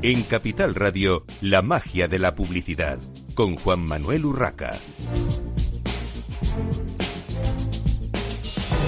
En 0.00 0.22
Capital 0.22 0.76
Radio, 0.76 1.24
la 1.40 1.60
magia 1.60 2.06
de 2.06 2.20
la 2.20 2.32
publicidad, 2.34 3.00
con 3.34 3.56
Juan 3.56 3.80
Manuel 3.80 4.26
Urraca. 4.26 4.76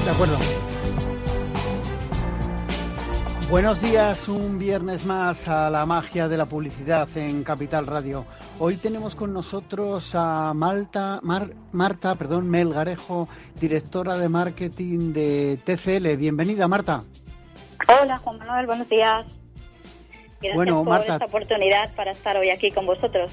De 0.04 0.10
acuerdo. 0.12 0.36
Buenos 3.50 3.82
días, 3.82 4.28
un 4.28 4.60
viernes 4.60 5.04
más 5.04 5.48
a 5.48 5.68
la 5.68 5.84
magia 5.84 6.28
de 6.28 6.36
la 6.36 6.46
publicidad 6.46 7.08
en 7.16 7.42
Capital 7.42 7.88
Radio. 7.88 8.24
Hoy 8.60 8.76
tenemos 8.76 9.16
con 9.16 9.32
nosotros 9.32 10.12
a 10.14 10.54
Malta, 10.54 11.18
Marta 11.72 12.14
perdón, 12.14 12.48
Melgarejo, 12.48 13.28
directora 13.60 14.16
de 14.16 14.28
marketing 14.28 15.12
de 15.12 15.58
TCL. 15.64 16.16
Bienvenida, 16.16 16.68
Marta. 16.68 17.02
Hola, 17.88 18.18
Juan 18.18 18.38
Manuel, 18.38 18.66
buenos 18.66 18.88
días. 18.88 19.39
Gracias 20.40 20.56
bueno, 20.56 20.84
por 20.84 21.00
esta 21.00 21.26
oportunidad 21.26 21.94
para 21.94 22.12
estar 22.12 22.34
hoy 22.38 22.48
aquí 22.48 22.70
con 22.70 22.86
vosotros. 22.86 23.30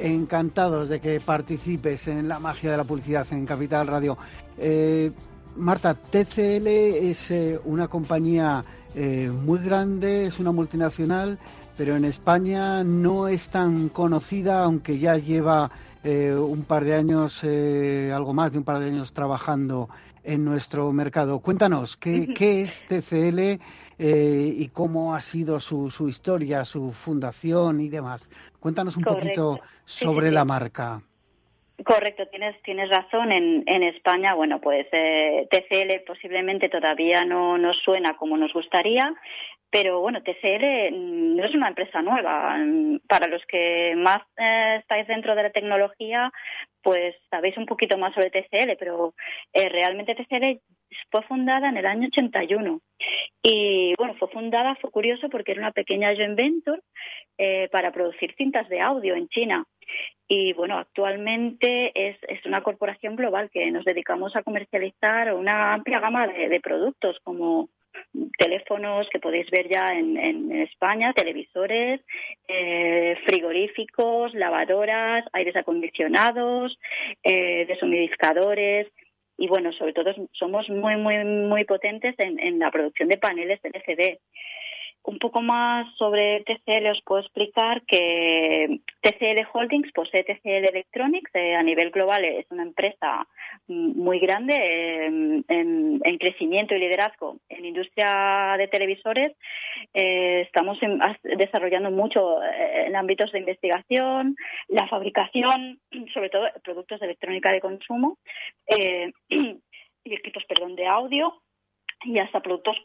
Encantados 0.00 0.88
de 0.88 1.00
que 1.00 1.20
participes 1.20 2.08
en 2.08 2.26
la 2.26 2.40
magia 2.40 2.72
de 2.72 2.76
la 2.76 2.82
publicidad 2.82 3.24
en 3.30 3.46
Capital 3.46 3.86
Radio. 3.86 4.18
Eh, 4.58 5.12
Marta, 5.54 5.94
TCL 5.94 6.66
es 6.66 7.30
eh, 7.30 7.60
una 7.64 7.86
compañía 7.86 8.64
eh, 8.96 9.30
muy 9.30 9.60
grande, 9.60 10.26
es 10.26 10.40
una 10.40 10.50
multinacional, 10.50 11.38
pero 11.76 11.94
en 11.94 12.04
España 12.04 12.82
no 12.82 13.28
es 13.28 13.48
tan 13.48 13.88
conocida, 13.88 14.64
aunque 14.64 14.98
ya 14.98 15.16
lleva 15.18 15.70
un 16.04 16.64
par 16.64 16.84
de 16.84 16.94
años, 16.96 17.44
algo 17.44 18.34
más 18.34 18.50
de 18.50 18.58
un 18.58 18.64
par 18.64 18.80
de 18.80 18.86
años 18.86 19.12
trabajando 19.12 19.88
en 20.24 20.44
nuestro 20.44 20.92
mercado. 20.92 21.40
Cuéntanos, 21.40 21.96
¿qué, 21.96 22.62
es 22.62 22.84
TCL 22.86 23.62
y 24.04 24.68
cómo 24.68 25.14
ha 25.14 25.20
sido 25.20 25.60
su, 25.60 25.90
su, 25.90 26.08
historia, 26.08 26.64
su 26.64 26.92
fundación 26.92 27.80
y 27.80 27.88
demás? 27.88 28.28
Cuéntanos 28.60 28.96
un 28.96 29.04
poquito 29.04 29.60
sobre 29.84 30.30
la 30.30 30.44
marca. 30.44 31.02
Correcto, 31.84 32.26
tienes, 32.28 32.60
tienes 32.62 32.90
razón. 32.90 33.32
En, 33.32 33.64
en 33.66 33.82
España, 33.82 34.34
bueno, 34.34 34.60
pues 34.60 34.86
eh, 34.92 35.48
TCL 35.50 36.04
posiblemente 36.06 36.68
todavía 36.68 37.24
no 37.24 37.58
nos 37.58 37.78
suena 37.78 38.16
como 38.16 38.36
nos 38.36 38.52
gustaría, 38.52 39.14
pero 39.70 40.00
bueno, 40.00 40.22
TCL 40.22 40.92
mm, 40.92 41.36
no 41.36 41.44
es 41.44 41.54
una 41.54 41.68
empresa 41.68 42.02
nueva. 42.02 42.56
Mm, 42.58 43.00
para 43.08 43.26
los 43.26 43.44
que 43.46 43.94
más 43.96 44.22
eh, 44.36 44.76
estáis 44.80 45.06
dentro 45.08 45.34
de 45.34 45.44
la 45.44 45.50
tecnología, 45.50 46.30
pues 46.82 47.16
sabéis 47.30 47.56
un 47.56 47.66
poquito 47.66 47.96
más 47.98 48.14
sobre 48.14 48.30
TCL, 48.30 48.76
pero 48.78 49.14
eh, 49.52 49.68
realmente 49.68 50.14
TCL 50.14 50.60
fue 51.10 51.22
fundada 51.22 51.68
en 51.68 51.76
el 51.76 51.86
año 51.86 52.08
81. 52.08 52.80
Y 53.42 53.94
bueno, 53.96 54.14
fue 54.14 54.28
fundada, 54.28 54.76
fue 54.76 54.90
curioso 54.90 55.28
porque 55.28 55.52
era 55.52 55.60
una 55.60 55.72
pequeña 55.72 56.14
joint 56.14 56.36
venture 56.36 56.80
eh, 57.38 57.68
para 57.72 57.92
producir 57.92 58.34
cintas 58.36 58.68
de 58.68 58.80
audio 58.80 59.14
en 59.14 59.28
China. 59.28 59.64
Y 60.28 60.52
bueno, 60.54 60.78
actualmente 60.78 61.92
es, 61.94 62.16
es, 62.28 62.44
una 62.46 62.62
corporación 62.62 63.16
global 63.16 63.50
que 63.50 63.70
nos 63.70 63.84
dedicamos 63.84 64.34
a 64.34 64.42
comercializar 64.42 65.34
una 65.34 65.74
amplia 65.74 66.00
gama 66.00 66.26
de, 66.26 66.60
productos 66.60 67.18
como 67.22 67.68
teléfonos 68.38 69.08
que 69.10 69.18
podéis 69.18 69.50
ver 69.50 69.68
ya 69.68 69.94
en, 69.94 70.16
en 70.16 70.52
España, 70.62 71.12
televisores, 71.12 72.00
eh, 72.48 73.16
frigoríficos, 73.26 74.32
lavadoras, 74.34 75.24
aires 75.32 75.56
acondicionados, 75.56 76.78
eh, 77.22 77.66
deshumidificadores, 77.66 78.88
y 79.42 79.48
bueno, 79.48 79.72
sobre 79.72 79.92
todo 79.92 80.14
somos 80.30 80.70
muy, 80.70 80.94
muy, 80.94 81.24
muy 81.24 81.64
potentes 81.64 82.14
en, 82.18 82.38
en 82.38 82.60
la 82.60 82.70
producción 82.70 83.08
de 83.08 83.18
paneles 83.18 83.60
de 83.60 83.70
LCD. 83.70 84.20
Un 85.04 85.18
poco 85.18 85.42
más 85.42 85.92
sobre 85.96 86.44
TCL 86.44 86.86
os 86.92 87.02
puedo 87.02 87.22
explicar 87.22 87.82
que 87.82 88.78
TCL 89.00 89.48
Holdings 89.52 89.90
posee 89.92 90.22
TCL 90.22 90.68
Electronics. 90.68 91.34
Eh, 91.34 91.56
a 91.56 91.62
nivel 91.64 91.90
global 91.90 92.24
es 92.24 92.46
una 92.50 92.62
empresa 92.62 93.26
muy 93.66 94.20
grande 94.20 95.06
en, 95.06 96.18
crecimiento 96.20 96.76
y 96.76 96.78
liderazgo 96.78 97.38
en 97.48 97.64
industria 97.64 98.54
de 98.56 98.68
televisores. 98.68 99.32
Eh, 99.92 100.42
estamos 100.42 100.78
desarrollando 101.24 101.90
mucho 101.90 102.40
eh, 102.40 102.84
en 102.86 102.94
ámbitos 102.94 103.32
de 103.32 103.40
investigación, 103.40 104.36
la 104.68 104.86
fabricación, 104.86 105.80
sobre 106.14 106.30
todo 106.30 106.46
productos 106.62 107.00
de 107.00 107.06
electrónica 107.06 107.50
de 107.50 107.60
consumo 107.60 108.18
y 108.68 110.14
equipos 110.14 110.44
perdón, 110.44 110.76
de 110.76 110.86
audio 110.86 111.42
y 112.04 112.18
hasta 112.18 112.40
productos 112.40 112.76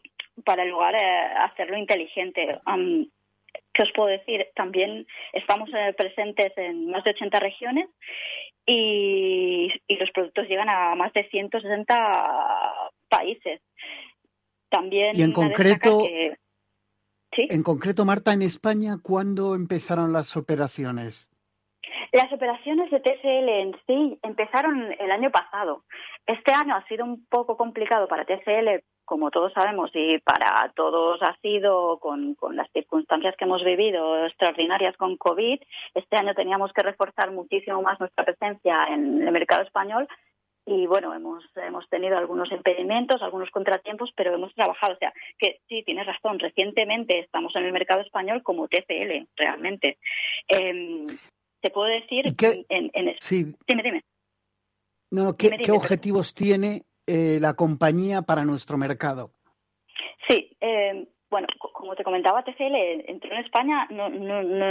para 0.43 0.65
lugar 0.65 0.95
eh, 0.95 1.27
hacerlo 1.39 1.77
inteligente. 1.77 2.59
¿Qué 3.73 3.83
os 3.83 3.91
puedo 3.93 4.09
decir? 4.09 4.47
También 4.55 5.05
estamos 5.33 5.69
eh, 5.73 5.93
presentes 5.97 6.53
en 6.57 6.89
más 6.89 7.03
de 7.03 7.11
80 7.11 7.39
regiones 7.39 7.89
y, 8.65 9.71
los 9.87 10.11
productos 10.11 10.47
llegan 10.47 10.69
a 10.69 10.95
más 10.95 11.13
de 11.13 11.27
160 11.29 12.91
países. 13.09 13.61
También 14.69 15.15
y 15.15 15.21
en 15.21 15.31
concreto, 15.31 16.03
en 17.31 17.63
concreto, 17.63 18.03
Marta, 18.03 18.33
en 18.33 18.41
España, 18.41 18.97
¿cuándo 19.01 19.55
empezaron 19.55 20.11
las 20.11 20.35
operaciones? 20.35 21.29
Las 22.11 22.31
operaciones 22.31 22.89
de 22.91 22.99
TCL 22.99 23.49
en 23.49 23.75
sí 23.85 24.19
empezaron 24.23 24.93
el 24.99 25.11
año 25.11 25.31
pasado. 25.31 25.83
Este 26.25 26.51
año 26.51 26.75
ha 26.75 26.87
sido 26.87 27.05
un 27.05 27.25
poco 27.27 27.57
complicado 27.57 28.07
para 28.07 28.25
TCL 28.25 28.83
como 29.07 29.31
todos 29.31 29.53
sabemos, 29.53 29.89
y 29.93 30.19
para 30.19 30.69
todos 30.75 31.23
ha 31.23 31.33
sido 31.37 31.97
con, 31.99 32.35
las 32.51 32.69
circunstancias 32.73 33.35
que 33.37 33.45
hemos 33.45 33.63
vivido 33.63 34.25
extraordinarias 34.25 34.97
con 34.97 35.15
COVID, 35.15 35.61
este 35.95 36.17
año 36.17 36.35
teníamos 36.35 36.73
que 36.73 36.83
reforzar 36.83 37.31
muchísimo 37.31 37.81
más 37.81 37.97
nuestra 38.01 38.25
presencia 38.25 38.83
en 38.89 39.25
el 39.25 39.31
mercado 39.31 39.63
español 39.63 40.09
y 40.65 40.85
bueno, 40.87 41.13
hemos, 41.13 41.45
hemos 41.55 41.87
tenido 41.87 42.17
algunos 42.17 42.51
impedimentos, 42.51 43.21
algunos 43.21 43.49
contratiempos, 43.49 44.11
pero 44.13 44.33
hemos 44.33 44.53
trabajado. 44.53 44.95
O 44.95 44.97
sea, 44.97 45.13
que 45.39 45.61
sí, 45.69 45.83
tienes 45.83 46.05
razón, 46.05 46.39
recientemente 46.39 47.19
estamos 47.19 47.55
en 47.55 47.63
el 47.63 47.71
mercado 47.71 48.01
español 48.01 48.43
como 48.43 48.67
TCL, 48.67 49.29
realmente. 49.37 49.97
Eh, 50.49 51.05
te 51.61 51.69
puedo 51.69 51.87
decir... 51.87 52.35
¿Qué? 52.35 52.65
En, 52.69 52.91
sí. 53.19 53.55
Dime, 53.67 53.83
dime. 53.83 54.03
No, 55.11 55.35
¿qué, 55.37 55.51
¿qué 55.63 55.71
objetivos 55.71 56.33
tiene 56.33 56.83
eh, 57.05 57.37
la 57.39 57.53
compañía 57.53 58.21
para 58.21 58.43
nuestro 58.43 58.77
mercado? 58.77 59.31
Sí, 60.27 60.55
eh, 60.59 61.07
bueno, 61.29 61.47
como 61.73 61.95
te 61.95 62.03
comentaba, 62.03 62.43
TCL 62.43 62.75
entró 63.07 63.31
en 63.33 63.43
España 63.43 63.87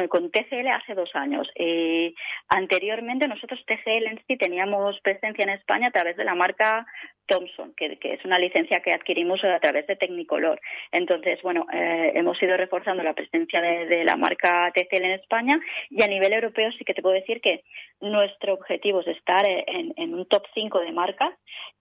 con 0.08 0.30
TCL 0.30 0.69
hace 0.69 0.94
dos 0.94 1.10
años. 1.14 1.50
Eh, 1.54 2.14
anteriormente 2.48 3.28
nosotros 3.28 3.60
TCL 3.66 4.06
en 4.06 4.22
sí 4.26 4.36
teníamos 4.36 4.98
presencia 5.00 5.44
en 5.44 5.50
España 5.50 5.88
a 5.88 5.92
través 5.92 6.16
de 6.16 6.25
la 6.25 6.34
marca 6.34 6.86
Thomson, 7.26 7.75
que, 7.76 7.98
es 8.03 8.25
una 8.25 8.38
licencia 8.38 8.81
que 8.81 8.92
adquirimos 8.92 9.42
a 9.44 9.59
través 9.59 9.87
de 9.87 9.97
Technicolor. 9.97 10.60
Entonces, 10.92 11.41
bueno, 11.42 11.66
eh, 11.72 12.12
hemos 12.14 12.41
ido 12.42 12.56
reforzando 12.56 13.03
la 13.03 13.14
presencia 13.14 13.60
de, 13.60 14.04
la 14.04 14.16
marca 14.16 14.70
TCL 14.72 15.04
en 15.04 15.10
España 15.12 15.60
y 15.91 16.03
a 16.03 16.06
nivel 16.06 16.32
europeo 16.32 16.70
sí 16.72 16.84
que 16.84 16.94
te 16.94 17.03
puedo 17.03 17.14
decir 17.14 17.41
que 17.41 17.64
nuestro 18.00 18.54
objetivo 18.54 19.00
es 19.00 19.09
estar 19.09 19.44
en, 19.47 20.14
un 20.14 20.26
top 20.26 20.44
5 20.54 20.81
de 20.81 20.92
marcas. 20.92 21.32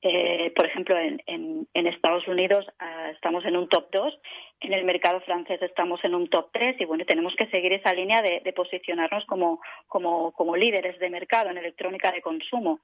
Eh, 0.02 0.52
por 0.56 0.66
ejemplo, 0.66 0.98
en, 0.98 1.68
Estados 1.74 2.28
Unidos 2.28 2.66
ah, 2.80 3.12
estamos 3.12 3.46
en 3.46 3.56
un 3.56 3.70
top 3.70 3.88
2, 3.92 4.20
en 4.62 4.74
el 4.74 4.84
mercado 4.84 5.22
francés 5.22 5.62
estamos 5.62 6.04
en 6.04 6.14
un 6.14 6.28
top 6.28 6.50
3 6.52 6.76
y 6.80 6.86
bueno, 6.86 7.06
tenemos 7.06 7.36
que 7.36 7.48
seguir 7.48 7.72
esa 7.74 7.94
línea 7.94 8.22
de, 8.22 8.42
posicionarnos 8.54 9.26
como, 9.26 9.60
líderes 10.58 11.00
de 11.00 11.10
mercado 11.10 11.50
en 11.52 11.58
electrónica 11.58 12.12
de 12.12 12.22
consumo 12.22 12.80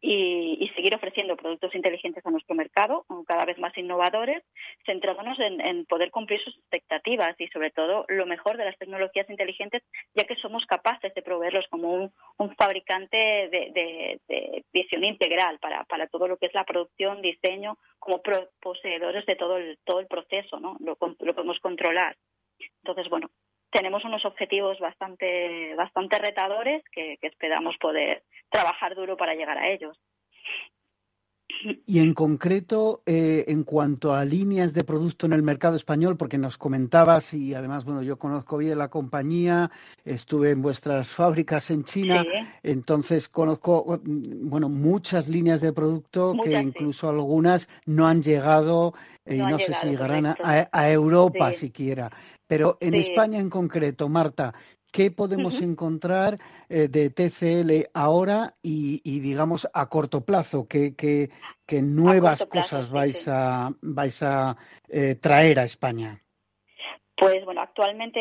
y 0.00 0.70
seguir 0.76 0.94
ofreciendo 0.94 1.36
productos 1.36 1.74
inteligentes 1.74 2.01
a 2.24 2.30
nuestro 2.30 2.54
mercado, 2.54 3.04
cada 3.26 3.44
vez 3.44 3.58
más 3.58 3.76
innovadores, 3.78 4.42
centrándonos 4.84 5.38
en, 5.38 5.86
poder 5.86 6.10
cumplir 6.10 6.40
sus 6.40 6.56
expectativas 6.56 7.40
y, 7.40 7.46
sobre 7.48 7.70
todo, 7.70 8.04
lo 8.08 8.26
mejor 8.26 8.56
de 8.56 8.64
las 8.64 8.76
tecnologías 8.78 9.28
inteligentes, 9.30 9.82
ya 10.14 10.24
que 10.24 10.36
somos 10.36 10.66
capaces 10.66 11.14
de 11.14 11.22
proveerlos 11.22 11.66
como 11.68 11.92
un, 11.92 12.12
fabricante 12.56 13.16
de, 13.16 14.62
visión 14.72 15.04
integral 15.04 15.58
para, 15.58 16.06
todo 16.08 16.28
lo 16.28 16.36
que 16.36 16.46
es 16.46 16.54
la 16.54 16.64
producción, 16.64 17.22
diseño, 17.22 17.78
como 17.98 18.20
poseedores 18.60 19.24
de 19.26 19.36
todo 19.36 19.56
el, 19.56 19.78
todo 19.84 20.00
el 20.00 20.06
proceso, 20.06 20.58
¿no? 20.58 20.76
Lo, 20.80 20.96
podemos 20.96 21.60
controlar. 21.60 22.16
Entonces, 22.82 23.08
bueno, 23.08 23.30
tenemos 23.70 24.04
unos 24.04 24.24
objetivos 24.24 24.78
bastante, 24.80 25.74
bastante 25.76 26.18
retadores 26.18 26.82
que 26.90 27.18
esperamos 27.22 27.76
poder 27.78 28.22
trabajar 28.50 28.94
duro 28.94 29.16
para 29.16 29.34
llegar 29.34 29.58
a 29.58 29.70
ellos. 29.70 29.98
Y 31.86 32.00
en 32.00 32.14
concreto, 32.14 33.02
eh, 33.06 33.44
en 33.48 33.64
cuanto 33.64 34.14
a 34.14 34.24
líneas 34.24 34.72
de 34.72 34.84
producto 34.84 35.26
en 35.26 35.32
el 35.32 35.42
mercado 35.42 35.76
español, 35.76 36.16
porque 36.16 36.38
nos 36.38 36.58
comentabas, 36.58 37.34
y 37.34 37.54
además, 37.54 37.84
bueno, 37.84 38.02
yo 38.02 38.18
conozco 38.18 38.56
bien 38.56 38.78
la 38.78 38.88
compañía, 38.88 39.70
estuve 40.04 40.50
en 40.50 40.62
vuestras 40.62 41.08
fábricas 41.08 41.70
en 41.70 41.84
China, 41.84 42.24
entonces 42.62 43.28
conozco, 43.28 44.00
bueno, 44.04 44.68
muchas 44.68 45.28
líneas 45.28 45.60
de 45.60 45.72
producto 45.72 46.34
que 46.42 46.60
incluso 46.60 47.08
algunas 47.08 47.68
no 47.86 48.06
han 48.06 48.22
llegado, 48.22 48.94
y 49.24 49.36
no, 49.36 49.58
sé 49.58 49.72
si 49.74 49.88
llegarán 49.88 50.26
a, 50.26 50.90
Europa 50.90 51.52
siquiera. 51.52 52.10
Pero 52.46 52.76
en 52.80 52.94
España 52.94 53.38
en 53.38 53.50
concreto, 53.50 54.08
Marta, 54.08 54.52
¿Qué 54.92 55.10
podemos 55.10 55.62
encontrar 55.62 56.38
eh, 56.68 56.86
de 56.88 57.08
TCL 57.08 57.88
ahora 57.94 58.52
y, 58.62 59.20
digamos, 59.20 59.66
a 59.72 59.88
corto 59.88 60.22
plazo? 60.24 60.68
¿Qué, 60.68 61.30
nuevas 61.80 62.44
cosas 62.44 62.90
vais, 62.90 63.26
A, 63.26 63.70
vais 63.80 64.22
a 64.22 64.54
eh, 64.90 65.14
traer 65.14 65.60
a 65.60 65.64
España? 65.64 66.20
Pues 67.16 67.42
bueno, 67.46 67.62
actualmente, 67.62 68.20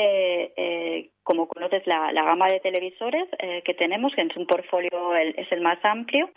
eh, 0.55 1.11
como 1.23 1.49
conoces, 1.49 1.85
la, 1.87 2.13
gama 2.13 2.47
de 2.49 2.61
televisores 2.61 3.27
que 3.65 3.73
tenemos, 3.73 4.13
que 4.15 4.21
es 4.21 4.37
un 4.37 4.47
portfolio 4.47 5.15
es 5.15 5.51
el 5.51 5.59
más 5.59 5.83
amplio, 5.83 6.29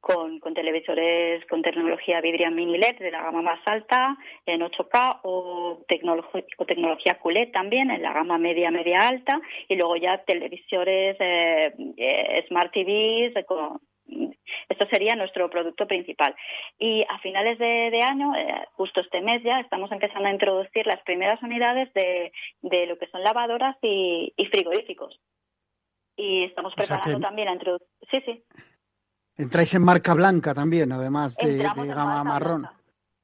con, 0.00 0.40
televisores 0.54 1.44
con 1.46 1.62
tecnología 1.62 2.20
Vidria 2.20 2.50
Mini 2.50 2.78
LED 2.78 2.98
de 2.98 3.10
la 3.10 3.22
gama 3.22 3.42
más 3.42 3.60
alta 3.66 4.16
en 4.46 4.62
8K 4.62 5.20
o, 5.22 5.84
o 6.56 6.64
tecnología 6.66 7.18
QLED 7.18 7.52
también 7.52 7.90
en 7.90 8.02
la 8.02 8.12
gama 8.12 8.38
media 8.38 8.70
media 8.70 9.06
alta 9.06 9.40
y 9.68 9.76
luego 9.76 9.96
ya 9.96 10.18
televisores 10.24 11.16
eh, 11.20 11.74
eh, 11.96 12.44
Smart 12.48 12.72
TVs 12.72 13.34
esto 14.68 14.86
sería 14.86 15.16
nuestro 15.16 15.48
producto 15.50 15.86
principal. 15.86 16.34
Y 16.78 17.04
a 17.08 17.18
finales 17.18 17.58
de, 17.58 18.02
año, 18.02 18.34
eh, 18.34 18.66
justo 18.72 19.00
este 19.00 19.20
mes 19.20 19.42
ya, 19.42 19.60
estamos 19.60 19.90
empezando 19.92 20.28
a 20.28 20.32
introducir 20.32 20.86
las 20.86 21.00
primeras 21.02 21.40
unidades 21.42 21.92
de, 21.94 22.32
lo 22.86 22.98
que 22.98 23.06
son 23.08 23.22
lavadoras 23.22 23.76
y, 23.82 24.32
frigoríficos. 24.50 25.20
Y 26.16 26.44
estamos 26.44 26.74
preparando 26.74 27.20
también 27.20 27.46
la 27.46 27.54
introducción. 27.54 27.90
Sí, 28.10 28.20
sí. 28.24 28.42
Entráis 29.36 29.74
en 29.74 29.82
marca 29.82 30.14
blanca 30.14 30.54
también, 30.54 30.92
además 30.92 31.36
de, 31.36 31.56
gama 31.58 32.24
marrón. 32.24 32.68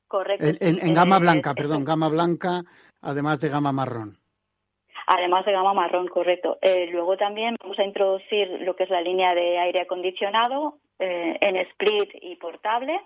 Correcto. 0.09 0.47
En, 0.61 0.95
gama 0.95 1.19
blanca, 1.19 1.55
perdón, 1.55 1.85
gama 1.85 2.09
blanca, 2.09 2.63
además 3.03 3.41
de 3.41 3.49
gama 3.49 3.73
marrón. 3.73 4.19
Además 5.07 5.45
de 5.45 5.53
gama 5.53 5.75
marrón, 5.75 6.09
correcto. 6.09 6.59
Eh, 6.63 6.89
luego 6.91 7.17
también 7.17 7.57
vamos 7.61 7.79
a 7.79 7.85
introducir 7.85 8.49
lo 8.63 8.75
que 8.75 8.85
es 8.85 8.91
la 8.91 9.01
línea 9.01 9.35
de 9.35 9.59
aire 9.59 9.83
acondicionado 9.83 10.79
eh, 10.99 11.37
en 11.41 11.57
split 11.57 12.11
y 12.23 12.37
portable. 12.37 13.01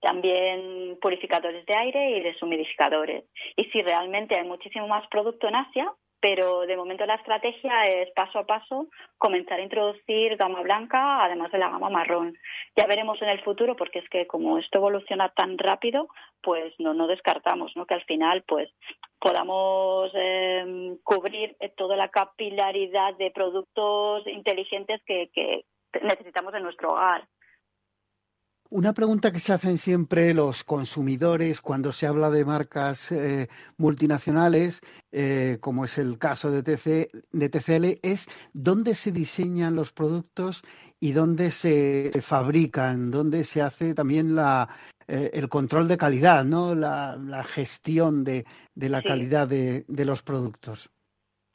También 0.00 0.98
purificadores 1.00 1.64
de 1.66 1.74
aire 1.74 2.10
y 2.18 2.20
deshumidificadores. 2.22 3.24
Y 3.56 3.64
si 3.64 3.82
realmente 3.82 4.34
hay 4.34 4.46
muchísimo 4.46 4.88
más 4.88 5.06
producto 5.08 5.46
en 5.46 5.56
Asia, 5.56 5.92
pero 6.20 6.60
de 6.66 6.76
momento 6.76 7.06
la 7.06 7.14
estrategia 7.14 7.86
es 7.88 8.10
paso 8.12 8.38
a 8.38 8.46
paso 8.46 8.88
comenzar 9.18 9.58
a 9.58 9.62
introducir 9.62 10.36
gama 10.36 10.60
blanca 10.62 11.24
además 11.24 11.50
de 11.50 11.58
la 11.58 11.70
gama 11.70 11.88
marrón. 11.88 12.36
Ya 12.76 12.86
veremos 12.86 13.20
en 13.22 13.28
el 13.30 13.42
futuro 13.42 13.74
porque 13.76 14.00
es 14.00 14.08
que 14.08 14.26
como 14.26 14.58
esto 14.58 14.78
evoluciona 14.78 15.30
tan 15.30 15.56
rápido, 15.58 16.08
pues 16.42 16.74
no, 16.78 17.06
descartamos 17.06 17.72
¿no? 17.74 17.86
que 17.86 17.94
al 17.94 18.04
final 18.04 18.44
pues 18.46 18.70
podamos 19.18 20.10
em, 20.14 20.98
cubrir 21.02 21.56
toda 21.76 21.96
la 21.96 22.08
capilaridad 22.08 23.14
de 23.14 23.30
productos 23.30 24.26
inteligentes 24.26 25.00
que, 25.06 25.30
que 25.32 25.64
necesitamos 26.02 26.54
en 26.54 26.62
nuestro 26.62 26.92
hogar. 26.92 27.26
Una 28.72 28.92
pregunta 28.94 29.32
que 29.32 29.40
se 29.40 29.52
hacen 29.52 29.78
siempre 29.78 30.32
los 30.32 30.62
consumidores 30.62 31.60
cuando 31.60 31.92
se 31.92 32.06
habla 32.06 32.30
de 32.30 32.44
marcas 32.44 33.10
eh, 33.10 33.48
multinacionales, 33.78 34.80
eh, 35.10 35.58
como 35.60 35.84
es 35.84 35.98
el 35.98 36.18
caso 36.18 36.52
de, 36.52 36.62
TCL, 36.62 37.98
es 38.00 38.28
dónde 38.52 38.94
se 38.94 39.10
diseñan 39.10 39.74
los 39.74 39.90
productos 39.90 40.62
y 41.00 41.10
dónde 41.10 41.50
se 41.50 42.12
fabrican, 42.22 43.10
dónde 43.10 43.42
se 43.42 43.60
hace 43.60 43.92
también 43.92 44.36
la, 44.36 44.68
eh, 45.08 45.32
el 45.34 45.48
control 45.48 45.88
de 45.88 45.96
calidad, 45.96 46.44
¿no? 46.44 46.76
la, 46.76 47.42
gestión 47.42 48.22
de, 48.22 48.46
la 48.76 49.02
calidad 49.02 49.48
de 49.48 50.04
los 50.04 50.22
productos. 50.22 50.90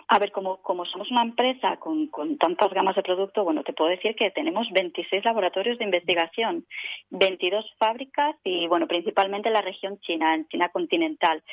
A 0.07 0.19
ver, 0.19 0.31
como, 0.31 0.61
como 0.61 0.85
somos 0.85 1.09
una 1.09 1.23
empresa 1.23 1.77
con, 1.77 2.07
con, 2.07 2.37
tantas 2.37 2.71
gamas 2.71 2.95
de 2.95 3.01
producto, 3.01 3.43
bueno, 3.43 3.63
te 3.63 3.73
puedo 3.73 3.89
decir 3.89 4.15
que 4.15 4.29
tenemos 4.31 4.69
26 4.71 5.25
laboratorios 5.25 5.79
de 5.79 5.85
investigación, 5.85 6.65
22 7.09 7.73
fábricas 7.79 8.35
y, 8.43 8.67
bueno, 8.67 8.87
principalmente 8.87 9.49
en 9.49 9.53
la 9.53 9.61
región 9.61 9.99
china, 9.99 10.35
en 10.35 10.47
China 10.47 10.69
continental. 10.69 11.43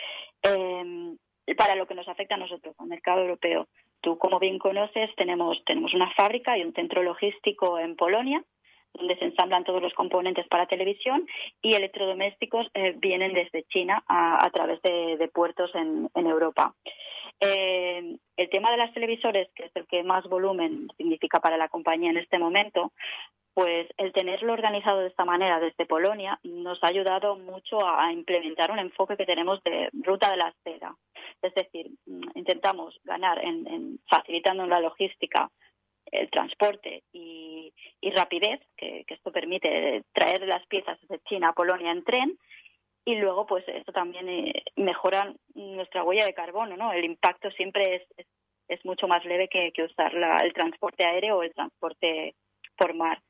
Eh, 0.43 1.17
para 1.57 1.75
lo 1.75 1.87
que 1.87 1.95
nos 1.95 2.09
afecta 2.09 2.35
a 2.35 2.39
nosotros, 2.39 2.75
al 2.79 2.87
mercado 2.87 3.23
europeo. 3.23 3.69
Tú, 4.01 4.19
como 4.19 4.39
bien 4.39 4.59
conoces, 4.59 5.15
tenemos, 5.17 5.63
tenemos 5.65 5.95
una 5.95 6.11
fábrica 6.15 6.57
y 6.57 6.63
un 6.63 6.73
centro 6.73 7.03
logístico 7.03 7.79
en 7.79 7.97
Polonia, 7.97 8.45
donde 8.95 9.17
se 9.17 9.25
ensamblan 9.25 9.65
todos 9.65 9.83
los 9.83 9.95
componentes 9.95 10.47
para 10.49 10.67
televisión 10.67 11.27
y 11.61 11.75
electrodomésticos 11.75 12.69
eh, 12.75 12.95
vienen 12.99 13.33
desde 13.33 13.65
China 13.65 14.03
a, 14.07 14.49
través 14.53 14.81
de, 14.83 15.31
puertos 15.33 15.75
en, 15.75 16.11
Europa. 16.15 16.75
Eh, 17.41 18.17
el 18.37 18.51
tema 18.51 18.71
de 18.71 18.77
las 18.77 18.93
televisores, 18.93 19.49
que 19.55 19.65
es 19.65 19.73
el 19.75 19.87
que 19.87 20.03
más 20.03 20.25
volumen 20.29 20.89
significa 20.97 21.41
para 21.41 21.57
la 21.57 21.69
compañía 21.69 22.11
en 22.11 22.19
este 22.19 22.39
momento, 22.39 22.93
pues 23.55 23.87
el 23.99 24.13
tenerlo 24.13 24.53
organizado 24.53 25.01
de 25.01 25.09
esta 25.09 25.25
manera 25.25 25.61
desde 25.61 25.85
Polonia 25.85 26.39
nos 26.43 26.83
ha 26.83 26.87
ayudado 26.87 27.37
mucho 27.37 27.87
a 27.87 28.13
implementar 28.13 28.71
un 28.71 28.79
enfoque 28.79 29.17
que 29.17 29.27
tenemos 29.27 29.63
de 29.63 29.91
ruta 29.93 30.31
de 30.31 30.39
la 30.39 30.55
seda. 30.65 30.97
Es 31.43 31.53
decir, 31.55 31.91
mm, 32.07 32.31
intentamos 32.35 32.99
ganar 33.05 33.45
en 33.45 33.99
facilitando 34.09 34.67
la 34.67 34.81
logística 34.81 35.51
el 36.13 36.31
transporte 36.31 37.03
y, 37.13 37.73
rapidez, 38.15 38.61
que, 38.77 39.05
esto 39.09 39.33
permite 39.33 40.05
traer 40.13 40.47
las 40.47 40.65
piezas 40.67 40.99
de 41.09 41.19
China 41.21 41.49
a 41.49 41.53
Polonia 41.55 41.91
en 41.91 42.05
tren, 42.05 42.39
y 43.05 43.17
luego 43.17 43.47
pues 43.47 43.65
esto 43.67 43.93
también 43.93 44.29
eh, 44.29 44.63
mejora 44.77 45.35
nuestra 45.55 46.05
huella 46.05 46.25
de 46.25 46.35
carbono, 46.35 46.77
¿no? 46.77 46.93
El 46.93 47.05
impacto 47.05 47.51
siempre 47.51 47.97
es, 47.97 48.27
es, 48.69 48.85
mucho 48.85 49.09
más 49.09 49.25
leve 49.25 49.49
que, 49.49 49.73
usar 49.83 50.15
el 50.15 50.53
transporte 50.53 51.05
aéreo 51.05 51.39
o 51.39 51.43
el 51.43 51.53
transporte 51.53 52.35
por 52.77 52.95
mar. 52.95 53.21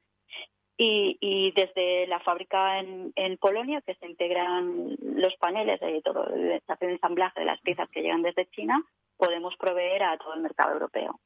Y, 0.76 1.16
y 1.20 1.52
desde 1.52 2.06
la 2.06 2.20
fábrica 2.20 2.80
en, 2.80 3.12
en, 3.14 3.36
Polonia, 3.38 3.82
que 3.82 3.94
se 3.94 4.06
integran 4.06 4.96
los 5.00 5.34
paneles 5.36 5.80
y 5.82 6.02
todo 6.02 6.26
el 6.28 6.60
ensamblaje 6.80 7.40
de 7.40 7.46
las 7.46 7.60
piezas 7.60 7.88
que 7.90 8.02
llegan 8.02 8.22
desde 8.22 8.46
China, 8.46 8.82
podemos 9.16 9.56
proveer 9.56 10.02
a 10.02 10.18
todo 10.18 10.34
el 10.34 10.40
mercado 10.40 10.72
europeo. 10.72 11.20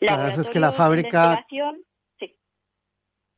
La 0.00 0.16
verdad 0.16 0.40
es 0.40 0.50
que 0.50 0.60
la 0.60 0.72
fábrica... 0.72 1.44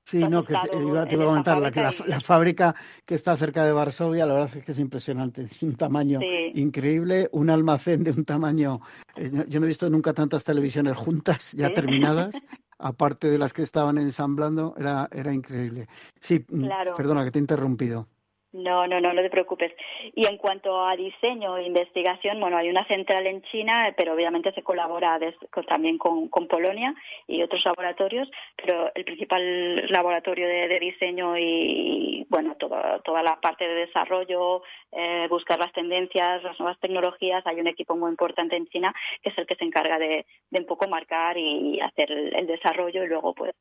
Sí. 0.05 0.21
no, 0.21 0.43
que 0.43 0.55
te, 0.55 0.83
iba, 0.83 1.03
a 1.03 1.07
comentar, 1.07 1.61
la, 1.61 1.71
que 1.71 1.83
la, 1.83 2.21
fábrica 2.21 2.75
que 3.05 3.15
está 3.15 3.37
cerca 3.37 3.67
de 3.67 3.73
Varsovia, 3.73 4.25
la 4.25 4.33
verdad 4.33 4.57
es 4.57 4.65
que 4.65 4.73
es 4.73 4.79
impresionante, 4.79 5.43
es 5.43 5.63
un 5.63 5.77
tamaño 5.77 6.19
increíble, 6.55 7.29
un 7.33 7.51
almacén 7.51 8.05
de 8.05 8.13
un 8.13 8.25
tamaño, 8.25 8.81
eh, 9.17 9.31
yo 9.49 9.61
no 9.61 9.67
he 9.67 9.69
visto 9.69 9.91
nunca 9.91 10.15
tantas 10.15 10.45
televisiones 10.45 10.97
juntas, 10.97 11.53
ya 11.53 11.75
terminadas, 11.75 12.35
aparte 12.79 13.29
de 13.29 13.37
las 13.37 13.53
que 13.53 13.61
estaban 13.61 13.99
ensamblando, 13.99 14.75
era, 14.79 15.11
era 15.13 15.35
increíble. 15.35 15.89
Sí, 16.21 16.43
mm, 16.49 16.69
perdona 16.97 17.23
que 17.25 17.31
te 17.31 17.39
he 17.39 17.43
interrumpido. 17.43 18.09
No, 18.53 18.87
no, 18.87 18.99
no, 18.99 19.13
no 19.13 19.21
te 19.21 19.29
preocupes. 19.29 19.75
Y 20.15 20.25
en 20.25 20.39
cuanto 20.39 20.83
a 20.87 20.97
diseño 20.97 21.59
e 21.59 21.67
investigación, 21.67 22.41
bueno, 22.41 22.57
hay 22.57 22.71
una 22.71 22.87
central 22.87 23.27
en 23.27 23.43
China, 23.43 23.93
pero 23.95 24.15
obviamente 24.15 24.53
se 24.53 24.63
colabora 24.63 25.19
también 25.67 25.99
con, 25.99 26.31
Polonia 26.49 26.95
y 27.27 27.43
otros 27.43 27.63
laboratorios, 27.67 28.31
pero 28.57 28.91
el 28.95 29.05
principal 29.05 29.87
laboratorio 29.89 30.49
de, 30.49 30.79
diseño 30.79 31.37
y, 31.37 32.27
bueno, 32.31 32.57
toda, 32.57 33.23
la 33.23 33.39
parte 33.39 33.69
de 33.69 33.87
desarrollo, 33.87 34.63
eh, 34.93 35.27
buscar 35.29 35.59
las 35.59 35.73
tendencias, 35.73 36.43
las 36.43 36.59
nuevas 36.59 36.81
tecnologías, 36.81 37.47
hay 37.47 37.61
un 37.61 37.67
equipo 37.67 37.97
muy 37.97 38.11
importante 38.11 38.57
en 38.57 38.67
China 38.69 38.95
que 39.23 39.29
es 39.29 39.37
el 39.37 39.47
que 39.47 39.57
se 39.57 39.65
encarga 39.65 39.99
de, 39.99 40.25
un 40.53 40.65
poco 40.65 40.89
marcar 40.89 41.37
y 41.37 41.81
hacer 41.81 42.11
el 42.11 42.47
desarrollo 42.47 43.05
y 43.05 43.09
luego 43.09 43.35
pues 43.35 43.53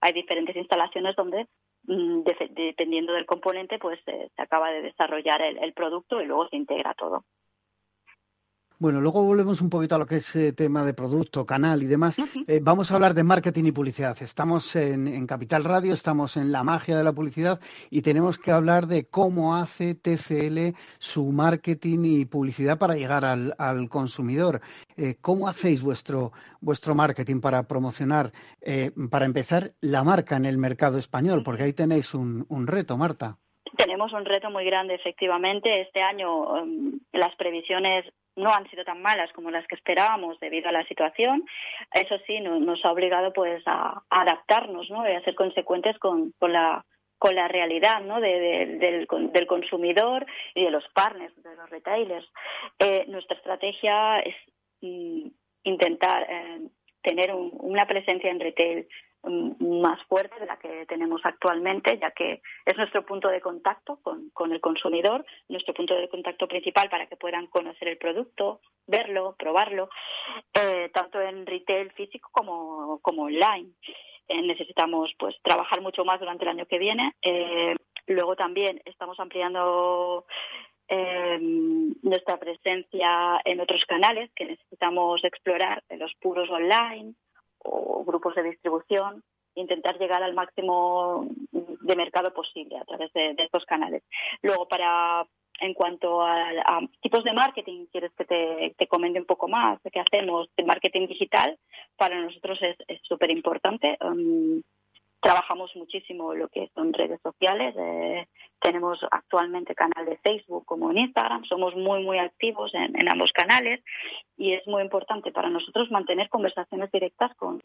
hay 0.00 0.12
diferentes 0.12 0.56
instalaciones 0.56 1.14
donde 1.14 1.46
Mm, 1.84 2.22
dependiendo 2.54 3.12
del 3.12 3.26
componente, 3.26 3.78
pues 3.78 3.98
eh, 4.06 4.28
se 4.36 4.42
acaba 4.42 4.70
de 4.70 4.82
desarrollar 4.82 5.42
el, 5.42 5.72
producto 5.72 6.20
y 6.20 6.26
luego 6.26 6.48
se 6.48 6.56
integra 6.56 6.94
todo. 6.94 7.24
Bueno, 8.82 9.00
luego 9.00 9.22
volvemos 9.22 9.60
un 9.60 9.70
poquito 9.70 9.94
a 9.94 9.98
lo 9.98 10.06
que 10.06 10.16
es 10.16 10.34
eh, 10.34 10.52
tema 10.52 10.84
de 10.84 10.92
producto, 10.92 11.46
canal 11.46 11.84
y 11.84 11.86
demás. 11.86 12.18
Eh, 12.48 12.58
vamos 12.60 12.90
a 12.90 12.96
hablar 12.96 13.14
de 13.14 13.22
marketing 13.22 13.66
y 13.66 13.70
publicidad. 13.70 14.20
Estamos 14.20 14.74
en, 14.74 15.24
Capital 15.24 15.62
Radio, 15.62 15.94
estamos 15.94 16.36
en 16.36 16.50
la 16.50 16.64
magia 16.64 16.98
de 16.98 17.04
la 17.04 17.12
publicidad 17.12 17.60
y 17.90 18.02
tenemos 18.02 18.40
que 18.40 18.50
hablar 18.50 18.88
de 18.88 19.06
cómo 19.06 19.54
hace 19.54 19.94
TCL 19.94 20.76
su 20.98 21.30
marketing 21.30 22.00
y 22.02 22.24
publicidad 22.24 22.76
para 22.76 22.96
llegar 22.96 23.24
al, 23.24 23.88
consumidor. 23.88 24.60
Eh, 24.96 25.14
¿Cómo 25.20 25.46
hacéis 25.46 25.80
vuestro, 25.80 26.32
vuestro 26.60 26.96
marketing 26.96 27.40
para 27.40 27.62
promocionar, 27.62 28.32
para 29.12 29.26
empezar, 29.26 29.74
la 29.80 30.02
marca 30.02 30.36
en 30.36 30.44
el 30.44 30.58
mercado 30.58 30.98
español? 30.98 31.44
Porque 31.44 31.62
ahí 31.62 31.72
tenéis 31.72 32.14
un, 32.14 32.46
un 32.48 32.66
reto, 32.66 32.96
Marta. 32.96 33.38
Tenemos 33.76 34.12
un 34.12 34.24
reto 34.24 34.50
muy 34.50 34.64
grande, 34.64 34.96
efectivamente. 34.96 35.82
Este 35.82 36.02
año 36.02 36.56
em, 36.58 36.98
las 37.12 37.34
previsiones 37.36 38.04
no 38.36 38.52
han 38.52 38.68
sido 38.70 38.84
tan 38.84 39.02
malas 39.02 39.32
como 39.32 39.50
las 39.50 39.66
que 39.66 39.74
esperábamos 39.74 40.38
debido 40.40 40.68
a 40.68 40.72
la 40.72 40.84
situación. 40.84 41.44
Eso 41.92 42.16
sí, 42.26 42.40
nos 42.40 42.84
ha 42.84 42.92
obligado 42.92 43.32
pues 43.32 43.62
a, 43.66 44.02
adaptarnos 44.10 44.90
¿no? 44.90 45.08
y 45.08 45.12
a 45.12 45.24
ser 45.24 45.34
consecuentes 45.34 45.98
con, 45.98 46.32
la 46.40 47.48
realidad 47.48 48.02
¿no? 48.02 48.20
del, 48.20 49.06
consumidor 49.46 50.26
y 50.54 50.64
de 50.64 50.70
los 50.70 50.84
partners, 50.94 51.34
de 51.42 51.56
los 51.56 51.70
retailers. 51.70 52.26
Eh, 52.78 53.04
nuestra 53.08 53.36
estrategia 53.36 54.20
es 54.20 54.34
mm, 54.80 55.28
intentar 55.64 56.26
eh, 56.28 56.60
tener 57.02 57.32
una 57.34 57.86
presencia 57.86 58.30
en 58.30 58.40
retail 58.40 58.88
más 59.24 60.02
fuerte 60.04 60.38
de 60.40 60.46
la 60.46 60.58
que 60.58 60.84
tenemos 60.86 61.20
actualmente, 61.24 61.98
ya 61.98 62.10
que 62.10 62.42
es 62.66 62.76
nuestro 62.76 63.06
punto 63.06 63.28
de 63.28 63.40
contacto 63.40 64.00
con, 64.02 64.52
el 64.52 64.60
consumidor, 64.60 65.24
nuestro 65.48 65.74
punto 65.74 65.94
de 65.94 66.08
contacto 66.08 66.48
principal 66.48 66.88
para 66.88 67.06
que 67.06 67.16
puedan 67.16 67.46
conocer 67.46 67.88
el 67.88 67.98
producto, 67.98 68.60
verlo, 68.86 69.36
probarlo, 69.38 69.90
eh, 70.54 70.90
tanto 70.92 71.20
en 71.20 71.46
retail 71.46 71.92
físico 71.92 72.30
como, 72.32 72.98
como 73.00 73.22
online. 73.24 73.70
Eh, 74.28 74.42
necesitamos 74.42 75.14
pues 75.18 75.36
trabajar 75.42 75.80
mucho 75.80 76.04
más 76.04 76.18
durante 76.18 76.44
el 76.44 76.50
año 76.50 76.66
que 76.66 76.78
viene. 76.78 77.14
Eh, 77.22 77.76
luego 78.06 78.34
también 78.34 78.82
estamos 78.84 79.18
ampliando 79.20 80.26
nuestra 82.02 82.36
presencia 82.36 83.40
en 83.46 83.60
otros 83.60 83.82
canales 83.86 84.30
que 84.36 84.44
necesitamos 84.44 85.24
explorar, 85.24 85.82
los 85.88 86.12
puros 86.16 86.50
online, 86.50 87.14
o 87.64 88.04
grupos 88.04 88.34
de 88.34 88.42
distribución, 88.44 89.22
intentar 89.54 89.98
llegar 89.98 90.22
al 90.22 90.34
máximo 90.34 91.26
de 91.50 91.96
mercado 91.96 92.32
posible 92.32 92.78
a 92.78 92.84
través 92.84 93.12
de, 93.12 93.34
estos 93.38 93.64
canales. 93.64 94.02
Luego, 94.42 94.66
para 94.66 95.26
en 95.60 95.74
cuanto 95.74 96.22
a, 96.22 96.80
tipos 97.00 97.22
de 97.24 97.32
marketing, 97.32 97.86
quieres 97.92 98.10
que 98.16 98.24
te, 98.24 98.86
comente 98.88 99.20
un 99.20 99.26
poco 99.26 99.48
más 99.48 99.80
de 99.82 99.90
qué 99.90 100.00
hacemos. 100.00 100.48
de 100.56 100.64
marketing 100.64 101.06
digital 101.06 101.56
para 101.96 102.20
nosotros 102.20 102.58
es 102.62 103.00
súper 103.02 103.30
importante. 103.30 103.96
Um, 104.00 104.62
trabajamos 105.22 105.74
muchísimo 105.76 106.34
lo 106.34 106.48
que 106.48 106.68
son 106.74 106.92
redes 106.92 107.20
sociales. 107.22 107.74
Eh, 107.78 108.26
tenemos 108.60 108.98
actualmente 109.10 109.74
canal 109.74 110.04
de 110.04 110.18
Facebook 110.18 110.66
como 110.66 110.90
en 110.90 110.98
Instagram. 110.98 111.44
Somos 111.44 111.74
muy, 111.76 112.02
muy 112.02 112.18
activos 112.18 112.74
en, 112.74 113.08
ambos 113.08 113.32
canales 113.32 113.80
y 114.36 114.52
es 114.52 114.66
muy 114.66 114.82
importante 114.82 115.30
para 115.30 115.48
nosotros 115.48 115.90
mantener 115.90 116.28
conversaciones 116.28 116.90
directas 116.90 117.30
con, 117.36 117.60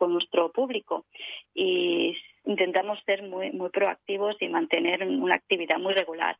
nuestro 0.00 0.52
público 0.52 1.04
y 1.52 2.16
intentamos 2.44 3.00
ser 3.04 3.22
muy, 3.24 3.50
muy 3.50 3.70
proactivos 3.70 4.36
y 4.40 4.48
mantener 4.48 5.02
una 5.02 5.34
actividad 5.34 5.78
muy 5.78 5.94
regular 5.94 6.36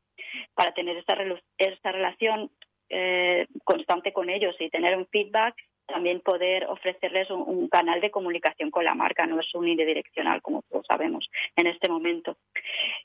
para 0.55 0.73
tener 0.73 0.97
esta, 0.97 1.17
esta 1.59 1.93
relación 1.93 2.51
eh, 2.89 3.47
constante 3.65 4.13
con 4.13 4.31
ellos 4.31 4.55
y 4.61 4.71
tener 4.71 4.97
un 4.97 5.07
feedback 5.07 5.55
también 5.91 6.21
poder 6.21 6.67
ofrecerles 6.67 7.31
un, 7.31 7.69
canal 7.69 8.01
de 8.01 8.11
comunicación 8.11 8.71
con 8.71 8.85
la 8.85 8.95
marca, 8.95 9.27
no 9.27 9.39
es 9.39 9.55
unidireccional, 9.55 10.43
como 10.43 10.63
todos 10.63 10.87
sabemos 10.87 11.31
en 11.57 11.67
este 11.67 11.89
momento. 11.89 12.37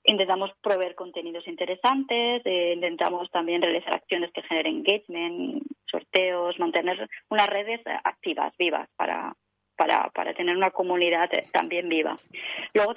Intentamos 0.03 0.51
proveer 0.61 0.95
contenidos 0.95 1.47
interesantes, 1.47 2.41
eh, 2.45 2.73
intentamos 2.75 3.29
también 3.31 3.61
realizar 3.61 3.93
acciones 3.93 4.31
que 4.31 4.43
generen 4.43 4.77
engagement, 4.77 5.63
sorteos, 5.85 6.59
mantener 6.59 7.07
unas 7.29 7.49
redes 7.49 7.81
activas, 8.03 8.53
vivas, 8.57 8.89
para, 8.95 9.35
para, 9.75 10.09
para 10.09 10.33
tener 10.33 10.55
una 10.55 10.71
comunidad 10.71 11.29
también 11.51 11.89
viva. 11.89 12.17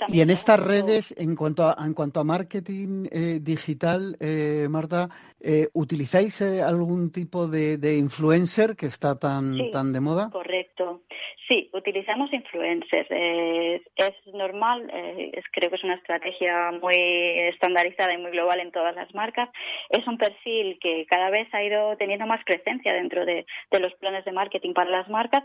y 0.08 0.20
en 0.20 0.30
estas 0.30 0.60
redes, 0.64 1.14
en 1.18 1.36
cuanto 1.36 1.64
a, 1.64 1.76
en 1.84 1.94
cuanto 1.94 2.20
a 2.20 2.24
marketing 2.24 3.06
eh, 3.10 3.38
digital, 3.40 4.16
eh, 4.20 4.66
Marta, 4.68 5.08
eh, 5.40 5.68
¿utilizáis 5.72 6.40
algún 6.42 7.12
tipo 7.12 7.46
de, 7.46 7.96
influencer 7.96 8.76
que 8.76 8.86
está 8.86 9.18
tan, 9.18 9.70
tan 9.70 9.92
de 9.92 10.00
moda? 10.00 10.30
Correcto. 10.30 11.02
Sí, 11.48 11.70
utilizamos 11.72 12.30
influencers. 12.32 13.08
es 13.10 14.14
normal, 14.34 14.90
es, 14.92 15.44
creo 15.50 15.70
que 15.70 15.76
es 15.76 15.84
una 15.84 15.94
estrategia 15.94 16.72
muy 16.72 16.94
estandarizada 17.48 18.12
y 18.12 18.18
muy 18.18 18.32
global 18.32 18.60
en 18.60 18.70
todas 18.70 18.94
las 18.94 19.12
marcas. 19.14 19.48
Es 19.88 20.06
un 20.06 20.18
perfil 20.18 20.78
que 20.78 21.06
cada 21.06 21.30
vez 21.30 21.48
ha 21.54 21.62
ido 21.62 21.96
teniendo 21.96 22.26
más 22.26 22.44
presencia 22.44 22.92
dentro 22.92 23.24
de, 23.24 23.46
de 23.70 23.80
los 23.80 23.94
planes 23.94 24.26
de 24.26 24.32
marketing 24.32 24.74
para 24.74 24.90
las 24.90 25.08
marcas 25.08 25.44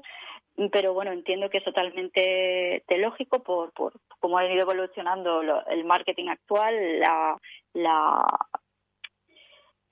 pero 0.71 0.93
bueno, 0.93 1.11
entiendo 1.11 1.49
que 1.49 1.57
es 1.57 1.63
totalmente 1.63 2.83
lógico 2.97 3.41
por, 3.43 3.71
por 3.73 3.93
cómo 4.19 4.37
ha 4.37 4.45
ido 4.45 4.61
evolucionando 4.61 5.41
el 5.41 5.85
marketing 5.85 6.27
actual, 6.29 6.99
la, 6.99 7.37
la 7.73 8.25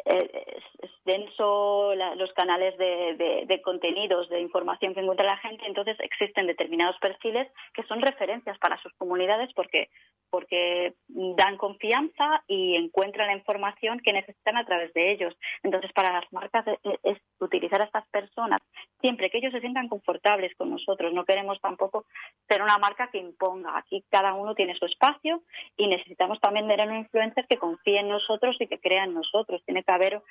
eh, 0.05 0.45
es, 0.81 0.91
denso 1.03 1.93
los 1.95 2.31
canales 2.33 2.77
de, 2.77 3.45
de, 3.47 3.61
contenidos, 3.61 4.29
de 4.29 4.39
información 4.39 4.93
que 4.93 4.99
encuentra 4.99 5.25
la 5.25 5.37
gente, 5.37 5.65
entonces 5.65 5.97
existen 5.99 6.45
determinados 6.47 6.95
perfiles 6.99 7.47
que 7.73 7.83
son 7.83 8.01
referencias 8.01 8.57
para 8.59 8.79
sus 8.81 8.93
comunidades 8.93 9.51
porque 9.55 9.89
porque 10.29 10.93
dan 11.09 11.57
confianza 11.57 12.43
y 12.47 12.75
encuentran 12.75 13.27
la 13.27 13.35
información 13.35 13.99
que 13.99 14.13
necesitan 14.13 14.55
a 14.55 14.65
través 14.65 14.93
de 14.93 15.11
ellos. 15.11 15.37
Entonces, 15.61 15.91
para 15.91 16.13
las 16.13 16.23
marcas 16.31 16.65
es, 17.03 17.17
utilizar 17.39 17.81
a 17.81 17.85
estas 17.85 18.07
personas 18.09 18.61
siempre 19.01 19.29
que 19.29 19.39
ellos 19.39 19.51
se 19.51 19.59
sientan 19.59 19.89
confortables 19.89 20.55
con 20.55 20.69
nosotros. 20.69 21.11
No 21.13 21.25
queremos 21.25 21.59
tampoco 21.59 22.05
ser 22.47 22.61
una 22.61 22.77
marca 22.77 23.09
que 23.11 23.17
imponga. 23.17 23.77
Aquí 23.77 24.05
cada 24.09 24.33
uno 24.33 24.55
tiene 24.55 24.75
su 24.75 24.85
espacio 24.85 25.41
y 25.75 25.87
necesitamos 25.87 26.39
también 26.39 26.67
ver 26.67 26.81
un 26.87 26.95
influencer 26.95 27.45
que 27.47 27.57
confíe 27.57 27.99
en 27.99 28.09
nosotros 28.09 28.55
y 28.59 28.67
que 28.67 28.79
crea 28.79 29.03
en 29.03 29.13
nosotros. 29.13 29.63
Tiene 29.65 29.83
haber 29.91 30.21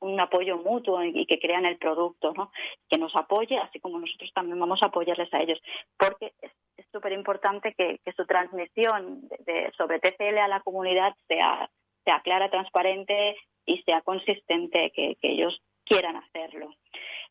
un 0.00 0.20
apoyo 0.20 0.58
mutuo 0.58 1.02
y 1.04 1.26
que 1.26 1.38
crean 1.38 1.66
el 1.66 1.76
producto, 1.76 2.32
¿no? 2.34 2.50
que 2.88 2.98
nos 2.98 3.14
apoye, 3.14 3.58
así 3.58 3.80
como 3.80 3.98
nosotros 3.98 4.32
también 4.32 4.58
vamos 4.58 4.82
a 4.82 4.86
apoyarles 4.86 5.32
a 5.32 5.40
ellos, 5.40 5.60
porque 5.98 6.32
es 6.40 6.86
súper 6.92 7.12
importante 7.12 7.74
que, 7.74 8.00
su 8.16 8.26
transmisión 8.26 9.28
de, 9.44 9.72
sobre 9.76 10.00
TCL 10.00 10.38
a 10.38 10.48
la 10.48 10.60
comunidad 10.60 11.14
sea, 11.28 11.70
sea 12.04 12.20
clara, 12.20 12.50
transparente 12.50 13.36
y 13.66 13.82
sea 13.82 14.00
consistente, 14.00 14.90
que, 14.94 15.16
ellos 15.22 15.60
quieran 15.84 16.16
hacerlo. 16.16 16.74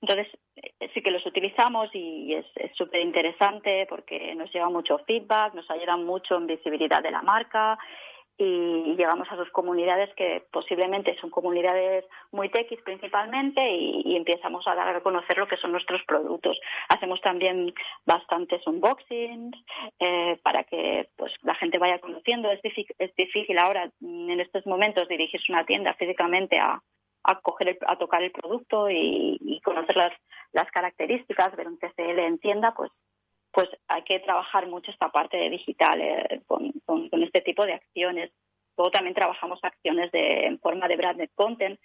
Entonces, 0.01 0.27
eh, 0.55 0.89
sí 0.93 1.01
que 1.01 1.11
los 1.11 1.25
utilizamos 1.25 1.89
y 1.93 2.33
es 2.33 2.45
súper 2.75 3.01
interesante 3.01 3.85
porque 3.89 4.35
nos 4.35 4.51
lleva 4.53 4.69
mucho 4.69 4.99
feedback, 4.99 5.53
nos 5.53 5.69
ayudan 5.71 6.05
mucho 6.05 6.37
en 6.37 6.47
visibilidad 6.47 7.01
de 7.01 7.11
la 7.11 7.21
marca 7.21 7.77
y 8.37 8.95
llegamos 8.95 9.31
a 9.31 9.37
sus 9.37 9.49
comunidades 9.51 10.13
que 10.15 10.43
posiblemente 10.51 11.15
son 11.19 11.29
comunidades 11.29 12.05
muy 12.31 12.49
techis 12.49 12.81
principalmente 12.81 13.61
y, 13.71 14.15
empezamos 14.15 14.67
a 14.67 14.75
dar 14.75 14.95
a 14.95 15.01
conocer 15.01 15.37
lo 15.37 15.47
que 15.47 15.57
son 15.57 15.71
nuestros 15.71 16.01
productos. 16.03 16.59
Hacemos 16.89 17.21
también 17.21 17.73
bastantes 18.05 18.65
unboxings 18.65 19.55
eh, 19.99 20.39
para 20.41 20.63
que 20.63 21.09
pues 21.15 21.33
la 21.43 21.53
gente 21.55 21.77
vaya 21.77 21.99
conociendo. 21.99 22.49
Es, 22.49 22.61
es 22.63 23.15
difícil 23.15 23.57
ahora 23.57 23.91
en 24.01 24.39
estos 24.39 24.65
momentos 24.65 25.07
dirigirse 25.07 25.51
una 25.51 25.65
tienda 25.65 25.93
físicamente 25.93 26.57
a, 26.57 26.81
a, 27.23 27.39
coger 27.41 27.77
a 27.87 27.97
tocar 27.97 28.23
el 28.23 28.31
producto 28.31 28.89
y, 28.89 29.61
conocer 29.63 29.95
las, 29.97 30.13
las 30.53 30.69
características, 30.71 31.55
ver 31.55 31.67
un 31.67 31.79
TCL 31.79 32.19
en 32.19 32.39
tienda, 32.39 32.73
pues 32.75 32.91
pues 33.51 33.69
hay 33.87 34.03
que 34.03 34.19
trabajar 34.19 34.67
mucho 34.67 34.91
esta 34.91 35.09
parte 35.09 35.37
de 35.37 35.49
digital 35.49 36.01
eh, 36.01 36.41
con, 36.85 37.09
este 37.23 37.41
tipo 37.41 37.65
de 37.65 37.73
acciones. 37.73 38.31
Luego 38.77 38.91
también 38.91 39.15
trabajamos 39.15 39.59
acciones 39.63 40.11
de, 40.11 40.45
en 40.45 40.59
forma 40.59 40.87
de 40.87 40.97
branded 40.97 41.29
content 41.35 41.79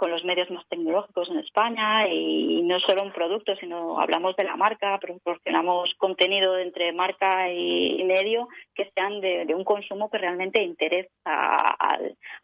con 0.00 0.10
los 0.10 0.24
medios 0.24 0.50
más 0.50 0.66
tecnológicos 0.68 1.28
en 1.28 1.40
España 1.40 2.08
y 2.08 2.62
no 2.62 2.80
solo 2.80 3.02
un 3.02 3.12
producto, 3.12 3.54
sino 3.56 4.00
hablamos 4.00 4.34
de 4.34 4.44
la 4.44 4.56
marca, 4.56 4.98
proporcionamos 4.98 5.94
contenido 5.98 6.56
entre 6.58 6.90
marca 6.94 7.52
y, 7.52 8.02
medio 8.04 8.48
que 8.74 8.90
sean 8.94 9.20
de, 9.20 9.54
un 9.54 9.62
consumo 9.62 10.08
que 10.08 10.16
realmente 10.16 10.62
interesa 10.62 11.10
a, 11.26 11.98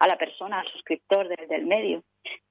la 0.06 0.18
persona, 0.18 0.60
al 0.60 0.68
suscriptor 0.68 1.28
del 1.28 1.64
medio. 1.64 2.02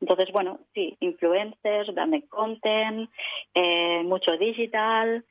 Entonces, 0.02 0.32
bueno, 0.32 0.62
sí, 0.74 0.98
influencers, 1.00 1.94
branded 1.94 2.24
content, 2.28 3.08
eh, 3.54 4.02
mucho 4.04 4.36
digital, 4.38 5.24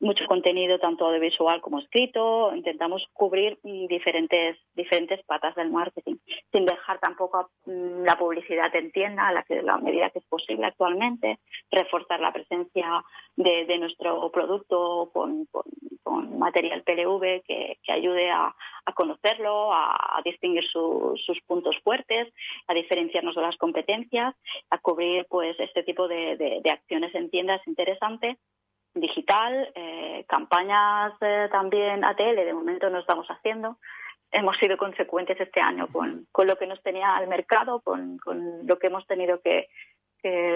mucho 0.00 0.26
contenido 0.26 0.78
tanto 0.78 1.10
de 1.10 1.18
visual 1.18 1.60
como 1.60 1.78
escrito, 1.78 2.54
intentamos 2.54 3.06
cubrir 3.12 3.58
mm, 3.62 3.86
diferentes, 3.86 4.58
diferentes 4.74 5.22
patas 5.24 5.54
del 5.54 5.70
marketing, 5.70 6.16
sin 6.52 6.66
dejar 6.66 6.98
tampoco 6.98 7.50
mm, 7.64 8.04
la 8.04 8.18
publicidad 8.18 8.74
en 8.76 8.92
tienda 8.92 9.28
a 9.28 9.32
la, 9.32 9.42
que, 9.42 9.62
la 9.62 9.78
medida 9.78 10.10
que 10.10 10.18
es 10.18 10.26
posible 10.26 10.66
actualmente, 10.66 11.38
reforzar 11.70 12.20
la 12.20 12.32
presencia 12.32 13.02
de, 13.36 13.78
nuestro 13.78 14.30
producto 14.30 15.10
con, 15.12 15.48
material 16.38 16.82
PLV 16.82 17.42
que, 17.46 17.78
ayude 17.88 18.30
a, 18.30 18.54
conocerlo, 18.94 19.72
a, 19.72 20.20
distinguir 20.24 20.64
sus 20.64 21.40
puntos 21.46 21.76
fuertes, 21.82 22.32
a 22.68 22.74
diferenciarnos 22.74 23.34
de 23.34 23.42
las 23.42 23.56
competencias, 23.56 24.34
a 24.70 24.78
cubrir 24.78 25.26
pues 25.28 25.58
este 25.58 25.82
tipo 25.82 26.08
de 26.08 26.62
acciones 26.70 27.14
en 27.14 27.30
tiendas 27.30 27.66
interesantes 27.66 28.36
digital, 29.00 29.70
eh, 29.74 30.24
campañas 30.28 31.12
eh, 31.20 31.48
también 31.50 32.04
ATL, 32.04 32.36
de 32.36 32.54
momento 32.54 32.90
no 32.90 32.98
estamos 32.98 33.26
haciendo. 33.28 33.78
Hemos 34.32 34.56
sido 34.56 34.76
consecuentes 34.76 35.38
este 35.40 35.60
año 35.60 35.88
con, 35.92 36.26
con 36.32 36.46
lo 36.46 36.56
que 36.56 36.66
nos 36.66 36.82
tenía 36.82 37.16
al 37.16 37.28
mercado, 37.28 37.80
con, 37.80 38.18
con 38.18 38.66
lo 38.66 38.78
que 38.78 38.88
hemos 38.88 39.06
tenido 39.06 39.40
que, 39.40 39.68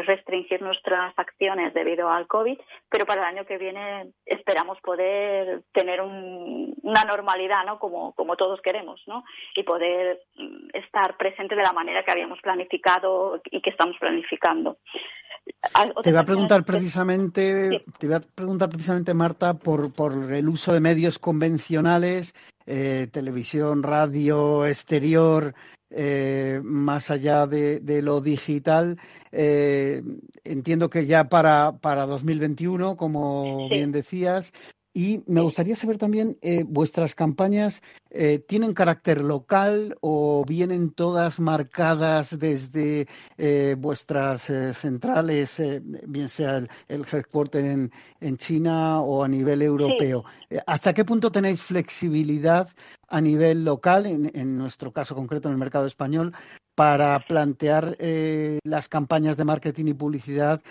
restringir 0.07 0.63
nuestras 0.63 1.13
acciones 1.19 1.75
debido 1.75 2.11
al 2.11 2.27
COVID, 2.27 2.59
pero 2.89 3.07
para 3.07 3.23
el 3.23 3.37
año 3.37 3.47
que 3.47 3.59
viene 3.59 4.13
esperamos 4.27 4.79
poder 4.81 5.63
tener 5.73 6.01
una 6.01 7.05
normalidad, 7.05 7.65
¿no? 7.65 7.79
Como, 7.79 8.13
como 8.15 8.37
todos 8.37 8.61
queremos, 8.63 9.01
¿no? 9.07 9.25
Y 9.55 9.63
poder 9.63 10.21
mm, 10.37 10.71
estar 10.75 11.17
presente 11.17 11.55
de 11.55 11.63
la 11.63 11.73
manera 11.73 12.05
que 12.05 12.11
habíamos 12.11 12.41
planificado 12.41 13.41
y 13.51 13.61
que 13.61 13.71
estamos 13.71 13.97
planificando. 13.99 14.79
Te 16.03 16.11
iba 16.11 16.21
a 16.21 16.25
preguntar 16.25 16.65
precisamente, 16.65 17.83
te 17.99 18.07
iba 18.07 18.17
a 18.17 18.21
preguntar 18.21 18.69
precisamente, 18.69 19.15
Marta, 19.15 19.55
por, 19.55 19.93
por 19.93 20.13
el 20.33 20.49
uso 20.49 20.73
de 20.73 20.81
medios 20.81 21.19
convencionales, 21.19 22.35
eh, 22.67 23.09
televisión, 23.13 23.83
radio, 23.83 24.67
exterior, 24.67 25.55
eh, 25.91 26.61
más 26.63 27.11
allá 27.11 27.47
de, 27.47 28.03
lo 28.03 28.21
digital. 28.21 28.99
Eh, 29.33 30.03
entiendo 30.45 30.91
que 30.91 31.07
ya 31.07 31.29
para, 31.29 31.73
para 31.81 32.07
2021, 32.07 32.97
como 32.97 33.69
bien 33.69 33.93
decías, 33.93 34.53
y 34.93 35.23
me 35.29 35.41
gustaría 35.41 35.77
saber 35.77 35.99
también, 35.99 36.37
eh, 36.43 36.65
¿vuestras 36.67 37.15
campañas 37.15 37.81
eh, 38.11 38.41
tienen 38.41 38.75
carácter 38.75 39.21
local 39.21 39.97
o 40.01 40.45
vienen 40.45 40.91
todas 40.91 41.39
marcadas 41.39 42.37
desde 42.37 43.07
eh, 43.39 43.77
vuestras 43.79 44.43
centrales, 44.77 45.63
bien 46.09 46.29
sea 46.29 46.67
el, 46.89 47.07
headquarter 47.11 47.65
en, 47.65 47.93
en, 48.21 48.37
China 48.37 49.01
o 49.01 49.23
a 49.23 49.29
nivel 49.29 49.63
europeo? 49.63 50.25
¿Hasta 50.67 50.93
qué 50.93 51.05
punto 51.05 51.31
tenéis 51.31 51.63
flexibilidad 51.63 52.69
a 53.07 53.21
nivel 53.21 53.65
local, 53.65 54.07
en, 54.07 54.33
en 54.35 54.59
nuestro 54.59 54.93
caso 54.93 55.15
concreto 55.15 55.49
en 55.49 55.53
el 55.53 55.59
mercado 55.61 55.87
español, 55.87 56.35
para 56.75 57.19
plantear 57.21 57.97
las 58.65 58.89
campañas 58.89 59.37
de 59.37 59.45
marketing 59.45 59.87
y 59.87 59.95
publicidad 59.95 60.63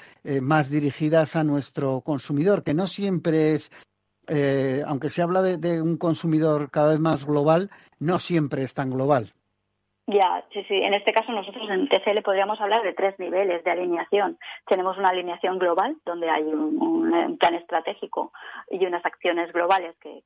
más 0.41 0.69
dirigidas 0.71 1.35
a 1.35 1.43
nuestro 1.43 2.01
consumidor, 2.01 2.63
que 2.63 2.73
no 2.73 2.87
siempre 2.87 3.53
es 3.53 3.69
eh, 4.29 4.83
aunque 4.85 5.09
se 5.09 5.21
habla 5.21 5.41
de, 5.41 5.81
un 5.81 5.97
consumidor 5.97 6.69
cada 6.71 6.89
vez 6.91 6.99
más 6.99 7.25
global, 7.25 7.69
no 7.99 8.19
siempre 8.19 8.63
es 8.63 8.73
tan 8.73 8.91
global. 8.91 9.33
Ya, 10.11 10.43
sí, 10.51 10.63
sí. 10.63 10.73
En 10.73 10.95
este 10.95 11.13
caso 11.13 11.31
nosotros 11.31 11.69
en 11.69 11.87
TCL 11.87 12.23
podríamos 12.23 12.59
hablar 12.59 12.81
de 12.81 12.93
tres 12.93 13.19
niveles 13.19 13.63
de 13.63 13.69
alineación. 13.69 14.39
Tenemos 14.65 14.97
una 14.97 15.09
alineación 15.09 15.59
global, 15.59 15.97
donde 16.03 16.27
hay 16.31 16.41
un, 16.45 17.37
plan 17.37 17.53
estratégico 17.53 18.33
y 18.71 18.83
unas 18.87 19.05
acciones 19.05 19.53
globales 19.53 19.95
que, 20.01 20.23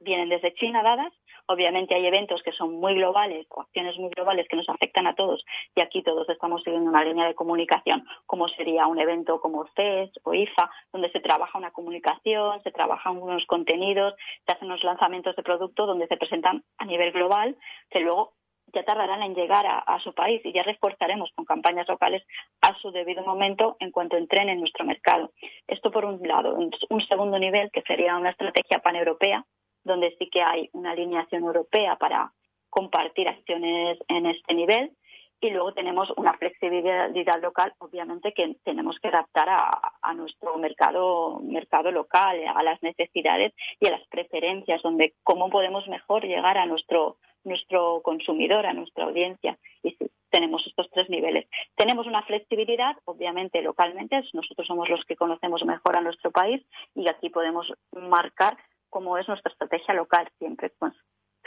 vienen 0.00 0.28
desde 0.28 0.52
China 0.52 0.82
dadas. 0.82 1.14
Obviamente 1.46 1.94
hay 1.94 2.06
eventos 2.06 2.42
que 2.42 2.52
son 2.52 2.74
muy 2.74 2.94
globales 2.94 3.46
o 3.48 3.62
acciones 3.62 3.96
muy 3.96 4.10
globales 4.10 4.46
que 4.48 4.56
nos 4.56 4.68
afectan 4.68 5.06
a 5.06 5.14
todos 5.14 5.42
y 5.74 5.80
aquí 5.80 6.02
todos 6.02 6.28
estamos 6.28 6.62
siguiendo 6.62 6.90
una 6.90 7.02
línea 7.02 7.26
de 7.26 7.34
comunicación, 7.34 8.04
como 8.26 8.48
sería 8.48 8.86
un 8.86 9.00
evento 9.00 9.40
como 9.40 9.66
CES 9.74 10.10
o 10.24 10.34
IFA, 10.34 10.70
donde 10.92 11.10
se 11.10 11.20
trabaja 11.20 11.56
una 11.56 11.70
comunicación, 11.70 12.62
se 12.62 12.70
trabajan 12.70 13.16
unos 13.16 13.46
contenidos, 13.46 14.14
se 14.44 14.52
hacen 14.52 14.68
unos 14.68 14.84
lanzamientos 14.84 15.34
de 15.36 15.42
producto 15.42 15.86
donde 15.86 16.06
se 16.06 16.18
presentan 16.18 16.64
a 16.76 16.84
nivel 16.84 17.12
global, 17.12 17.56
que 17.90 18.00
luego 18.00 18.34
ya 18.72 18.84
tardarán 18.84 19.22
en 19.22 19.34
llegar 19.34 19.66
a, 19.66 19.98
su 20.00 20.14
país 20.14 20.40
y 20.44 20.52
ya 20.52 20.62
reforzaremos 20.62 21.30
con 21.34 21.44
campañas 21.44 21.86
locales 21.88 22.22
a 22.60 22.74
su 22.78 22.90
debido 22.90 23.22
momento 23.24 23.76
en 23.80 23.90
cuanto 23.90 24.16
entren 24.16 24.48
en 24.48 24.60
nuestro 24.60 24.84
mercado. 24.84 25.32
Esto 25.66 25.90
por 25.90 26.04
un 26.04 26.26
lado. 26.26 26.54
Un 26.54 27.00
segundo 27.06 27.38
nivel, 27.38 27.70
que 27.70 27.82
sería 27.82 28.16
una 28.16 28.30
estrategia 28.30 28.80
paneuropea, 28.80 29.44
donde 29.84 30.16
sí 30.18 30.28
que 30.30 30.42
hay 30.42 30.70
una 30.72 30.92
alineación 30.92 31.44
europea 31.44 31.96
para 31.96 32.32
compartir 32.70 33.28
acciones 33.28 33.98
en 34.08 34.26
este 34.26 34.54
nivel. 34.54 34.92
Y 35.40 35.50
luego 35.50 35.74
tenemos 35.74 36.12
una 36.16 36.34
flexibilidad 36.34 37.42
local, 37.42 37.74
obviamente, 37.78 38.32
que 38.32 38.54
tenemos 38.62 39.00
que 39.00 39.08
adaptar 39.08 39.48
a, 39.48 39.92
a, 40.00 40.14
nuestro 40.14 40.56
mercado, 40.56 41.40
mercado 41.40 41.90
local, 41.90 42.40
a 42.46 42.62
las 42.62 42.80
necesidades 42.80 43.52
y 43.80 43.88
a 43.88 43.90
las 43.90 44.06
preferencias, 44.06 44.82
donde 44.82 45.14
cómo 45.24 45.50
podemos 45.50 45.88
mejor 45.88 46.24
llegar 46.24 46.58
a 46.58 46.66
nuestro 46.66 47.16
nuestro 47.44 48.00
consumidor, 48.02 48.66
a 48.66 48.72
nuestra 48.72 49.04
audiencia. 49.04 49.58
Y 49.82 49.96
tenemos 50.30 50.66
estos 50.66 50.90
tres 50.90 51.08
niveles. 51.10 51.46
Tenemos 51.76 52.06
una 52.06 52.22
flexibilidad, 52.22 52.96
obviamente 53.04 53.62
localmente, 53.62 54.22
nosotros 54.32 54.66
somos 54.66 54.88
los 54.88 55.04
que 55.04 55.16
conocemos 55.16 55.64
mejor 55.64 55.96
a 55.96 56.00
nuestro 56.00 56.30
país 56.30 56.64
y 56.94 57.06
aquí 57.08 57.28
podemos 57.28 57.72
marcar 57.92 58.56
cómo 58.88 59.18
es 59.18 59.28
nuestra 59.28 59.52
estrategia 59.52 59.94
local 59.94 60.28
siempre, 60.38 60.70
pues, 60.78 60.94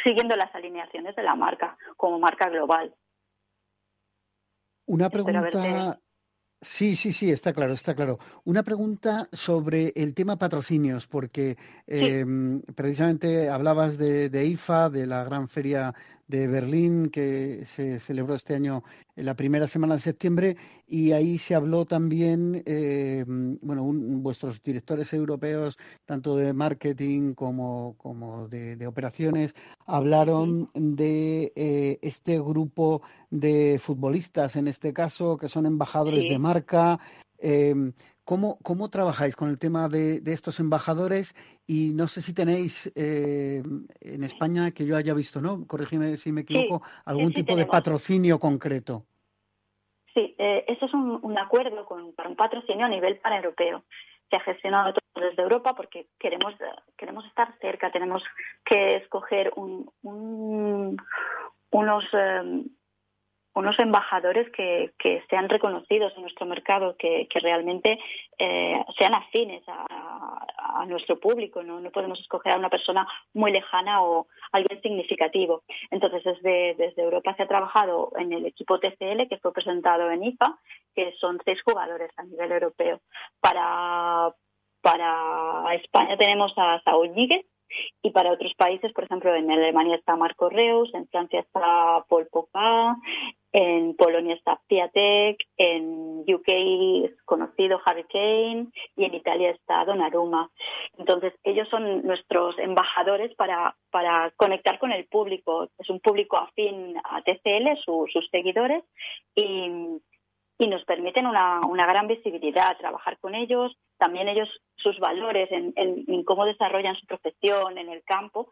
siguiendo 0.03 0.35
las 0.35 0.53
alineaciones 0.53 1.15
de 1.15 1.23
la 1.23 1.35
marca 1.35 1.77
como 1.97 2.19
marca 2.19 2.49
global. 2.49 2.93
Una 4.87 5.09
pregunta 5.09 5.99
Sí, 6.61 6.95
sí, 6.95 7.11
sí, 7.11 7.29
está 7.31 7.53
claro, 7.53 7.73
está 7.73 7.93
claro. 7.95 8.17
Una 8.43 8.63
pregunta 8.63 9.29
sobre 9.31 9.93
el 9.95 10.13
tema 10.13 10.37
patrocinios, 10.37 11.05
porque 11.05 11.57
em, 11.85 12.61
precisamente 12.61 13.49
hablabas 13.49 13.97
de, 13.97 14.29
de, 14.29 14.45
IFA, 14.45 14.89
de 14.89 15.05
la 15.05 15.23
gran 15.23 15.47
feria 15.47 15.93
de 16.27 16.47
Berlín 16.47 17.09
que 17.09 17.65
se 17.65 17.99
celebró 17.99 18.35
este 18.35 18.55
año 18.55 18.83
en 19.15 19.25
la 19.25 19.35
primera 19.35 19.67
semana 19.67 19.95
de 19.95 20.01
septiembre 20.01 20.57
y 20.87 21.11
ahí 21.11 21.37
se 21.37 21.55
habló 21.55 21.85
también, 21.85 22.63
eh, 22.65 23.23
bueno, 23.27 23.83
vuestros 23.85 24.61
directores 24.63 25.13
europeos, 25.13 25.77
tanto 26.05 26.35
de 26.35 26.53
marketing 26.53 27.33
como, 27.33 27.95
como 27.97 28.47
de, 28.47 28.85
operaciones, 28.87 29.55
hablaron 29.85 30.69
de 30.73 31.53
eh, 31.55 31.99
este 32.01 32.39
grupo 32.39 33.01
de 33.29 33.79
futbolistas, 33.79 34.55
en 34.55 34.67
este 34.67 34.93
caso, 34.93 35.37
que 35.37 35.47
son 35.47 35.65
embajadores 35.65 36.27
de 36.27 36.39
marca. 36.39 36.99
Eh, 37.47 37.75
¿Cómo, 38.23 38.57
¿Cómo 38.63 38.89
trabajáis 38.89 39.35
con 39.35 39.49
el 39.49 39.59
tema 39.59 39.87
de, 39.87 40.19
estos 40.25 40.59
embajadores? 40.59 41.35
Y 41.67 41.91
no 41.93 42.07
sé 42.07 42.23
si 42.23 42.33
tenéis 42.33 42.91
eh, 42.95 43.61
en 44.01 44.23
España, 44.23 44.71
que 44.71 44.87
yo 44.87 44.97
haya 44.97 45.13
visto, 45.13 45.41
¿no? 45.41 45.67
Corrígeme 45.67 46.17
si 46.17 46.31
me 46.31 46.41
equivoco, 46.41 46.81
algún 47.05 47.31
tipo 47.31 47.55
de 47.55 47.67
patrocinio 47.67 48.39
concreto. 48.39 49.05
Sí, 50.15 50.33
eh, 50.39 50.65
eso 50.67 50.87
es 50.87 50.93
un, 50.95 51.37
acuerdo 51.37 51.85
con, 51.85 52.13
para 52.13 52.29
un 52.29 52.35
patrocinio 52.35 52.87
a 52.87 52.89
nivel 52.89 53.17
paneuropeo. 53.17 53.83
Se 54.31 54.37
ha 54.37 54.39
gestionado 54.39 54.93
todo 54.93 55.27
desde 55.27 55.43
Europa 55.43 55.75
porque 55.75 56.07
queremos, 56.17 56.55
queremos 56.97 57.25
estar 57.27 57.55
cerca, 57.59 57.91
tenemos 57.91 58.23
que 58.65 58.95
escoger 58.95 59.53
un, 59.55 59.91
unos, 61.69 62.05
eh, 62.13 62.63
unos 63.55 63.79
embajadores 63.79 64.49
que, 64.51 64.93
que, 64.99 65.23
sean 65.29 65.49
reconocidos 65.49 66.13
en 66.15 66.21
nuestro 66.23 66.45
mercado, 66.45 66.95
que, 66.97 67.27
que 67.29 67.39
realmente 67.39 67.97
eh, 68.37 68.83
sean 68.97 69.13
afines 69.13 69.63
a, 69.67 70.45
a, 70.57 70.85
nuestro 70.85 71.19
público. 71.19 71.63
¿no? 71.63 71.79
no 71.79 71.89
podemos 71.89 72.19
escoger 72.19 72.51
a 72.51 72.57
una 72.57 72.69
persona 72.69 73.07
muy 73.33 73.51
lejana 73.51 74.03
o 74.03 74.27
alguien 74.51 74.81
significativo. 74.81 75.63
Entonces, 75.89 76.23
desde, 76.23 76.75
desde 76.75 77.01
Europa 77.01 77.33
se 77.35 77.43
ha 77.43 77.47
trabajado 77.47 78.11
en 78.17 78.33
el 78.33 78.45
equipo 78.45 78.79
TCL, 78.79 79.27
que 79.29 79.39
fue 79.41 79.53
presentado 79.53 80.11
en 80.11 80.23
IFA, 80.23 80.59
que 80.93 81.13
son 81.13 81.39
seis 81.45 81.61
jugadores 81.63 82.11
a 82.17 82.23
nivel 82.23 82.51
europeo. 82.51 82.99
Para, 83.39 84.33
para 84.81 85.73
España 85.75 86.17
tenemos 86.17 86.53
a 86.57 86.81
Saúl 86.83 87.13
Níguez, 87.15 87.45
y 88.01 88.11
para 88.11 88.31
otros 88.31 88.53
países, 88.55 88.93
por 88.93 89.03
ejemplo, 89.03 89.33
en 89.35 89.49
Alemania 89.51 89.95
está 89.95 90.15
Marco 90.15 90.49
Reus, 90.49 90.93
en 90.93 91.07
Francia 91.07 91.39
está 91.39 92.05
Paul 92.07 92.27
Pogba, 92.31 92.97
en 93.51 93.95
Polonia 93.95 94.35
está 94.35 94.59
Piatek, 94.67 95.37
en 95.57 96.25
UK 96.27 96.47
es 97.05 97.23
conocido 97.23 97.79
Harry 97.85 98.03
Kane 98.03 98.67
y 98.97 99.05
en 99.05 99.13
Italia 99.13 99.51
está 99.51 99.85
Donnarumma. 99.85 100.49
Entonces, 100.97 101.33
ellos 101.43 101.69
son 101.69 102.03
nuestros 102.03 102.59
embajadores 102.59 103.33
para, 103.35 103.77
para 103.91 104.31
conectar 104.31 104.77
con 104.77 104.91
el 104.91 105.05
público. 105.05 105.69
Es 105.77 105.89
un 105.89 106.01
público 106.01 106.37
afín 106.37 106.95
a 107.03 107.21
TCL, 107.21 107.77
sus 107.85 108.27
seguidores, 108.29 108.83
y, 109.35 109.71
y 110.57 110.67
nos 110.67 110.83
permiten 110.83 111.25
una, 111.25 111.61
una 111.61 111.85
gran 111.85 112.07
visibilidad, 112.07 112.77
trabajar 112.77 113.17
con 113.19 113.35
ellos, 113.35 113.77
también 113.97 114.27
ellos 114.27 114.49
sus 114.75 114.99
valores 114.99 115.49
en, 115.51 116.23
cómo 116.23 116.45
desarrollan 116.45 116.95
su 116.95 117.05
profesión 117.05 117.77
en 117.77 117.89
el 117.89 118.03
campo 118.03 118.49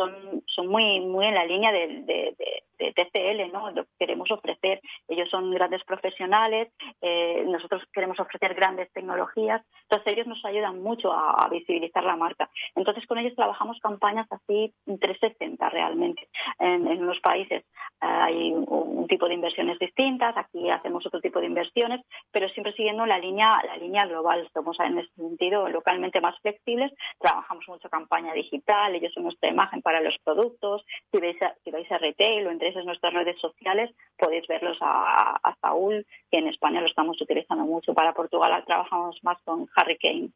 son, 0.00 0.42
son 0.46 0.66
muy, 0.68 1.00
muy 1.00 1.26
en 1.26 1.34
la 1.34 1.44
línea 1.44 1.72
de, 1.72 2.34
TCL, 2.80 3.52
¿no? 3.52 3.70
lo 3.72 3.84
que 3.84 3.90
queremos 3.98 4.30
ofrecer. 4.30 4.80
Ellos 5.06 5.28
son 5.28 5.50
grandes 5.50 5.84
profesionales, 5.84 6.72
eh, 7.02 7.44
nosotros 7.46 7.82
queremos 7.92 8.18
ofrecer 8.18 8.54
grandes 8.54 8.90
tecnologías, 8.92 9.62
entonces 9.82 10.14
ellos 10.14 10.26
nos 10.26 10.42
ayudan 10.46 10.82
mucho 10.82 11.12
a, 11.12 11.46
visibilizar 11.50 12.02
la 12.04 12.16
marca. 12.16 12.48
Entonces 12.74 13.06
con 13.06 13.18
ellos 13.18 13.34
trabajamos 13.36 13.78
campañas 13.80 14.26
así 14.30 14.72
360 14.86 15.68
realmente. 15.68 16.28
En, 16.58 16.86
en 16.86 17.02
unos 17.02 17.20
países 17.20 17.64
hay 18.00 18.52
un, 18.52 19.06
tipo 19.08 19.28
de 19.28 19.34
inversiones 19.34 19.78
distintas, 19.78 20.36
aquí 20.36 20.70
hacemos 20.70 21.04
otro 21.04 21.20
tipo 21.20 21.40
de 21.40 21.46
inversiones, 21.46 22.00
pero 22.30 22.48
siempre 22.48 22.72
siguiendo 22.72 23.04
la 23.06 23.18
línea, 23.18 23.60
la 23.66 23.76
línea 23.76 24.06
global. 24.06 24.48
En 24.78 24.98
ese 24.98 25.12
sentido 25.14 25.68
localmente 25.68 26.20
más 26.20 26.38
flexibles, 26.40 26.92
trabajamos 27.18 27.66
mucho 27.68 27.88
campaña 27.88 28.32
digital, 28.34 28.94
ellos 28.94 29.12
son 29.12 29.24
nuestra 29.24 29.50
imagen 29.50 29.82
para 29.82 30.00
los 30.00 30.16
productos. 30.22 30.84
Si 31.10 31.18
vais 31.18 31.40
a, 31.42 31.54
si 31.64 31.70
vais 31.70 31.90
a 31.90 31.98
retail 31.98 32.46
o 32.46 32.50
entréis 32.50 32.76
en 32.76 32.86
nuestras 32.86 33.12
redes 33.12 33.40
sociales, 33.40 33.90
podéis 34.16 34.46
verlos 34.46 34.78
a, 34.80 35.36
a 35.42 35.56
Saúl, 35.60 36.06
que 36.30 36.38
en 36.38 36.48
España 36.48 36.80
lo 36.80 36.86
estamos 36.86 37.20
utilizando 37.20 37.64
mucho. 37.64 37.94
Para 37.94 38.12
Portugal 38.12 38.62
trabajamos 38.66 39.18
más 39.22 39.40
con 39.42 39.68
Harry 39.74 39.98
Kane. 39.98 40.30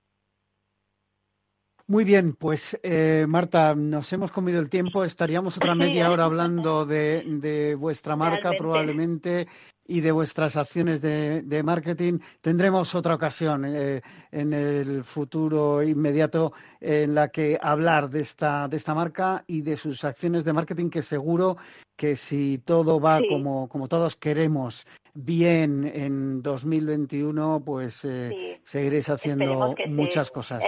Muy 1.86 2.04
bien, 2.04 2.34
pues 2.34 2.78
eh, 2.82 3.26
Marta, 3.28 3.74
nos 3.74 4.10
hemos 4.14 4.30
comido 4.30 4.58
el 4.58 4.70
tiempo. 4.70 5.04
Estaríamos 5.04 5.58
otra 5.58 5.74
media 5.74 6.10
hora 6.10 6.24
hablando 6.24 6.86
de, 6.86 7.76
vuestra 7.78 8.16
marca 8.16 8.52
probablemente 8.56 9.46
y 9.86 10.00
de 10.00 10.12
vuestras 10.12 10.56
acciones 10.56 11.00
de, 11.00 11.62
marketing. 11.64 12.18
Tendremos 12.40 12.94
otra 12.94 13.14
ocasión 13.14 13.64
eh, 13.66 14.02
en 14.30 14.52
el 14.52 15.04
futuro 15.04 15.82
inmediato 15.82 16.52
en 16.80 17.14
la 17.14 17.28
que 17.28 17.58
hablar 17.60 18.10
de 18.10 18.20
esta, 18.20 18.68
de 18.68 18.76
esta 18.76 18.94
marca 18.94 19.44
y 19.46 19.62
de 19.62 19.76
sus 19.76 20.04
acciones 20.04 20.44
de 20.44 20.52
marketing 20.52 20.90
que 20.90 21.02
seguro 21.02 21.56
que 21.96 22.16
si 22.16 22.58
todo 22.58 23.00
va 23.00 23.20
como, 23.28 23.68
como 23.68 23.88
todos 23.88 24.16
queremos 24.16 24.86
bien 25.14 25.90
en 25.94 26.42
2021, 26.42 27.62
pues 27.64 28.04
eh, 28.04 28.60
seguiréis 28.64 29.08
haciendo 29.08 29.74
muchas 29.86 30.30
cosas. 30.30 30.64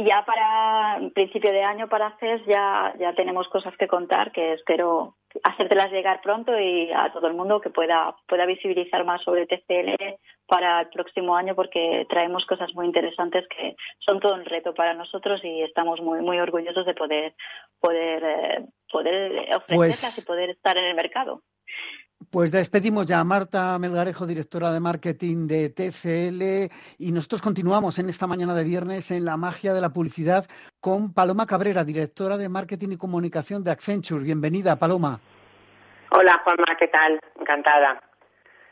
Y 0.00 0.04
ya 0.04 0.24
para 0.24 0.98
principio 1.12 1.52
de 1.52 1.62
año, 1.62 1.86
para 1.86 2.16
CES, 2.16 2.46
ya, 2.46 2.94
ya 2.98 3.12
tenemos 3.12 3.46
cosas 3.48 3.76
que 3.76 3.86
contar 3.86 4.32
que 4.32 4.54
espero 4.54 5.16
hacértelas 5.44 5.92
llegar 5.92 6.22
pronto 6.22 6.58
y 6.58 6.90
a 6.90 7.12
todo 7.12 7.26
el 7.26 7.34
mundo 7.34 7.60
que 7.60 7.68
pueda, 7.68 8.16
pueda 8.26 8.46
visibilizar 8.46 9.04
más 9.04 9.22
sobre 9.22 9.46
TCL 9.46 10.16
para 10.46 10.80
el 10.80 10.88
próximo 10.88 11.36
año 11.36 11.54
porque 11.54 12.06
traemos 12.08 12.46
cosas 12.46 12.74
muy 12.74 12.86
interesantes 12.86 13.46
que 13.48 13.76
son 13.98 14.20
todo 14.20 14.36
un 14.36 14.46
reto 14.46 14.72
para 14.72 14.94
nosotros 14.94 15.44
y 15.44 15.60
estamos 15.60 16.00
muy, 16.00 16.22
muy 16.22 16.38
orgullosos 16.38 16.86
de 16.86 16.94
poder, 16.94 17.34
poder, 17.78 18.24
eh, 18.24 18.66
poder 18.90 19.54
ofrecerlas 19.54 20.00
pues 20.00 20.18
y 20.18 20.22
poder 20.22 20.48
estar 20.48 20.78
en 20.78 20.84
el 20.86 20.94
mercado. 20.94 21.42
Pues 22.30 22.52
despedimos 22.52 23.06
ya 23.06 23.18
a 23.18 23.24
Marta 23.24 23.76
Melgarejo, 23.80 24.24
directora 24.24 24.72
de 24.72 24.78
marketing 24.78 25.48
de 25.48 25.68
TCL, 25.68 26.72
y 26.96 27.10
nosotros 27.10 27.42
continuamos 27.42 27.98
en 27.98 28.08
esta 28.08 28.28
mañana 28.28 28.54
de 28.54 28.62
viernes 28.62 29.10
en 29.10 29.24
la 29.24 29.36
magia 29.36 29.74
de 29.74 29.80
la 29.80 29.88
publicidad 29.88 30.46
con 30.80 31.12
Paloma 31.12 31.44
Cabrera, 31.46 31.82
directora 31.82 32.36
de 32.36 32.48
marketing 32.48 32.90
y 32.92 32.96
comunicación 32.96 33.64
de 33.64 33.72
Accenture. 33.72 34.22
Bienvenida, 34.22 34.76
Paloma. 34.76 35.18
Hola, 36.12 36.40
Juanma, 36.44 36.76
¿qué 36.78 36.86
tal? 36.86 37.18
Encantada. 37.40 38.00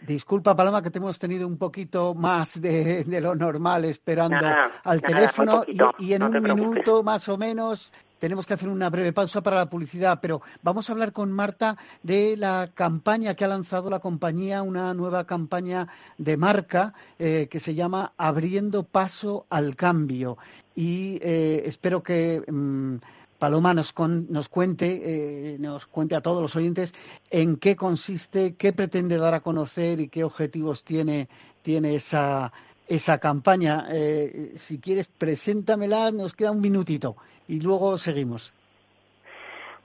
Disculpa, 0.00 0.54
Paloma, 0.54 0.82
que 0.82 0.90
te 0.90 0.98
hemos 0.98 1.18
tenido 1.18 1.46
un 1.46 1.58
poquito 1.58 2.14
más 2.14 2.60
de, 2.60 3.04
lo 3.20 3.34
normal 3.34 3.84
esperando 3.84 4.46
al 4.84 5.02
teléfono 5.02 5.64
y, 5.98 6.12
en 6.12 6.22
un 6.22 6.42
minuto 6.42 7.02
más 7.02 7.28
o 7.28 7.36
menos 7.36 7.92
tenemos 8.18 8.46
que 8.46 8.54
hacer 8.54 8.68
una 8.68 8.90
breve 8.90 9.12
pausa 9.12 9.40
para 9.42 9.56
la 9.56 9.70
publicidad, 9.70 10.18
pero 10.20 10.42
vamos 10.62 10.88
a 10.88 10.92
hablar 10.92 11.12
con 11.12 11.30
Marta 11.30 11.76
de 12.02 12.36
la 12.36 12.70
campaña 12.74 13.34
que 13.34 13.44
ha 13.44 13.48
lanzado 13.48 13.90
la 13.90 14.00
compañía, 14.00 14.62
una 14.62 14.92
nueva 14.94 15.24
campaña 15.24 15.88
de 16.16 16.36
marca 16.36 16.94
eh, 17.18 17.48
que 17.50 17.60
se 17.60 17.74
llama 17.74 18.12
Abriendo 18.16 18.82
Paso 18.82 19.46
al 19.50 19.76
Cambio. 19.76 20.36
Y 20.74 21.18
eh, 21.22 21.62
espero 21.66 22.02
que. 22.02 22.42
Mm, 22.46 22.96
Paloma 23.38 23.74
nos, 23.74 23.94
nos 24.28 24.48
cuente, 24.48 25.00
eh, 25.04 25.56
nos 25.58 25.86
cuente 25.86 26.16
a 26.16 26.20
todos 26.20 26.42
los 26.42 26.56
oyentes 26.56 26.94
en 27.30 27.58
qué 27.58 27.76
consiste, 27.76 28.56
qué 28.58 28.72
pretende 28.72 29.16
dar 29.16 29.34
a 29.34 29.40
conocer 29.40 30.00
y 30.00 30.08
qué 30.08 30.24
objetivos 30.24 30.84
tiene, 30.84 31.28
tiene 31.62 31.94
esa, 31.94 32.52
esa 32.88 33.18
campaña. 33.18 33.86
Eh, 33.90 34.52
si 34.56 34.80
quieres, 34.80 35.08
preséntamela, 35.08 36.10
nos 36.10 36.34
queda 36.34 36.50
un 36.50 36.60
minutito 36.60 37.16
y 37.46 37.60
luego 37.60 37.96
seguimos. 37.96 38.52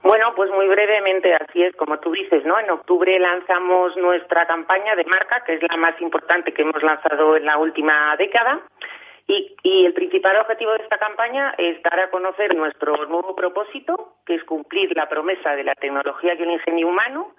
Bueno, 0.02 0.34
pues 0.36 0.50
muy 0.50 0.68
brevemente, 0.68 1.34
así 1.34 1.62
es, 1.62 1.74
como 1.76 1.98
tú 1.98 2.12
dices, 2.12 2.44
¿no? 2.44 2.58
En 2.58 2.70
octubre 2.70 3.18
lanzamos 3.18 3.96
nuestra 3.96 4.46
campaña 4.46 4.94
de 4.96 5.04
marca, 5.04 5.42
que 5.46 5.54
es 5.54 5.62
la 5.62 5.78
más 5.78 5.98
importante 6.02 6.52
que 6.52 6.60
hemos 6.60 6.82
lanzado 6.82 7.38
en 7.38 7.46
la 7.46 7.56
última 7.56 8.14
década. 8.18 8.60
Y, 9.26 9.56
y, 9.62 9.86
el 9.86 9.94
principal 9.94 10.36
objetivo 10.36 10.72
de 10.72 10.82
esta 10.82 10.98
campaña 10.98 11.54
es 11.56 11.82
dar 11.82 11.98
a 11.98 12.10
conocer 12.10 12.54
nuestro 12.54 12.94
nuevo 13.06 13.34
propósito, 13.34 14.16
que 14.26 14.34
es 14.34 14.44
cumplir 14.44 14.94
la 14.94 15.08
promesa 15.08 15.56
de 15.56 15.64
la 15.64 15.74
tecnología 15.74 16.34
y 16.34 16.42
el 16.42 16.50
ingenio 16.50 16.88
humano, 16.88 17.34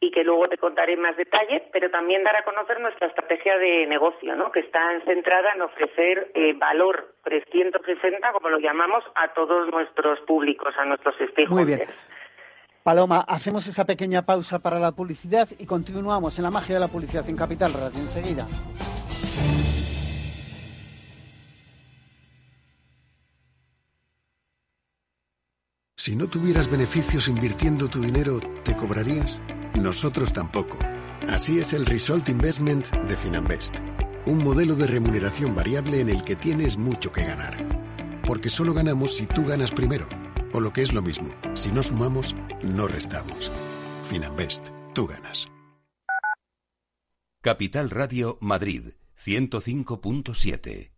y 0.00 0.10
que 0.10 0.22
luego 0.22 0.48
te 0.48 0.58
contaré 0.58 0.96
más 0.96 1.16
detalles, 1.16 1.62
pero 1.72 1.90
también 1.90 2.22
dar 2.22 2.36
a 2.36 2.44
conocer 2.44 2.80
nuestra 2.80 3.08
estrategia 3.08 3.58
de 3.58 3.86
negocio, 3.86 4.36
¿no? 4.36 4.52
que 4.52 4.60
está 4.60 4.80
centrada 5.04 5.52
en 5.54 5.62
ofrecer 5.62 6.30
eh, 6.34 6.52
valor 6.54 7.14
360, 7.24 8.32
como 8.32 8.48
lo 8.48 8.58
llamamos, 8.58 9.02
a 9.14 9.32
todos 9.34 9.68
nuestros 9.72 10.20
públicos, 10.20 10.72
a 10.78 10.84
nuestros 10.84 11.14
stakeholders. 11.16 11.50
Muy 11.50 11.64
bien. 11.64 11.88
Paloma, 12.84 13.24
hacemos 13.26 13.66
esa 13.66 13.84
pequeña 13.84 14.22
pausa 14.22 14.60
para 14.60 14.78
la 14.78 14.92
publicidad 14.92 15.48
y 15.58 15.66
continuamos 15.66 16.38
en 16.38 16.44
la 16.44 16.50
magia 16.50 16.76
de 16.76 16.80
la 16.80 16.88
publicidad 16.88 17.28
en 17.28 17.36
Capital 17.36 17.72
Radio 17.72 18.00
enseguida. 18.00 18.46
Si 26.08 26.16
no 26.16 26.26
tuvieras 26.26 26.70
beneficios 26.70 27.28
invirtiendo 27.28 27.86
tu 27.88 28.00
dinero, 28.00 28.40
¿te 28.64 28.74
cobrarías? 28.74 29.38
Nosotros 29.74 30.32
tampoco. 30.32 30.78
Así 31.28 31.58
es 31.58 31.74
el 31.74 31.84
Result 31.84 32.30
Investment 32.30 32.86
de 32.86 33.14
Finanbest. 33.14 33.76
Un 34.24 34.42
modelo 34.42 34.74
de 34.74 34.86
remuneración 34.86 35.54
variable 35.54 36.00
en 36.00 36.08
el 36.08 36.24
que 36.24 36.34
tienes 36.34 36.78
mucho 36.78 37.12
que 37.12 37.26
ganar. 37.26 38.22
Porque 38.26 38.48
solo 38.48 38.72
ganamos 38.72 39.16
si 39.16 39.26
tú 39.26 39.44
ganas 39.44 39.70
primero. 39.70 40.08
O 40.54 40.60
lo 40.60 40.72
que 40.72 40.80
es 40.80 40.94
lo 40.94 41.02
mismo, 41.02 41.28
si 41.52 41.70
no 41.72 41.82
sumamos, 41.82 42.34
no 42.62 42.88
restamos. 42.88 43.52
Finanbest, 44.08 44.68
tú 44.94 45.08
ganas. 45.08 45.46
Capital 47.42 47.90
Radio 47.90 48.38
Madrid, 48.40 48.94
105.7. 49.22 50.97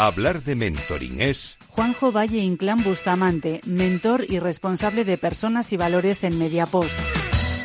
Hablar 0.00 0.42
de 0.42 0.54
mentoring 0.54 1.20
es... 1.20 1.58
Juanjo 1.68 2.10
Valle 2.10 2.38
Inclán 2.38 2.82
Bustamante, 2.82 3.60
mentor 3.66 4.24
y 4.26 4.38
responsable 4.38 5.04
de 5.04 5.18
personas 5.18 5.74
y 5.74 5.76
valores 5.76 6.24
en 6.24 6.38
Mediapost. 6.38 7.19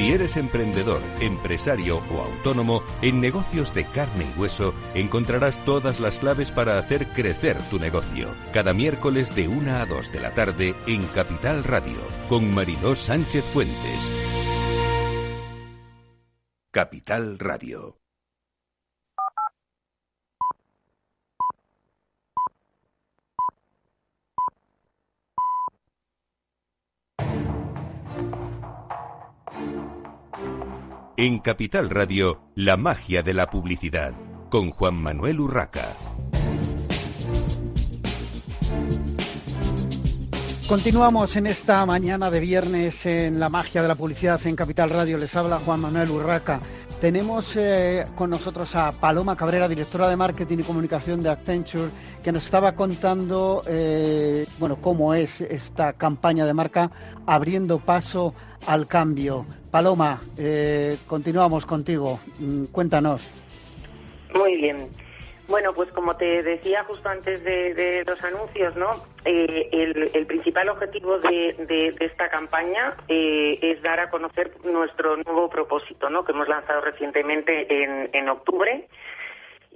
Si 0.00 0.12
eres 0.12 0.38
emprendedor, 0.38 1.02
empresario 1.20 1.98
o 2.10 2.22
autónomo, 2.22 2.82
en 3.02 3.20
negocios 3.20 3.74
de 3.74 3.84
carne 3.84 4.24
y 4.34 4.40
hueso 4.40 4.72
encontrarás 4.94 5.62
todas 5.66 6.00
las 6.00 6.18
claves 6.18 6.50
para 6.50 6.78
hacer 6.78 7.08
crecer 7.08 7.58
tu 7.68 7.78
negocio. 7.78 8.34
Cada 8.50 8.72
miércoles 8.72 9.34
de 9.34 9.48
1 9.48 9.76
a 9.76 9.84
2 9.84 10.10
de 10.10 10.20
la 10.20 10.32
tarde 10.32 10.74
en 10.86 11.04
Capital 11.08 11.64
Radio, 11.64 11.98
con 12.30 12.50
Mariló 12.50 12.96
Sánchez 12.96 13.44
Fuentes. 13.52 14.10
Capital 16.72 17.38
Radio. 17.38 17.99
En 31.22 31.40
Capital 31.40 31.90
Radio, 31.90 32.40
la 32.54 32.78
magia 32.78 33.22
de 33.22 33.34
la 33.34 33.50
publicidad, 33.50 34.14
con 34.48 34.70
Juan 34.70 34.94
Manuel 34.94 35.38
Urraca. 35.40 35.92
Continuamos 40.66 41.36
en 41.36 41.46
esta 41.46 41.84
mañana 41.84 42.30
de 42.30 42.40
viernes 42.40 43.04
en 43.04 43.38
la 43.38 43.50
magia 43.50 43.82
de 43.82 43.88
la 43.88 43.96
publicidad 43.96 44.40
en 44.46 44.56
Capital 44.56 44.88
Radio. 44.88 45.18
Les 45.18 45.36
habla 45.36 45.58
Juan 45.58 45.80
Manuel 45.80 46.08
Urraca. 46.08 46.62
Tenemos 47.02 47.54
eh, 47.54 48.06
con 48.14 48.30
nosotros 48.30 48.74
a 48.74 48.90
Paloma 48.90 49.36
Cabrera, 49.36 49.68
directora 49.68 50.08
de 50.08 50.16
marketing 50.16 50.60
y 50.60 50.62
comunicación 50.62 51.22
de 51.22 51.28
Accenture, 51.28 51.90
que 52.22 52.32
nos 52.32 52.46
estaba 52.46 52.74
contando 52.74 53.60
eh, 53.66 54.46
bueno 54.58 54.80
cómo 54.80 55.12
es 55.12 55.42
esta 55.42 55.92
campaña 55.92 56.46
de 56.46 56.54
marca 56.54 56.90
abriendo 57.26 57.78
paso 57.78 58.34
al 58.66 58.86
cambio. 58.86 59.44
Paloma, 59.70 60.20
eh, 60.36 60.96
continuamos 61.06 61.64
contigo. 61.64 62.18
Mm, 62.38 62.64
cuéntanos. 62.66 63.30
Muy 64.34 64.56
bien. 64.56 64.88
Bueno, 65.48 65.72
pues 65.74 65.90
como 65.90 66.16
te 66.16 66.42
decía 66.44 66.84
justo 66.84 67.08
antes 67.08 67.42
de, 67.42 68.04
los 68.06 68.22
anuncios, 68.22 68.76
¿no? 68.76 68.90
Eh, 69.24 69.68
el, 69.72 70.26
principal 70.26 70.68
objetivo 70.68 71.18
de, 71.18 71.94
esta 71.98 72.28
campaña 72.28 72.94
eh, 73.08 73.58
es 73.60 73.82
dar 73.82 73.98
a 73.98 74.10
conocer 74.10 74.52
nuestro 74.64 75.16
nuevo 75.16 75.50
propósito, 75.50 76.08
¿no? 76.08 76.24
Que 76.24 76.32
hemos 76.32 76.48
lanzado 76.48 76.80
recientemente 76.82 77.82
en, 77.82 78.10
en 78.12 78.28
octubre 78.28 78.86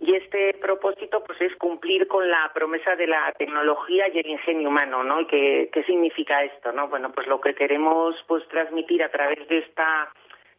y 0.06 0.14
este 0.16 0.54
propósito 0.60 1.22
pues 1.24 1.40
es 1.40 1.56
cumplir 1.56 2.06
con 2.06 2.28
la 2.28 2.50
promesa 2.52 2.94
de 2.96 3.06
la 3.06 3.32
tecnología 3.38 4.08
y 4.08 4.18
el 4.18 4.26
ingenio 4.26 4.68
humano, 4.68 5.02
¿no? 5.02 5.26
qué, 5.26 5.70
significa 5.86 6.42
esto, 6.44 6.72
no? 6.72 6.88
Bueno, 6.88 7.12
pues 7.12 7.26
lo 7.26 7.40
que 7.40 7.54
queremos 7.54 8.14
pues 8.26 8.46
transmitir 8.48 9.02
a 9.02 9.10
través 9.10 9.46
de 9.48 9.58
esta 9.58 10.10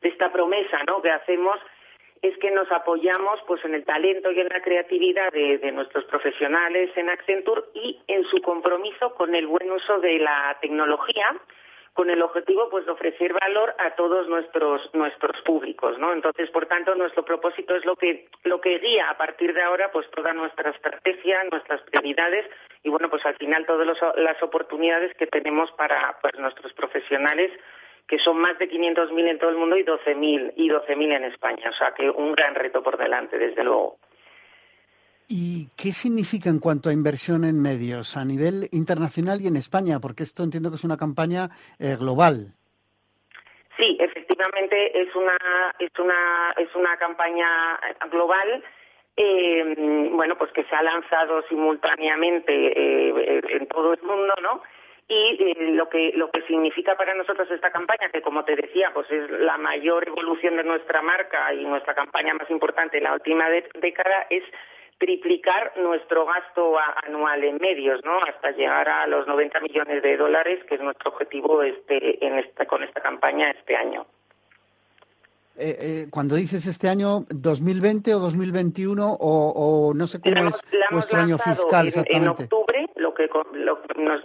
de 0.01 0.10
esta 0.10 0.31
promesa, 0.31 0.84
¿no? 0.88 1.01
Que 1.01 1.12
hacemos 1.12 1.58
es 2.21 2.38
que 2.38 2.51
nos 2.51 2.71
apoyamos 2.71 3.39
pues 3.47 3.63
en 3.65 3.75
el 3.75 3.86
talento 3.86 4.31
y 4.31 4.39
en 4.39 4.49
la 4.49 4.62
creatividad 4.62 5.31
de, 5.31 5.58
de, 5.60 5.71
nuestros 5.71 6.05
profesionales 6.05 6.89
en 6.95 7.10
Accenture 7.10 7.63
y 7.73 7.99
en 8.08 8.23
su 8.25 8.41
compromiso 8.41 9.13
con 9.15 9.36
el 9.36 9.47
buen 9.47 9.71
uso 9.71 9.99
de 9.99 10.19
la 10.19 10.58
tecnología 10.62 11.36
con 11.95 12.10
el 12.10 12.21
objetivo 12.21 12.69
pues 12.69 12.86
de 12.86 12.91
ofrecer 12.91 13.34
valor 13.34 13.73
a 13.79 13.95
todos 13.95 14.27
nuestros 14.27 14.93
nuestros 14.93 15.41
públicos, 15.43 15.97
¿no? 15.97 16.12
Entonces, 16.12 16.51
por 16.51 16.65
tanto, 16.67 16.93
nuestro 16.93 17.23
propósito 17.23 17.73
es 17.73 17.86
lo 17.86 17.95
que 17.95 18.27
lo 18.43 18.60
que 18.60 18.77
guía 18.79 19.10
a 19.10 19.17
partir 19.17 19.53
de 19.53 19.63
ahora 19.63 19.89
pues 19.93 20.05
toda 20.12 20.34
nuestra 20.34 20.71
estrategia, 20.71 21.45
nuestras 21.49 21.81
prioridades 21.84 22.45
y 22.84 22.89
bueno, 22.89 23.10
pues 23.10 23.25
al 23.25 23.36
final 23.38 23.65
todas 23.65 23.88
las 24.17 24.43
oportunidades 24.43 25.15
que 25.15 25.27
tenemos 25.27 25.71
para 25.71 26.17
pues 26.21 26.38
nuestros 26.38 26.73
profesionales 26.73 27.49
que 28.08 28.19
son 28.19 28.38
más 28.38 28.60
de 28.60 28.69
500.000 28.69 29.29
en 29.29 29.39
todo 29.39 29.49
el 29.49 29.55
mundo 29.55 29.77
y 29.77 29.84
12.000 29.84 30.53
y 30.58 30.69
12.000 30.69 31.15
en 31.15 31.23
España, 31.23 31.69
o 31.69 31.73
sea 31.73 31.93
que 31.93 32.10
un 32.10 32.34
gran 32.34 32.53
reto 32.53 32.84
por 32.84 32.97
delante 32.97 33.38
desde 33.38 33.63
luego. 33.63 33.97
¿Y 35.28 35.68
qué 35.76 35.92
significa 35.92 36.50
en 36.50 36.60
cuanto 36.60 36.90
a 36.90 36.94
inversión 36.94 37.44
en 37.46 37.62
medios 37.62 38.16
a 38.16 38.24
nivel 38.24 38.70
internacional 38.72 39.42
y 39.42 39.48
en 39.48 39.56
España? 39.56 40.00
Porque 40.00 40.24
esto 40.24 40.44
entiendo 40.44 40.70
que 40.70 40.76
es 40.76 40.84
una 40.84 40.98
campaña 40.98 41.50
eh, 41.80 41.96
global. 42.00 42.54
Sí, 43.78 43.98
efectivamente 44.00 45.02
es 45.02 45.14
una 45.16 45.38
es 45.80 45.92
una 46.00 46.54
es 46.58 46.74
una 46.76 46.96
campaña 46.98 47.80
global. 48.12 48.64
Eh, 49.18 50.10
bueno, 50.12 50.38
pues 50.38 50.52
que 50.52 50.64
se 50.66 50.76
ha 50.76 50.84
lanzado 50.84 51.42
simultáneamente 51.50 52.54
eh, 52.54 53.42
en 53.50 53.68
todo 53.68 53.94
el 53.94 54.02
mundo, 54.04 54.34
¿no? 54.42 54.62
y 55.08 55.54
lo 55.74 55.88
que 55.88 56.14
lo 56.16 56.32
que 56.32 56.42
significa 56.44 56.96
para 56.96 57.14
nosotros 57.14 57.50
esta 57.52 57.72
campaña 57.72 58.10
que 58.12 58.24
como 58.24 58.44
te 58.44 58.56
decía 58.56 58.90
pues 58.92 59.10
es 59.12 59.30
la 59.30 59.58
mayor 59.58 60.08
evolución 60.08 60.58
de 60.58 60.64
nuestra 60.64 61.04
marca 61.04 61.54
y 61.54 61.64
nuestra 61.64 61.94
campaña 61.94 62.34
más 62.34 62.50
importante 62.50 62.98
en 62.98 63.04
la 63.04 63.14
última 63.14 63.48
década 63.50 64.26
es 64.32 64.44
triplicar 64.97 65.73
nuestro 65.77 66.25
gasto 66.25 66.75
anual 67.05 67.43
en 67.43 67.58
medios, 67.58 68.01
¿no? 68.03 68.17
Hasta 68.19 68.51
llegar 68.51 68.88
a 68.88 69.08
los 69.08 69.27
90 69.27 69.60
millones 69.60 70.01
de 70.01 70.17
dólares, 70.17 70.63
que 70.67 70.75
es 70.75 70.81
nuestro 70.81 71.12
objetivo 71.12 71.62
este, 71.63 72.25
en 72.25 72.39
esta, 72.39 72.65
con 72.65 72.84
esta 72.84 73.01
campaña 73.01 73.51
este 73.51 73.75
año. 73.75 74.05
Eh, 75.58 75.77
eh, 75.79 76.05
cuando 76.12 76.36
dices 76.36 76.65
este 76.65 76.89
año, 76.89 77.25
2020 77.29 78.13
o 78.13 78.19
2021 78.19 79.13
o, 79.13 79.88
o 79.89 79.93
no 79.93 80.05
sé 80.05 80.19
cómo 80.19 80.49
es 80.49 80.62
vuestro 80.91 81.19
año 81.19 81.38
fiscal 81.38 81.88
exactamente. 81.88 82.25
En 82.25 82.27
octubre, 82.27 82.89
lo 82.95 83.13
que 83.13 83.29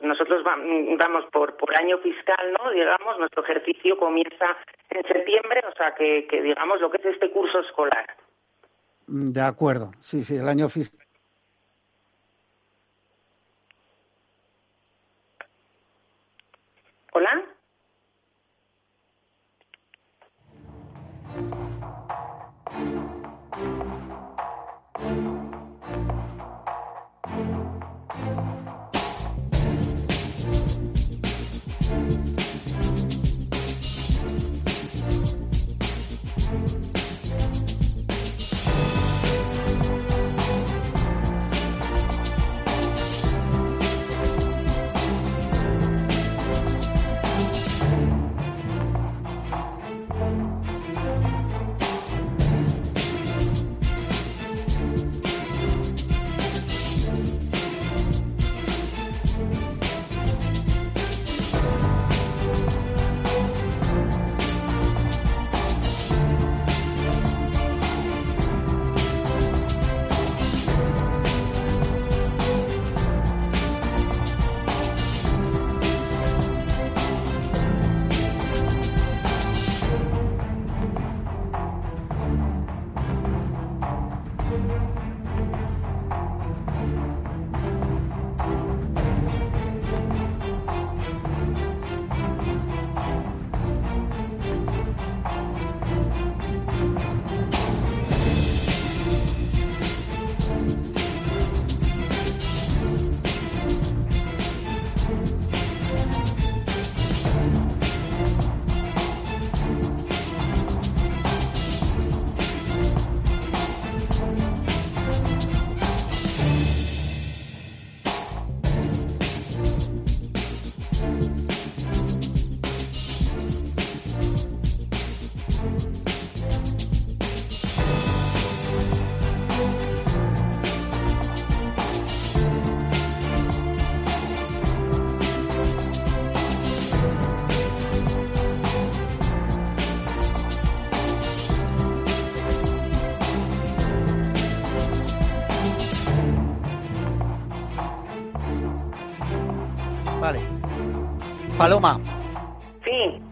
nosotros 0.02 0.42
vamos 0.42 1.24
por, 1.32 1.56
por 1.56 1.76
año 1.76 1.98
fiscal, 1.98 2.52
¿no? 2.58 2.70
Digamos, 2.72 3.18
nuestro 3.18 3.44
ejercicio 3.44 3.96
comienza 3.96 4.56
en 4.90 5.02
septiembre, 5.06 5.62
o 5.68 5.76
sea 5.76 5.94
que, 5.94 6.26
que 6.26 6.42
digamos 6.42 6.80
lo 6.80 6.90
que 6.90 6.98
es 6.98 7.14
este 7.14 7.30
curso 7.30 7.60
escolar. 7.60 8.06
De 9.12 9.40
acuerdo, 9.40 9.90
sí, 9.98 10.22
sí, 10.22 10.36
el 10.36 10.48
año 10.48 10.68
fiscal. 10.68 11.04
¿Hola? 17.12 17.49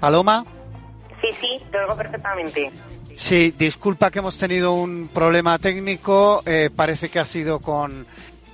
Paloma. 0.01 0.45
Sí, 1.21 1.29
sí, 1.41 1.61
te 1.71 1.79
oigo 1.79 1.97
perfectamente. 1.97 2.71
Sí, 3.17 3.53
disculpa 3.59 4.11
que 4.11 4.21
hemos 4.21 4.39
tenido 4.39 4.75
un 4.75 5.09
problema 5.09 5.59
técnico. 5.59 6.43
Eh, 6.47 6.71
parece 6.75 7.09
que 7.09 7.19
ha 7.19 7.25
sido 7.25 7.59
con 7.59 8.07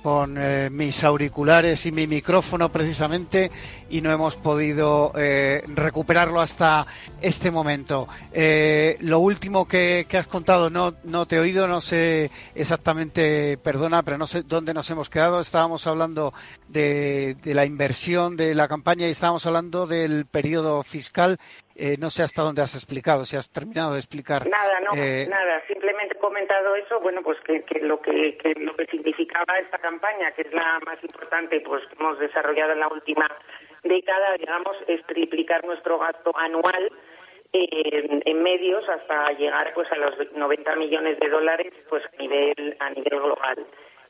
con 0.05 0.37
eh, 0.37 0.69
mis 0.69 1.03
auriculares 1.03 1.87
y 1.87 1.91
mi 1.91 2.05
micrófono 2.05 2.71
precisamente 2.71 3.49
y 3.89 4.01
no 4.01 4.11
hemos 4.11 4.35
podido 4.35 5.11
eh, 5.15 5.63
recuperarlo 5.65 6.41
hasta 6.41 6.85
este 7.23 7.49
momento. 7.49 8.07
Eh, 8.31 8.97
lo 8.99 9.17
último 9.17 9.67
que, 9.67 10.05
has 10.13 10.27
contado 10.27 10.69
no, 10.69 10.93
no 11.05 11.25
te 11.25 11.37
he 11.37 11.39
oído, 11.39 11.67
no 11.67 11.81
sé 11.81 12.29
exactamente, 12.53 13.57
perdona, 13.57 14.03
pero 14.03 14.19
no 14.19 14.27
sé 14.27 14.43
dónde 14.43 14.75
nos 14.75 14.87
hemos 14.91 15.09
quedado. 15.09 15.39
Estábamos 15.39 15.87
hablando 15.87 16.35
de, 16.67 17.35
de 17.41 17.55
la 17.55 17.65
inversión 17.65 18.37
de 18.37 18.53
la 18.53 18.67
campaña 18.67 19.07
y 19.07 19.11
estábamos 19.11 19.47
hablando 19.47 19.87
del 19.87 20.27
periodo 20.27 20.83
fiscal 20.83 21.39
eh, 21.75 21.97
no 21.99 22.09
sé 22.09 22.23
hasta 22.23 22.41
dónde 22.41 22.61
has 22.61 22.73
explicado, 22.73 23.25
si 23.25 23.35
has 23.35 23.51
terminado 23.51 23.93
de 23.93 23.99
explicar. 23.99 24.47
Nada, 24.47 24.79
no, 24.79 24.91
eh, 24.95 25.27
nada. 25.29 25.61
Simplemente 25.67 26.15
he 26.15 26.19
comentado 26.19 26.75
eso, 26.75 26.99
bueno, 27.01 27.21
pues 27.21 27.37
que, 27.41 27.63
lo 27.81 28.01
que, 28.01 28.37
lo 28.57 28.73
que 28.75 28.85
significaba 28.85 29.59
esta 29.59 29.77
campaña, 29.79 30.31
que 30.31 30.43
es 30.43 30.53
la 30.53 30.79
más 30.85 30.97
importante, 31.03 31.59
pues 31.61 31.85
que 31.87 31.95
hemos 31.99 32.17
desarrollado 32.19 32.71
en 32.71 32.79
la 32.79 32.87
última 32.87 33.27
década, 33.83 34.35
digamos, 34.39 34.77
es 34.87 35.05
triplicar 35.05 35.65
nuestro 35.65 35.99
gasto 35.99 36.31
anual 36.37 36.91
en, 37.51 38.21
en, 38.25 38.43
medios 38.43 38.87
hasta 38.89 39.31
llegar 39.33 39.73
pues 39.73 39.91
a 39.91 39.95
los 39.95 40.15
90 40.33 40.75
millones 40.75 41.19
de 41.19 41.29
dólares 41.29 41.73
pues 41.89 42.03
a 42.03 42.21
nivel 42.21 42.75
a 42.79 42.89
nivel 42.89 43.19
global 43.19 43.65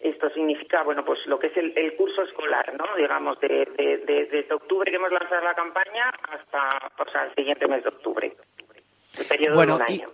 esto 0.09 0.29
significa, 0.29 0.83
bueno, 0.83 1.03
pues 1.03 1.25
lo 1.25 1.39
que 1.39 1.47
es 1.47 1.57
el, 1.57 1.95
curso 1.95 2.21
escolar, 2.23 2.73
¿no? 2.77 2.95
Digamos, 2.95 3.39
de, 3.39 4.01
desde 4.05 4.53
octubre 4.53 4.89
que 4.91 4.97
hemos 4.97 5.11
lanzado 5.11 5.41
la 5.41 5.53
campaña 5.53 6.11
hasta 6.29 6.91
pues, 6.95 7.09
el 7.15 7.35
siguiente 7.35 7.67
mes 7.67 7.83
de 7.83 7.89
octubre. 7.89 8.35
El 9.17 9.25
periodo 9.25 9.55
bueno, 9.55 9.77
de 9.77 9.83
un 9.83 9.89
año. 9.89 10.09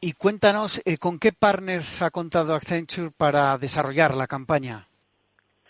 Y, 0.00 0.12
cuéntanos, 0.12 0.82
eh, 0.84 0.98
¿con 0.98 1.18
qué 1.18 1.32
partners 1.32 2.02
ha 2.02 2.10
contado 2.10 2.54
Accenture 2.54 3.10
para 3.16 3.56
desarrollar 3.58 4.14
la 4.14 4.26
campaña? 4.26 4.86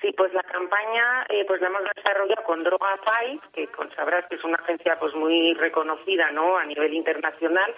Sí, 0.00 0.12
pues 0.16 0.35
la 0.35 0.42
campaña 0.42 1.24
eh, 1.31 1.44
pues 1.46 1.61
la 1.62 1.68
hemos 1.68 1.83
desarrollado 1.96 2.42
con 2.44 2.62
Droga 2.62 2.98
Five, 2.98 3.40
que 3.55 3.68
con, 3.68 3.90
sabrás 3.94 4.27
que 4.29 4.35
es 4.35 4.44
una 4.44 4.57
agencia 4.57 4.98
pues 4.98 5.14
muy 5.14 5.55
reconocida 5.55 6.31
¿no? 6.33 6.59
a 6.59 6.64
nivel 6.66 6.92
internacional 6.92 7.74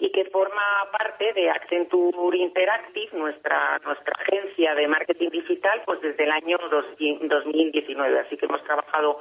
y 0.00 0.10
que 0.10 0.24
forma 0.30 0.62
parte 0.90 1.32
de 1.34 1.50
Accenture 1.50 2.38
Interactive, 2.38 3.10
nuestra, 3.18 3.78
nuestra 3.84 4.14
agencia 4.18 4.74
de 4.74 4.88
marketing 4.88 5.28
digital, 5.28 5.82
pues 5.84 6.00
desde 6.00 6.24
el 6.24 6.30
año 6.30 6.56
2019. 6.70 8.20
Así 8.20 8.36
que 8.38 8.46
hemos 8.46 8.64
trabajado 8.64 9.18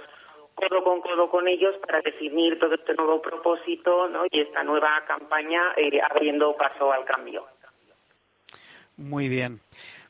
codo 0.56 0.84
con 0.84 1.02
codo 1.02 1.30
con 1.30 1.48
ellos 1.50 1.76
para 1.86 2.02
definir 2.02 2.58
todo 2.60 2.76
este 2.76 2.94
nuevo 2.94 3.22
propósito 3.22 4.10
y 4.32 4.42
esta 4.42 4.64
nueva 4.64 5.04
campaña 5.06 5.74
eh, 5.76 6.00
abriendo 6.10 6.56
paso 6.56 6.92
al 6.94 7.04
cambio. 7.04 7.46
Muy 8.96 9.28
bien. 9.28 9.60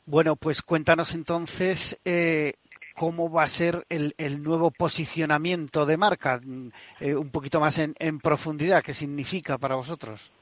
Bueno, 0.06 0.36
pues 0.36 0.62
cuéntanos 0.62 1.14
entonces 1.14 2.00
eh, 2.04 2.54
cómo 2.94 3.30
va 3.30 3.42
a 3.42 3.48
ser 3.48 3.84
el, 3.88 4.42
nuevo 4.42 4.70
posicionamiento 4.70 5.84
de 5.84 5.96
marca, 5.96 6.40
mm, 6.42 6.68
eh, 7.00 7.14
un 7.14 7.30
poquito 7.30 7.58
más 7.58 7.78
en, 7.78 7.94
en 7.98 8.20
profundidad, 8.20 8.82
qué 8.84 8.92
significa 8.92 9.58
para 9.58 9.74
vosotros. 9.74 10.32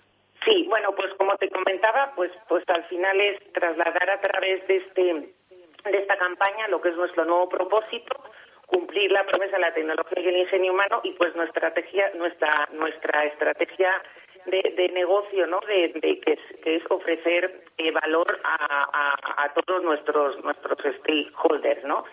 Como 1.28 1.36
te 1.36 1.50
comentaba, 1.50 2.12
pues, 2.16 2.32
pues 2.48 2.64
al 2.68 2.84
final 2.84 3.20
es 3.20 3.52
trasladar 3.52 4.08
a 4.08 4.18
través 4.18 4.66
de 4.66 4.76
este 4.76 5.02
de 5.02 5.98
esta 5.98 6.16
campaña 6.16 6.68
lo 6.68 6.80
que 6.80 6.88
es 6.88 6.96
nuestro 6.96 7.26
nuevo 7.26 7.50
propósito, 7.50 8.16
cumplir 8.64 9.12
la 9.12 9.26
promesa 9.26 9.56
de 9.56 9.60
la 9.60 9.74
tecnología 9.74 10.22
y 10.22 10.28
el 10.28 10.36
ingenio 10.38 10.72
humano 10.72 11.02
y 11.04 11.12
pues 11.12 11.36
nuestra 11.36 11.68
estrategia, 11.68 12.10
nuestra 12.14 12.66
nuestra 12.72 13.26
estrategia 13.26 14.02
de, 14.46 14.90
negocio, 14.94 15.46
¿no? 15.46 15.60
De, 15.68 15.92
que, 16.00 16.38
es, 16.64 16.82
ofrecer 16.88 17.64
eh, 17.76 17.90
valor 17.90 18.40
a, 18.42 19.44
a, 19.44 19.52
todos 19.52 19.82
nuestros 19.82 20.42
nuestros 20.42 20.78
stakeholders, 20.78 21.84
¿no? 21.84 22.04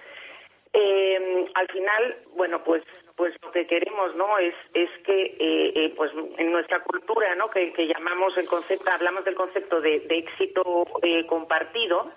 Eh, 0.73 1.45
al 1.53 1.67
final, 1.69 2.17
bueno, 2.35 2.61
pues 2.65 2.83
pues 3.15 3.33
lo 3.41 3.51
que 3.51 3.65
queremos 3.65 4.15
no 4.15 4.37
es 4.37 4.53
es 4.73 4.89
que 5.05 5.25
eh, 5.39 5.73
eh, 5.75 5.93
pues 5.95 6.11
en 6.37 6.51
nuestra 6.51 6.81
cultura 6.81 7.33
no 7.35 7.49
que, 7.49 7.71
llamamos 7.87 8.37
el 8.37 8.47
concepto 8.47 8.89
hablamos 8.91 9.23
del 9.25 9.35
concepto 9.35 9.81
de, 9.81 10.05
éxito 10.09 10.85
eh, 11.01 11.25
compartido 11.25 12.11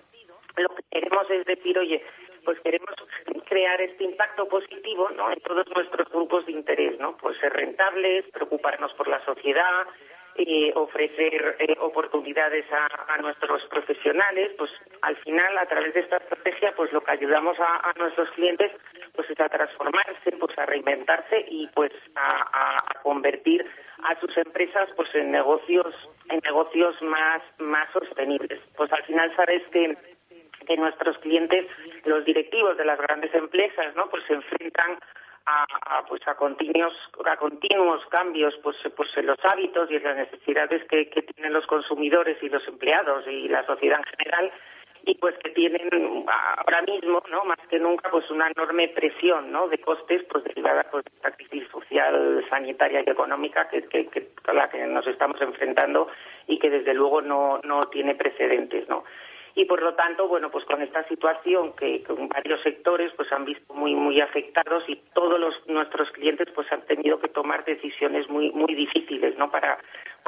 lo 0.56 0.68
que 0.70 0.82
queremos 0.90 1.30
es 1.30 1.44
decir 1.44 1.78
oye 1.78 2.02
pues 2.44 2.58
queremos 2.60 2.94
crear 3.48 3.80
este 3.80 4.04
impacto 4.04 4.48
positivo 4.48 5.08
no 5.10 5.30
en 5.30 5.40
todos 5.40 5.66
nuestros 5.74 6.08
grupos 6.10 6.46
de 6.46 6.52
interés 6.52 6.98
no 6.98 7.16
pues 7.16 7.38
ser 7.38 7.52
rentables 7.52 8.24
preocuparnos 8.32 8.92
por 8.94 9.08
la 9.08 9.24
sociedad 9.24 9.86
eh, 10.38 10.72
ofrecer 10.76 11.56
eh, 11.58 11.74
oportunidades 11.80 12.64
a, 12.72 13.18
nuestros 13.18 13.64
profesionales, 13.66 14.52
pues 14.56 14.70
al 15.02 15.16
final 15.16 15.58
a 15.58 15.66
través 15.66 15.92
de 15.92 16.00
esta 16.00 16.18
estrategia 16.18 16.72
pues 16.76 16.92
lo 16.92 17.02
que 17.02 17.10
ayudamos 17.10 17.58
a, 17.58 17.92
nuestros 17.98 18.30
clientes 18.30 18.70
pues 19.14 19.28
es 19.28 19.40
a 19.40 19.48
transformarse, 19.48 20.32
pues 20.38 20.56
a 20.56 20.66
reinventarse 20.66 21.44
y 21.48 21.66
pues 21.74 21.90
a, 22.14 22.84
convertir 23.02 23.66
a 24.04 24.18
sus 24.20 24.36
empresas 24.36 24.88
pues 24.94 25.12
en 25.14 25.32
negocios 25.32 25.94
en 26.30 26.40
negocios 26.44 27.00
más 27.02 27.42
más 27.58 27.90
sostenibles. 27.92 28.60
Pues 28.76 28.92
al 28.92 29.02
final 29.04 29.34
sabes 29.34 29.62
que 29.72 29.96
que 30.66 30.76
nuestros 30.76 31.16
clientes, 31.18 31.66
los 32.04 32.24
directivos 32.24 32.76
de 32.76 32.84
las 32.84 32.98
grandes 32.98 33.34
empresas, 33.34 33.96
¿no? 33.96 34.10
Pues 34.10 34.22
se 34.24 34.34
enfrentan 34.34 34.98
a, 35.48 36.04
pues 36.06 36.26
a 36.26 36.34
continuos 36.34 36.92
a 37.24 37.36
continuos 37.36 38.04
cambios 38.06 38.54
pues 38.62 38.76
pues 38.96 39.16
en 39.16 39.26
los 39.26 39.38
hábitos 39.44 39.90
y 39.90 39.96
en 39.96 40.04
las 40.04 40.16
necesidades 40.16 40.84
que, 40.88 41.06
tienen 41.06 41.52
los 41.52 41.66
consumidores 41.66 42.36
y 42.42 42.48
los 42.48 42.66
empleados 42.68 43.26
y 43.26 43.48
la 43.48 43.64
sociedad 43.64 43.98
en 43.98 44.18
general 44.18 44.52
y 45.04 45.14
pues 45.14 45.36
que 45.38 45.50
tienen 45.50 45.88
ahora 46.26 46.82
mismo 46.82 47.22
no 47.30 47.44
más 47.44 47.58
que 47.70 47.78
nunca 47.78 48.10
pues 48.10 48.30
una 48.30 48.48
enorme 48.48 48.88
presión 48.88 49.50
no 49.50 49.68
de 49.68 49.78
costes 49.78 50.22
pues 50.30 50.44
derivada 50.44 50.86
pues, 50.90 51.04
de 51.04 51.12
esta 51.16 51.30
crisis 51.32 51.68
social 51.70 52.44
sanitaria 52.50 53.02
y 53.06 53.10
económica 53.10 53.68
que, 53.68 54.30
a 54.44 54.52
la 54.52 54.68
que 54.68 54.86
nos 54.86 55.06
estamos 55.06 55.40
enfrentando 55.40 56.08
y 56.46 56.58
que 56.58 56.70
desde 56.70 56.94
luego 56.94 57.22
no 57.22 57.60
no 57.64 57.88
tiene 57.88 58.14
precedentes 58.14 58.88
no 58.88 59.04
y 59.54 59.64
por 59.64 59.82
lo 59.82 59.94
tanto, 59.94 60.28
bueno, 60.28 60.50
pues 60.50 60.64
con 60.64 60.82
esta 60.82 61.06
situación 61.08 61.74
que 61.74 62.02
con 62.02 62.28
varios 62.28 62.60
sectores 62.62 63.12
pues 63.16 63.30
han 63.32 63.44
visto 63.44 63.74
muy 63.74 63.94
muy 63.94 64.20
afectados 64.20 64.84
y 64.88 64.96
todos 65.14 65.38
los, 65.38 65.68
nuestros 65.68 66.10
clientes 66.12 66.48
pues 66.54 66.70
han 66.72 66.82
tenido 66.82 67.18
que 67.18 67.28
tomar 67.28 67.64
decisiones 67.64 68.28
muy 68.28 68.50
muy 68.52 68.74
difíciles, 68.74 69.36
¿no? 69.38 69.50
Para 69.50 69.78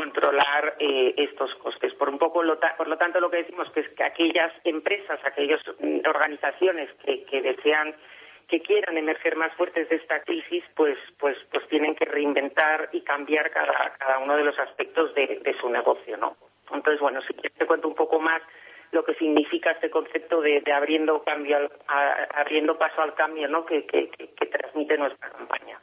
controlar 0.00 0.76
eh, 0.78 1.14
estos 1.16 1.54
costes. 1.56 1.92
Por 1.94 2.08
un 2.08 2.18
poco, 2.18 2.42
por 2.76 2.88
lo 2.88 2.96
tanto, 2.96 3.20
lo 3.20 3.30
que 3.30 3.38
decimos 3.38 3.70
que 3.70 3.80
es 3.80 3.88
que 3.90 4.02
aquellas 4.02 4.52
empresas, 4.64 5.20
aquellas 5.24 5.60
mm, 5.78 6.08
organizaciones 6.08 6.88
que, 7.04 7.42
desean 7.42 7.94
que 8.48 8.60
quieran 8.62 8.96
emerger 8.96 9.36
más 9.36 9.52
fuertes 9.54 9.88
de 9.90 9.96
esta 9.96 10.22
crisis, 10.22 10.64
pues, 10.74 10.96
pues, 11.18 11.36
pues 11.52 11.68
tienen 11.68 11.94
que 11.94 12.06
reinventar 12.06 12.88
y 12.92 13.02
cambiar 13.02 13.50
cada, 13.50 13.94
cada 13.98 14.18
uno 14.20 14.36
de 14.36 14.44
los 14.44 14.58
aspectos 14.58 15.14
de, 15.14 15.40
de 15.44 15.54
su 15.60 15.68
negocio, 15.68 16.16
¿no? 16.16 16.36
Entonces, 16.72 17.00
bueno, 17.00 17.20
si 17.22 17.34
te 17.34 17.66
cuento 17.66 17.86
un 17.86 17.94
poco 17.94 18.18
más 18.20 18.40
lo 18.92 19.04
que 19.04 19.14
significa 19.14 19.72
este 19.72 19.90
concepto 19.90 20.40
de, 20.40 20.62
abriendo 20.72 21.22
cambio 21.22 21.70
abriendo 22.34 22.78
paso 22.78 23.02
al 23.02 23.14
cambio 23.14 23.48
¿no? 23.48 23.64
que, 23.64 23.82
transmite 24.50 24.98
nuestra 24.98 25.30
campaña. 25.30 25.78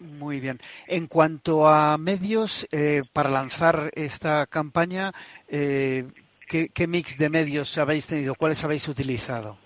Muy 0.00 0.40
bien. 0.40 0.58
En 0.86 1.06
cuanto 1.06 1.66
a 1.66 1.96
medios, 1.98 2.66
eh, 2.72 3.02
para 3.12 3.30
lanzar 3.30 3.90
esta 3.94 4.46
campaña, 4.46 5.12
eh, 5.48 6.04
¿qué, 6.48 6.86
mix 6.86 7.18
de 7.18 7.30
medios 7.30 7.78
habéis 7.78 8.08
tenido? 8.08 8.34
¿Cuáles 8.34 8.64
habéis 8.64 8.88
utilizado? 8.88 9.56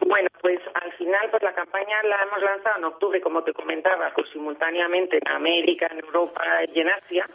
Bueno, 0.00 0.28
pues 0.40 0.60
al 0.74 0.92
final 0.92 1.30
pues 1.30 1.42
la 1.42 1.54
campaña 1.54 2.02
la 2.04 2.22
hemos 2.22 2.42
lanzado 2.42 2.78
en 2.78 2.84
octubre, 2.84 3.20
como 3.20 3.44
te 3.44 3.52
comentaba, 3.52 4.12
pues 4.14 4.28
simultáneamente 4.32 5.18
en 5.18 5.28
América, 5.28 5.88
en 5.90 5.98
Europa 5.98 6.42
y 6.72 6.80
en 6.80 6.88
Asia 6.88 7.28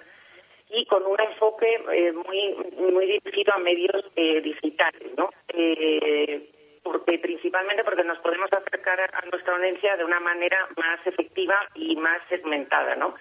y 0.70 0.86
con 0.86 1.06
un 1.06 1.20
enfoque 1.20 1.68
eh, 1.94 2.12
muy 2.12 2.56
muy 2.92 3.06
dirigido 3.06 3.54
a 3.54 3.60
medios 3.60 4.04
eh, 4.16 4.42
digitales, 4.42 5.12
¿no? 5.18 5.30
Eh, 5.50 6.50
porque 6.84 7.20
principalmente 7.20 7.84
porque 7.84 8.04
nos 8.04 8.20
podemos 8.20 8.52
acercar 8.52 9.00
a 9.02 9.26
nuestra 9.32 9.56
audiencia 9.56 9.98
de 9.98 10.06
una 10.06 10.20
manera 10.20 10.68
más 10.78 11.06
efectiva 11.06 11.56
y 11.76 11.96
más 11.96 12.22
segmentada, 12.30 12.96
¿no? 12.96 13.16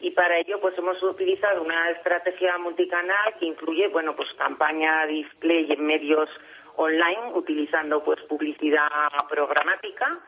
Y 0.00 0.12
para 0.12 0.38
ello 0.38 0.60
pues 0.60 0.78
hemos 0.78 1.02
utilizado 1.02 1.62
una 1.62 1.90
estrategia 1.90 2.56
multicanal 2.58 3.34
que 3.38 3.46
incluye, 3.46 3.88
bueno, 3.88 4.14
pues 4.14 4.32
campaña 4.34 5.06
display 5.06 5.72
en 5.72 5.84
medios 5.84 6.28
online 6.76 7.32
utilizando 7.34 8.04
pues 8.04 8.20
publicidad 8.22 8.88
programática, 9.28 10.20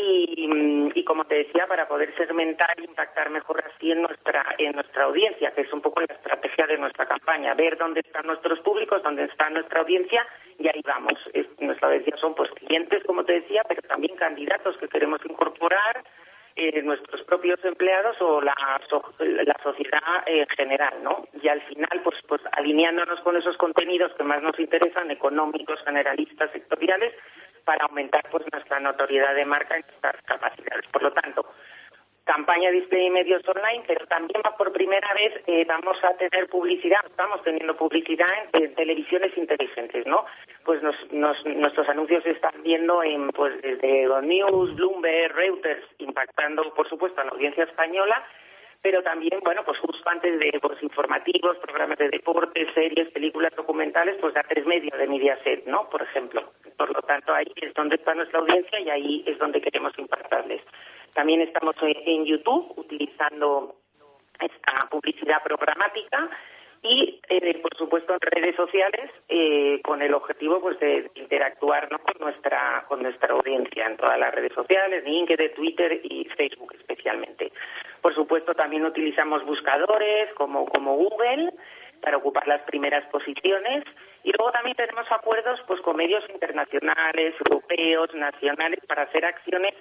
y, 0.00 1.04
como 1.04 1.24
te 1.24 1.36
decía, 1.36 1.66
para 1.66 1.88
poder 1.88 2.14
segmentar 2.16 2.78
e 2.78 2.84
impactar 2.84 3.30
mejor 3.30 3.64
así 3.64 3.90
en 3.90 4.02
nuestra, 4.02 4.44
en 4.58 4.72
nuestra 4.72 5.04
audiencia, 5.04 5.52
que 5.52 5.62
es 5.62 5.72
un 5.72 5.80
poco 5.80 6.00
la 6.00 6.14
estrategia 6.14 6.66
de 6.66 6.78
nuestra 6.78 7.06
campaña, 7.06 7.54
ver 7.54 7.76
dónde 7.76 8.00
están 8.00 8.26
nuestros 8.26 8.60
públicos, 8.60 9.02
dónde 9.02 9.24
está 9.24 9.50
nuestra 9.50 9.80
audiencia 9.80 10.26
y 10.58 10.68
ahí 10.68 10.82
vamos. 10.84 11.14
nuestra 11.58 11.88
audiencia 11.88 12.16
son 12.16 12.34
pues 12.34 12.50
clientes, 12.50 13.02
como 13.04 13.24
te 13.24 13.40
decía, 13.40 13.62
pero 13.68 13.82
también 13.82 14.16
candidatos 14.16 14.76
que 14.78 14.88
queremos 14.88 15.20
incorporar, 15.24 16.04
eh, 16.56 16.82
nuestros 16.82 17.22
propios 17.22 17.64
empleados 17.64 18.20
o 18.20 18.40
la, 18.40 18.54
la 19.20 19.56
sociedad 19.62 20.00
en 20.26 20.46
general, 20.48 20.94
¿no? 21.02 21.28
Y 21.40 21.48
al 21.48 21.62
final, 21.62 22.00
pues, 22.02 22.18
pues 22.26 22.42
alineándonos 22.52 23.20
con 23.20 23.36
esos 23.36 23.56
contenidos 23.56 24.12
que 24.14 24.24
más 24.24 24.42
nos 24.42 24.58
interesan, 24.58 25.10
económicos, 25.10 25.80
generalistas, 25.84 26.50
sectoriales, 26.50 27.14
para 27.64 27.84
aumentar 27.84 28.22
pues 28.30 28.44
nuestra 28.52 28.80
notoriedad 28.80 29.34
de 29.34 29.44
marca 29.44 29.78
y 29.78 29.82
nuestras 29.82 30.16
capacidades. 30.22 30.86
Por 30.92 31.02
lo 31.02 31.12
tanto, 31.12 31.46
campaña 32.24 32.70
display 32.70 33.06
y 33.06 33.10
medios 33.10 33.42
online, 33.48 33.82
pero 33.86 34.06
también 34.06 34.40
por 34.56 34.72
primera 34.72 35.12
vez 35.14 35.42
eh, 35.46 35.64
vamos 35.66 35.98
a 36.04 36.14
tener 36.14 36.48
publicidad, 36.48 37.00
estamos 37.04 37.42
teniendo 37.42 37.76
publicidad 37.76 38.28
en, 38.52 38.74
televisiones 38.74 39.36
inteligentes, 39.36 40.06
¿no? 40.06 40.24
Pues 40.64 40.80
nuestros 40.82 41.88
anuncios 41.88 42.22
se 42.22 42.30
están 42.30 42.62
viendo 42.62 43.02
en, 43.02 43.30
pues 43.30 43.60
desde 43.62 44.06
News, 44.22 44.76
Bloomberg, 44.76 45.34
Reuters, 45.34 45.84
impactando, 45.98 46.72
por 46.74 46.88
supuesto, 46.88 47.20
a 47.20 47.24
la 47.24 47.30
audiencia 47.30 47.64
española, 47.64 48.24
pero 48.82 49.02
también, 49.02 49.40
bueno, 49.44 49.62
pues 49.64 49.78
justo 49.78 50.08
antes 50.08 50.38
de 50.38 50.58
pues, 50.60 50.82
informativos, 50.82 51.58
programas 51.58 51.98
de 51.98 52.08
deportes, 52.08 52.68
series, 52.74 53.10
películas, 53.10 53.54
documentales, 53.54 54.16
pues 54.20 54.32
da 54.32 54.42
tres 54.48 54.64
medios 54.66 54.96
de 54.98 55.06
Mediaset, 55.06 55.66
¿no? 55.66 55.88
Por 55.90 56.02
ejemplo. 56.02 56.52
Por 56.76 56.94
lo 56.94 57.02
tanto, 57.02 57.34
ahí 57.34 57.52
es 57.56 57.74
donde 57.74 57.96
está 57.96 58.14
nuestra 58.14 58.38
audiencia 58.38 58.80
y 58.80 58.88
ahí 58.88 59.24
es 59.26 59.38
donde 59.38 59.60
queremos 59.60 59.92
impactarles. 59.98 60.62
También 61.12 61.42
estamos 61.42 61.74
en 61.82 62.24
YouTube 62.24 62.72
utilizando 62.76 63.76
esta 64.40 64.88
publicidad 64.90 65.42
programática 65.42 66.30
y, 66.82 67.20
eh, 67.28 67.58
por 67.60 67.76
supuesto, 67.76 68.14
en 68.14 68.20
redes 68.20 68.56
sociales 68.56 69.10
eh, 69.28 69.80
con 69.82 70.00
el 70.00 70.14
objetivo 70.14 70.60
pues 70.62 70.80
de 70.80 71.10
interactuar 71.14 71.88
con 71.88 72.14
nuestra 72.20 72.86
con 72.88 73.02
nuestra 73.02 73.34
audiencia 73.34 73.86
en 73.86 73.98
todas 73.98 74.18
las 74.18 74.34
redes 74.34 74.52
sociales, 74.54 75.04
LinkedIn, 75.04 75.54
Twitter 75.54 76.00
y 76.02 76.24
Facebook 76.36 76.74
especialmente. 76.78 77.52
Por 78.00 78.14
supuesto, 78.14 78.54
también 78.54 78.84
utilizamos 78.84 79.44
buscadores 79.44 80.32
como 80.34 80.66
como 80.66 80.96
Google 80.96 81.52
para 82.00 82.16
ocupar 82.16 82.46
las 82.48 82.62
primeras 82.62 83.04
posiciones 83.06 83.84
y 84.22 84.32
luego 84.32 84.52
también 84.52 84.76
tenemos 84.76 85.10
acuerdos 85.10 85.60
pues 85.66 85.80
con 85.80 85.96
medios 85.96 86.24
internacionales, 86.30 87.34
europeos, 87.44 88.14
nacionales 88.14 88.80
para 88.86 89.02
hacer 89.02 89.24
acciones 89.24 89.74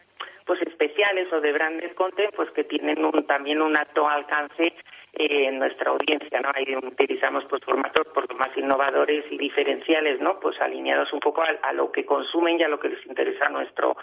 pues 0.46 0.62
especiales 0.62 1.32
o 1.32 1.42
de 1.42 1.52
grandes 1.52 1.94
content 1.94 2.34
pues 2.36 2.50
que 2.52 2.64
tienen 2.64 3.04
un, 3.04 3.26
también 3.26 3.62
un 3.62 3.76
alto 3.78 4.08
alcance 4.08 4.74
eh, 5.14 5.46
en 5.48 5.60
nuestra 5.60 5.92
audiencia, 5.92 6.40
¿no? 6.40 6.52
Ahí 6.54 6.76
utilizamos 6.76 7.46
pues 7.46 7.64
formatos 7.64 8.08
por 8.14 8.32
lo 8.32 8.38
más 8.38 8.56
innovadores 8.58 9.26
y 9.32 9.38
diferenciales, 9.38 10.20
¿no? 10.22 10.40
Pues 10.40 10.60
alineados 10.62 11.12
un 11.14 11.20
poco 11.20 11.44
a, 11.44 11.74
lo 11.74 11.92
que 11.92 12.06
consumen 12.06 12.60
y 12.60 12.64
a 12.64 12.68
lo 12.68 12.80
que 12.80 12.90
les 12.90 13.06
interesa 13.06 13.48
a 13.48 13.50
nuestro 13.50 13.98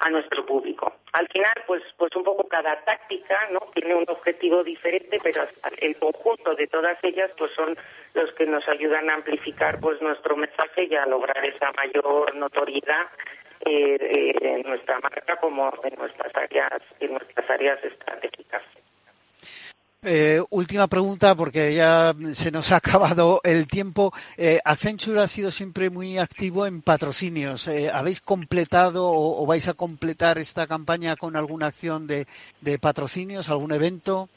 a 0.00 0.10
nuestro 0.10 0.46
público. 0.46 0.92
Al 1.12 1.26
final, 1.28 1.54
pues, 1.66 1.82
pues 1.96 2.14
un 2.14 2.24
poco 2.24 2.46
cada 2.48 2.76
táctica, 2.84 3.48
¿no? 3.50 3.60
Tiene 3.74 3.94
un 3.94 4.04
objetivo 4.08 4.62
diferente, 4.62 5.18
pero 5.22 5.46
el 5.80 5.96
conjunto 5.96 6.54
de 6.54 6.66
todas 6.66 6.98
ellas, 7.02 7.30
pues 7.36 7.52
son 7.52 7.76
los 8.14 8.32
que 8.32 8.46
nos 8.46 8.66
ayudan 8.68 9.10
a 9.10 9.14
amplificar, 9.14 9.80
pues 9.80 10.00
nuestro 10.00 10.36
mensaje 10.36 10.84
y 10.84 10.94
a 10.94 11.06
lograr 11.06 11.44
esa 11.44 11.72
mayor 11.72 12.34
notoriedad 12.36 13.06
eh, 13.66 13.96
eh, 14.00 14.34
en 14.40 14.62
nuestra 14.62 15.00
marca 15.00 15.36
como 15.36 15.72
en 15.82 15.94
nuestras 15.98 16.34
áreas, 16.36 16.82
en 17.00 17.12
nuestras 17.12 17.50
áreas 17.50 17.82
estratégicas. 17.84 18.62
Eh, 20.04 20.40
última 20.50 20.86
pregunta, 20.86 21.34
porque 21.34 21.74
ya 21.74 22.12
se 22.32 22.52
nos 22.52 22.70
ha 22.70 22.76
acabado 22.76 23.40
el 23.42 23.66
tiempo. 23.66 24.12
Eh, 24.36 24.60
Accenture 24.64 25.20
ha 25.20 25.26
sido 25.26 25.50
siempre 25.50 25.90
muy 25.90 26.18
activo 26.18 26.66
en 26.66 26.82
patrocinios. 26.82 27.66
Eh, 27.66 27.90
¿Habéis 27.92 28.20
completado 28.20 29.10
o, 29.10 29.44
vais 29.44 29.66
a 29.66 29.74
completar 29.74 30.38
esta 30.38 30.68
campaña 30.68 31.16
con 31.16 31.34
alguna 31.34 31.66
acción 31.66 32.06
de, 32.06 32.26
patrocinios, 32.80 33.50
algún 33.50 33.72
evento? 33.72 34.28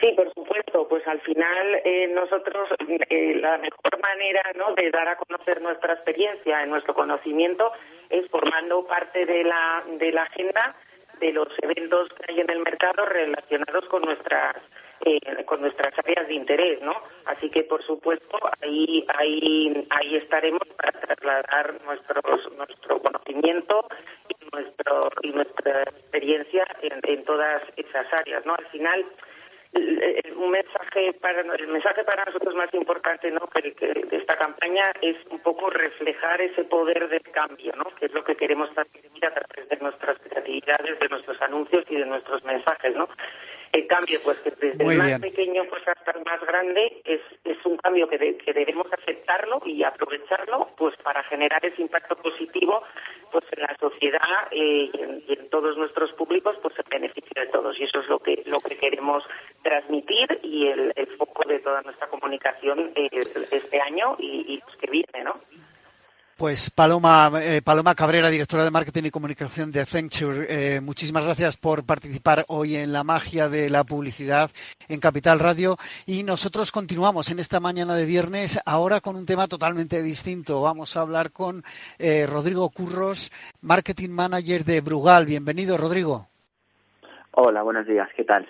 Sí, 0.00 0.12
por 0.16 0.26
supuesto. 0.34 0.88
Pues 0.88 1.06
al 1.06 1.20
final 1.20 1.80
nosotros 2.12 2.68
la 2.88 3.58
mejor 3.58 4.00
manera 4.02 4.42
¿no? 4.56 4.74
de 4.74 4.90
dar 4.90 5.06
a 5.06 5.16
conocer 5.16 5.62
nuestra 5.62 5.94
experiencia, 5.94 6.66
nuestro 6.66 6.94
conocimiento, 6.94 7.70
es 8.10 8.28
formando 8.28 8.84
parte 8.86 9.24
de 9.24 9.44
la, 9.44 9.84
de 10.00 10.10
la 10.10 10.24
agenda 10.24 10.74
de 11.22 11.32
los 11.32 11.48
eventos 11.62 12.08
que 12.14 12.32
hay 12.32 12.40
en 12.40 12.50
el 12.50 12.58
mercado 12.58 13.06
relacionados 13.06 13.86
con 13.86 14.02
nuestras 14.02 14.56
eh, 15.04 15.44
con 15.46 15.60
nuestras 15.60 15.96
áreas 15.98 16.26
de 16.26 16.34
interés, 16.34 16.82
¿no? 16.82 16.94
Así 17.26 17.48
que, 17.48 17.62
por 17.62 17.82
supuesto, 17.82 18.38
ahí 18.60 19.04
ahí 19.16 19.86
ahí 19.90 20.16
estaremos 20.16 20.66
para 20.76 20.92
trasladar 20.92 21.80
nuestros 21.84 22.52
nuestro 22.56 23.00
conocimiento 23.00 23.86
y 24.28 24.34
nuestro 24.52 25.10
y 25.22 25.30
nuestra 25.30 25.82
experiencia 25.84 26.66
en, 26.82 27.00
en 27.04 27.24
todas 27.24 27.62
esas 27.76 28.12
áreas, 28.12 28.44
¿no? 28.44 28.54
Al 28.54 28.66
final 28.66 29.06
un 29.74 30.50
mensaje 30.50 31.12
para 31.14 31.40
el 31.40 31.68
mensaje 31.68 32.04
para 32.04 32.24
nosotros 32.24 32.54
más 32.54 32.72
importante 32.74 33.30
¿no? 33.30 33.46
que, 33.46 33.62
de 33.62 34.16
esta 34.16 34.36
campaña 34.36 34.92
es 35.00 35.16
un 35.30 35.40
poco 35.40 35.70
reflejar 35.70 36.40
ese 36.40 36.64
poder 36.64 37.08
del 37.08 37.22
cambio 37.30 37.72
¿no? 37.76 37.84
que 37.98 38.06
es 38.06 38.12
lo 38.12 38.24
que 38.24 38.34
queremos 38.34 38.72
transmitir 38.74 39.24
a 39.24 39.32
través 39.32 39.68
de 39.68 39.76
nuestras 39.76 40.18
creatividades 40.18 40.98
de 40.98 41.08
nuestros 41.08 41.40
anuncios 41.40 41.84
y 41.88 41.96
de 41.96 42.06
nuestros 42.06 42.44
mensajes 42.44 42.94
¿no? 42.94 43.08
el 43.72 43.86
cambio 43.86 44.20
pues 44.22 44.38
que 44.38 44.50
desde 44.50 44.84
el 44.84 44.98
más 44.98 45.18
pequeño 45.20 45.64
pues 45.64 45.82
hasta 45.88 46.10
el 46.12 46.24
más 46.24 46.40
grande 46.42 47.00
es, 47.04 47.20
es 47.44 47.64
un 47.64 47.78
cambio 47.78 48.06
que, 48.08 48.36
que 48.36 48.52
debemos 48.52 48.86
aceptarlo 48.92 49.62
y 49.64 49.82
aprovecharlo 49.82 50.68
pues 50.76 50.94
para 50.96 51.22
generar 51.24 51.64
ese 51.64 51.80
impacto 51.80 52.16
positivo 52.16 52.82
pues 53.30 53.44
en 53.52 53.62
la 53.62 53.74
sociedad 53.80 54.48
eh, 54.50 54.90
y, 54.92 55.32
en, 55.32 55.48
todos 55.48 55.76
nuestros 55.76 56.12
públicos 56.12 56.56
pues 56.62 56.74
en 56.78 56.84
beneficio 56.88 57.32
de 57.34 57.46
todos 57.46 57.78
y 57.78 57.84
eso 57.84 58.00
es 58.00 58.08
lo 58.08 58.18
que 58.18 58.42
lo 58.46 58.60
que 58.60 58.76
queremos 58.76 59.24
y 60.42 60.66
el, 60.66 60.92
foco 61.18 61.46
de 61.48 61.58
toda 61.60 61.82
nuestra 61.82 62.08
comunicación 62.08 62.92
eh, 62.94 63.08
este 63.50 63.80
año 63.80 64.16
y, 64.18 64.54
y 64.54 64.56
los 64.58 64.76
que 64.76 64.90
viene 64.90 65.24
no 65.24 65.34
pues 66.42 66.70
Paloma, 66.70 67.30
eh, 67.40 67.62
Paloma 67.62 67.94
Cabrera, 67.94 68.28
directora 68.28 68.64
de 68.64 68.72
Marketing 68.72 69.04
y 69.04 69.10
Comunicación 69.12 69.70
de 69.70 69.80
Accenture, 69.80 70.46
eh, 70.48 70.80
muchísimas 70.80 71.24
gracias 71.24 71.56
por 71.56 71.86
participar 71.86 72.44
hoy 72.48 72.74
en 72.74 72.92
la 72.92 73.04
magia 73.04 73.48
de 73.48 73.70
la 73.70 73.84
publicidad 73.84 74.50
en 74.88 74.98
Capital 74.98 75.38
Radio. 75.38 75.76
Y 76.04 76.24
nosotros 76.24 76.72
continuamos 76.72 77.30
en 77.30 77.38
esta 77.38 77.60
mañana 77.60 77.94
de 77.94 78.06
viernes, 78.06 78.58
ahora 78.66 79.00
con 79.00 79.14
un 79.14 79.24
tema 79.24 79.46
totalmente 79.46 80.02
distinto. 80.02 80.60
Vamos 80.62 80.96
a 80.96 81.02
hablar 81.02 81.30
con 81.30 81.62
eh, 82.00 82.26
Rodrigo 82.26 82.68
Curros, 82.70 83.30
Marketing 83.60 84.10
Manager 84.10 84.64
de 84.64 84.80
Brugal. 84.80 85.26
Bienvenido, 85.26 85.76
Rodrigo. 85.76 86.26
Hola, 87.32 87.62
buenos 87.62 87.86
días. 87.86 88.08
¿Qué 88.16 88.24
tal? 88.24 88.48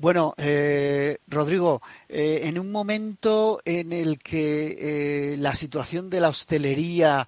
Bueno, 0.00 0.32
eh, 0.38 1.18
Rodrigo, 1.28 1.82
eh, 2.08 2.40
en 2.44 2.58
un 2.58 2.72
momento 2.72 3.60
en 3.66 3.92
el 3.92 4.18
que 4.18 5.34
eh, 5.34 5.36
la 5.36 5.54
situación 5.54 6.08
de 6.08 6.20
la 6.20 6.30
hostelería, 6.30 7.26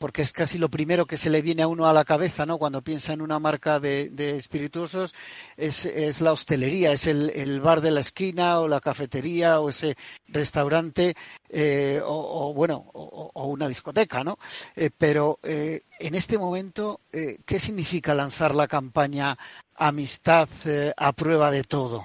porque 0.00 0.22
es 0.22 0.32
casi 0.32 0.58
lo 0.58 0.68
primero 0.68 1.06
que 1.06 1.16
se 1.16 1.30
le 1.30 1.42
viene 1.42 1.62
a 1.62 1.68
uno 1.68 1.86
a 1.86 1.92
la 1.92 2.04
cabeza, 2.04 2.44
¿no? 2.44 2.58
Cuando 2.58 2.82
piensa 2.82 3.12
en 3.12 3.20
una 3.20 3.38
marca 3.38 3.78
de, 3.78 4.10
espirituosos, 4.36 5.14
es, 5.56 6.20
la 6.20 6.32
hostelería, 6.32 6.90
es 6.90 7.06
el, 7.06 7.60
bar 7.60 7.80
de 7.80 7.92
la 7.92 8.00
esquina 8.00 8.58
o 8.58 8.66
la 8.66 8.80
cafetería 8.80 9.60
o 9.60 9.68
ese 9.68 9.96
restaurante 10.26 11.14
o, 12.04 12.52
bueno, 12.52 12.84
o, 12.92 13.46
una 13.46 13.68
discoteca, 13.68 14.24
¿no? 14.24 14.36
pero 14.98 15.38
en 15.44 16.14
este 16.16 16.36
momento, 16.36 17.02
¿qué 17.12 17.60
significa 17.60 18.12
lanzar 18.12 18.56
la 18.56 18.66
campaña 18.66 19.38
amistad 19.80 20.48
eh, 20.66 20.92
a 20.96 21.12
prueba 21.12 21.50
de 21.50 21.64
todo? 21.64 22.02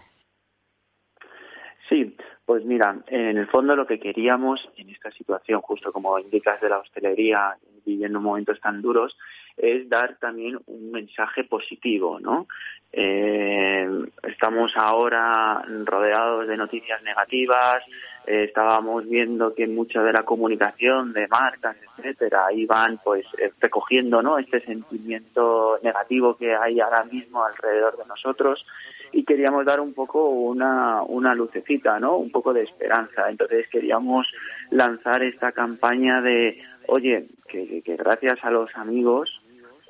Sí, 1.90 2.16
pues 2.46 2.64
mira, 2.64 2.98
en 3.08 3.38
el 3.38 3.48
fondo 3.48 3.76
lo 3.76 3.86
que 3.86 4.00
queríamos 4.00 4.68
en 4.78 4.90
esta 4.90 5.12
situación, 5.12 5.62
justo 5.62 5.92
como 5.92 6.18
indicas 6.18 6.60
de 6.62 6.70
la 6.70 6.80
hostelería, 6.80 7.56
viviendo 7.86 8.20
momentos 8.20 8.60
tan 8.62 8.82
duros, 8.82 9.16
es 9.58 9.88
dar 9.90 10.18
también 10.18 10.60
un 10.66 10.92
mensaje 10.92 11.44
positivo, 11.44 12.20
¿no? 12.20 12.48
Eh, 12.92 13.88
estamos 14.24 14.72
ahora 14.76 15.64
rodeados 15.86 16.48
de 16.48 16.58
noticias 16.58 17.02
negativas, 17.04 17.84
eh, 18.28 18.46
estábamos 18.46 19.08
viendo 19.08 19.54
que 19.54 19.68
mucha 19.68 20.02
de 20.02 20.14
la 20.14 20.24
comunicación 20.24 21.14
de 21.14 21.28
marcas, 21.28 21.78
etcétera, 21.98 22.52
iban 22.54 23.00
pues 23.04 23.26
eh, 23.38 23.52
recogiendo, 23.60 24.22
¿no? 24.22 24.38
Este 24.38 24.62
sentimiento 24.62 25.80
negativo 25.84 26.36
que 26.36 26.56
hay 26.56 26.80
ahora 26.80 27.04
mismo 27.04 27.44
alrededor 27.44 27.98
de 27.98 28.06
nosotros 28.06 28.66
y 29.12 29.24
queríamos 29.24 29.66
dar 29.66 29.80
un 29.80 29.94
poco 29.94 30.30
una, 30.30 31.02
una 31.04 31.36
lucecita, 31.36 32.00
¿no? 32.00 32.18
Un 32.18 32.32
poco 32.32 32.54
de 32.54 32.64
esperanza. 32.64 33.30
Entonces 33.30 33.68
queríamos 33.70 34.28
lanzar 34.72 35.24
esta 35.24 35.52
campaña 35.52 36.22
de, 36.22 36.62
oye, 36.88 37.28
que, 37.48 37.82
que 37.82 37.96
gracias 37.96 38.44
a 38.44 38.50
los 38.50 38.76
amigos 38.76 39.42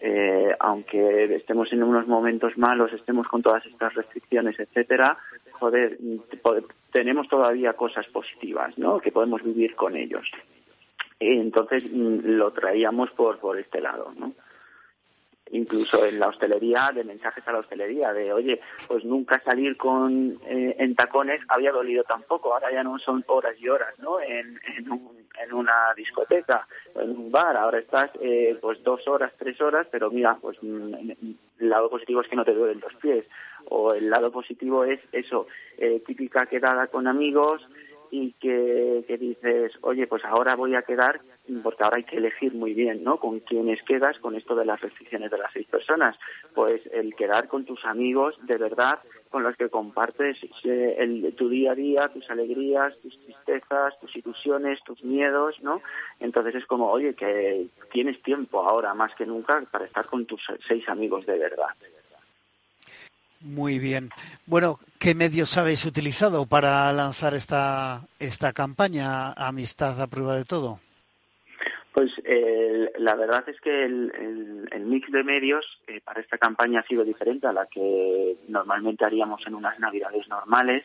eh, 0.01 0.55
aunque 0.59 1.35
estemos 1.35 1.71
en 1.73 1.81
unos 1.81 2.05
momentos 2.05 2.57
malos, 2.57 2.91
estemos 2.93 3.27
con 3.27 3.41
todas 3.41 3.65
estas 3.65 3.93
restricciones, 3.95 4.59
etcétera, 4.59 5.17
joder, 5.53 5.97
tenemos 6.95 7.27
todavía 7.27 7.73
cosas 7.73 8.07
positivas, 8.07 8.77
¿no? 8.77 9.01
Que 9.01 9.11
podemos 9.11 9.43
vivir 9.43 9.75
con 9.75 9.97
ellos. 9.97 10.25
Entonces 11.19 11.83
mm, 11.91 12.19
lo 12.23 12.53
traíamos 12.53 13.11
por 13.11 13.37
por 13.37 13.59
este 13.59 13.81
lado, 13.81 14.13
¿no? 14.17 14.31
incluso 15.51 16.03
en 16.05 16.19
la 16.19 16.27
hostelería, 16.27 16.91
de 16.93 17.03
mensajes 17.03 17.47
a 17.47 17.51
la 17.51 17.59
hostelería, 17.59 18.11
de 18.13 18.33
oye, 18.33 18.59
pues 18.87 19.05
nunca 19.05 19.39
salir 19.39 19.77
con 19.77 20.39
eh, 20.47 20.75
en 20.79 20.95
tacones 20.95 21.39
había 21.49 21.71
dolido 21.71 22.03
tampoco, 22.03 22.53
ahora 22.53 22.71
ya 22.71 22.83
no 22.83 22.97
son 22.97 23.23
horas 23.27 23.55
y 23.59 23.69
horas, 23.69 23.93
¿no? 23.99 24.19
En, 24.19 24.59
en, 24.75 24.87
en 25.43 25.53
una 25.53 25.93
discoteca, 25.95 26.67
en 26.95 27.11
un 27.11 27.31
bar, 27.31 27.55
ahora 27.57 27.79
estás 27.79 28.09
eh, 28.21 28.57
pues 28.59 28.83
dos 28.83 29.07
horas, 29.07 29.33
tres 29.37 29.59
horas, 29.61 29.87
pero 29.91 30.09
mira, 30.09 30.37
pues 30.41 30.57
mm, 30.61 30.93
el 31.59 31.69
lado 31.69 31.89
positivo 31.89 32.21
es 32.21 32.27
que 32.27 32.35
no 32.35 32.45
te 32.45 32.53
duelen 32.53 32.79
los 32.79 32.95
pies, 32.95 33.25
o 33.69 33.93
el 33.93 34.09
lado 34.09 34.31
positivo 34.31 34.83
es 34.83 34.99
eso, 35.11 35.47
eh, 35.77 36.01
típica 36.05 36.45
quedada 36.45 36.87
con 36.87 37.07
amigos, 37.07 37.61
y 38.11 38.33
que, 38.33 39.03
que, 39.07 39.17
dices, 39.17 39.73
oye, 39.81 40.07
pues 40.07 40.23
ahora 40.25 40.55
voy 40.55 40.75
a 40.75 40.83
quedar, 40.83 41.19
porque 41.63 41.83
ahora 41.83 41.97
hay 41.97 42.03
que 42.03 42.17
elegir 42.17 42.53
muy 42.53 42.73
bien, 42.73 43.03
¿no? 43.03 43.17
Con 43.17 43.41
quiénes 43.41 43.81
quedas 43.83 44.17
con 44.19 44.35
esto 44.35 44.55
de 44.55 44.65
las 44.65 44.79
restricciones 44.79 45.31
de 45.31 45.37
las 45.37 45.51
seis 45.51 45.67
personas. 45.67 46.17
Pues 46.53 46.81
el 46.93 47.13
quedar 47.15 47.47
con 47.47 47.65
tus 47.65 47.83
amigos, 47.85 48.37
de 48.43 48.57
verdad, 48.57 48.99
con 49.29 49.43
los 49.43 49.55
que 49.57 49.69
compartes 49.69 50.37
eh, 50.63 50.95
el, 50.97 51.33
tu 51.35 51.49
día 51.49 51.73
a 51.73 51.75
día, 51.75 52.07
tus 52.09 52.29
alegrías, 52.29 52.97
tus 52.99 53.19
tristezas, 53.19 53.99
tus 53.99 54.15
ilusiones, 54.15 54.81
tus 54.83 55.03
miedos, 55.03 55.61
¿no? 55.61 55.81
Entonces 56.19 56.55
es 56.55 56.65
como, 56.65 56.89
oye, 56.89 57.15
que 57.15 57.67
tienes 57.91 58.21
tiempo 58.23 58.61
ahora 58.63 58.93
más 58.93 59.13
que 59.15 59.25
nunca 59.25 59.61
para 59.71 59.85
estar 59.85 60.05
con 60.05 60.25
tus 60.25 60.41
seis 60.67 60.87
amigos 60.87 61.25
de 61.25 61.37
verdad. 61.37 61.75
Muy 63.45 63.77
bien. 63.77 64.09
Bueno, 64.47 64.79
¿qué 64.97 65.13
medios 65.13 65.55
habéis 65.57 65.85
utilizado 65.85 66.47
para 66.47 66.91
lanzar 66.93 67.35
esta, 67.35 68.07
esta 68.17 68.53
campaña 68.53 69.33
Amistad 69.33 70.01
a 70.01 70.07
prueba 70.07 70.35
de 70.35 70.45
todo? 70.45 70.79
Pues 71.95 72.11
eh, 72.25 72.91
la 72.97 73.15
verdad 73.15 73.47
es 73.47 73.57
que 73.61 73.85
el, 73.85 74.61
mix 74.81 75.09
de 75.13 75.23
medios 75.23 75.65
eh, 75.87 76.01
para 76.03 76.19
esta 76.19 76.37
campaña 76.37 76.81
ha 76.81 76.87
sido 76.87 77.05
diferente 77.05 77.47
a 77.47 77.53
la 77.53 77.67
que 77.67 78.35
normalmente 78.49 79.05
haríamos 79.05 79.47
en 79.47 79.55
unas 79.55 79.79
navidades 79.79 80.27
normales, 80.27 80.83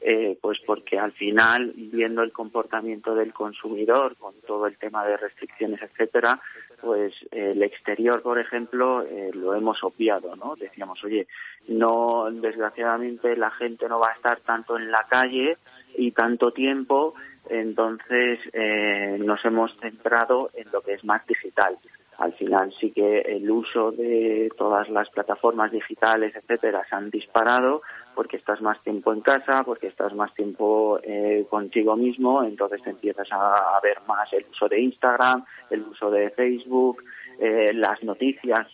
eh, 0.00 0.38
pues 0.40 0.58
porque 0.64 0.98
al 0.98 1.12
final, 1.12 1.74
viendo 1.76 2.22
el 2.22 2.32
comportamiento 2.32 3.14
del 3.14 3.34
consumidor 3.34 4.16
con 4.16 4.32
todo 4.46 4.66
el 4.66 4.78
tema 4.78 5.04
de 5.04 5.18
restricciones, 5.18 5.82
etcétera, 5.82 6.40
pues 6.80 7.12
el 7.32 7.62
exterior, 7.62 8.22
por 8.22 8.38
ejemplo, 8.38 9.02
eh, 9.02 9.32
lo 9.34 9.54
hemos 9.54 9.84
obviado, 9.84 10.36
¿no? 10.36 10.56
Decíamos, 10.56 11.04
oye, 11.04 11.26
no, 11.68 12.30
desgraciadamente 12.30 13.36
la 13.36 13.50
gente 13.50 13.90
no 13.90 13.98
va 13.98 14.08
a 14.08 14.14
estar 14.14 14.40
tanto 14.40 14.78
en 14.78 14.90
la 14.90 15.04
calle 15.04 15.58
y 15.96 16.12
tanto 16.12 16.52
tiempo 16.52 17.14
entonces 17.48 18.40
eh, 18.52 19.16
nos 19.20 19.44
hemos 19.44 19.76
centrado 19.78 20.50
en 20.54 20.70
lo 20.72 20.80
que 20.80 20.94
es 20.94 21.04
más 21.04 21.26
digital. 21.26 21.76
Al 22.18 22.32
final 22.32 22.72
sí 22.80 22.92
que 22.92 23.18
el 23.20 23.50
uso 23.50 23.92
de 23.92 24.50
todas 24.56 24.88
las 24.88 25.10
plataformas 25.10 25.70
digitales, 25.70 26.34
etcétera, 26.34 26.82
se 26.88 26.96
han 26.96 27.10
disparado 27.10 27.82
porque 28.14 28.38
estás 28.38 28.62
más 28.62 28.82
tiempo 28.82 29.12
en 29.12 29.20
casa, 29.20 29.62
porque 29.64 29.88
estás 29.88 30.14
más 30.14 30.32
tiempo 30.32 30.98
eh, 31.02 31.44
contigo 31.50 31.94
mismo, 31.94 32.42
entonces 32.42 32.80
empiezas 32.86 33.28
a, 33.30 33.78
ver 33.82 33.98
más 34.08 34.32
el 34.32 34.46
uso 34.50 34.66
de 34.66 34.80
Instagram, 34.80 35.44
el 35.68 35.82
uso 35.82 36.10
de 36.10 36.30
Facebook, 36.30 37.04
eh, 37.38 37.72
las 37.74 38.02
noticias 38.02 38.66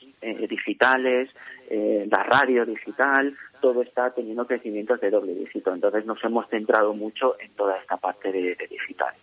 digitales, 0.49 1.29
la 1.69 2.23
radio 2.23 2.65
digital, 2.65 3.35
todo 3.63 3.81
está 3.81 4.11
teniendo 4.11 4.47
crecimientos 4.47 5.01
de 5.01 5.09
doble 5.09 5.35
dígito. 5.35 5.73
Entonces 5.73 6.05
nos 6.05 6.23
hemos 6.25 6.47
centrado 6.49 6.93
mucho 6.93 7.41
en 7.41 7.53
toda 7.53 7.79
esta 7.79 7.97
parte 7.97 8.31
de, 8.31 8.57
digital. 8.69 9.15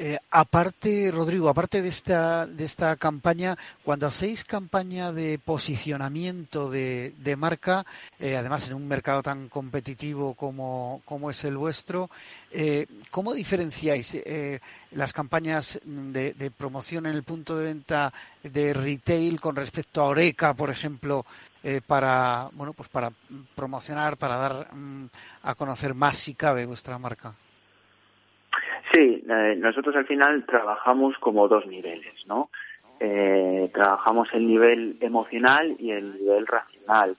Eh, 0.00 0.16
aparte, 0.30 1.10
Rodrigo, 1.12 1.48
aparte 1.48 1.82
de 1.82 1.88
esta, 1.88 2.46
de 2.46 2.64
esta 2.64 2.94
campaña, 2.94 3.56
cuando 3.82 4.06
hacéis 4.06 4.44
campaña 4.44 5.12
de 5.12 5.40
posicionamiento 5.40 6.70
de, 6.70 7.12
marca, 7.36 7.84
eh, 8.20 8.36
además 8.36 8.68
en 8.68 8.74
un 8.74 8.86
mercado 8.86 9.22
tan 9.22 9.48
competitivo 9.48 10.34
como, 10.34 11.02
como 11.04 11.30
es 11.30 11.42
el 11.42 11.56
vuestro, 11.56 12.10
eh, 12.52 12.86
¿cómo 13.10 13.34
diferenciáis 13.34 14.16
las 14.92 15.12
campañas 15.12 15.80
de, 15.84 16.52
promoción 16.56 17.06
en 17.06 17.16
el 17.16 17.24
punto 17.24 17.58
de 17.58 17.64
venta 17.64 18.12
de 18.44 18.72
retail 18.72 19.40
con 19.40 19.56
respecto 19.56 20.00
a 20.00 20.04
Oreca, 20.04 20.54
por 20.54 20.70
ejemplo, 20.70 21.26
eh, 21.62 21.80
para 21.86 22.48
bueno 22.52 22.72
pues 22.72 22.88
para 22.88 23.10
promocionar 23.56 24.16
para 24.16 24.36
dar 24.36 24.66
mm, 24.72 25.06
a 25.42 25.54
conocer 25.54 25.94
más 25.94 26.16
si 26.16 26.34
cabe 26.34 26.66
vuestra 26.66 26.98
marca. 26.98 27.34
Sí 28.92 29.24
eh, 29.28 29.54
nosotros 29.56 29.94
al 29.96 30.06
final 30.06 30.44
trabajamos 30.46 31.16
como 31.18 31.48
dos 31.48 31.66
niveles 31.66 32.14
no 32.26 32.50
eh, 33.00 33.70
trabajamos 33.72 34.28
el 34.32 34.46
nivel 34.46 34.96
emocional 35.00 35.76
y 35.78 35.92
el 35.92 36.16
nivel 36.16 36.46
racional. 36.46 37.16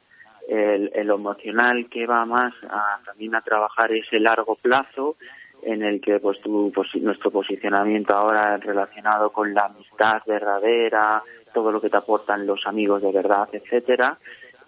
El, 0.47 0.91
el 0.95 1.09
emocional 1.09 1.87
que 1.89 2.07
va 2.07 2.25
más 2.25 2.53
a, 2.69 2.99
también 3.05 3.35
a 3.35 3.41
trabajar 3.41 3.91
ese 3.91 4.19
largo 4.19 4.55
plazo 4.55 5.15
en 5.61 5.83
el 5.83 6.01
que 6.01 6.19
pues, 6.19 6.41
tu, 6.41 6.71
pues 6.73 6.89
nuestro 6.95 7.29
posicionamiento 7.29 8.13
ahora 8.15 8.57
relacionado 8.57 9.29
con 9.29 9.53
la 9.53 9.65
amistad 9.65 10.21
verdadera 10.25 11.21
todo 11.53 11.71
lo 11.71 11.81
que 11.81 11.89
te 11.89 11.97
aportan 11.97 12.45
los 12.45 12.65
amigos 12.65 13.01
de 13.01 13.11
verdad, 13.11 13.49
etcétera. 13.51 14.17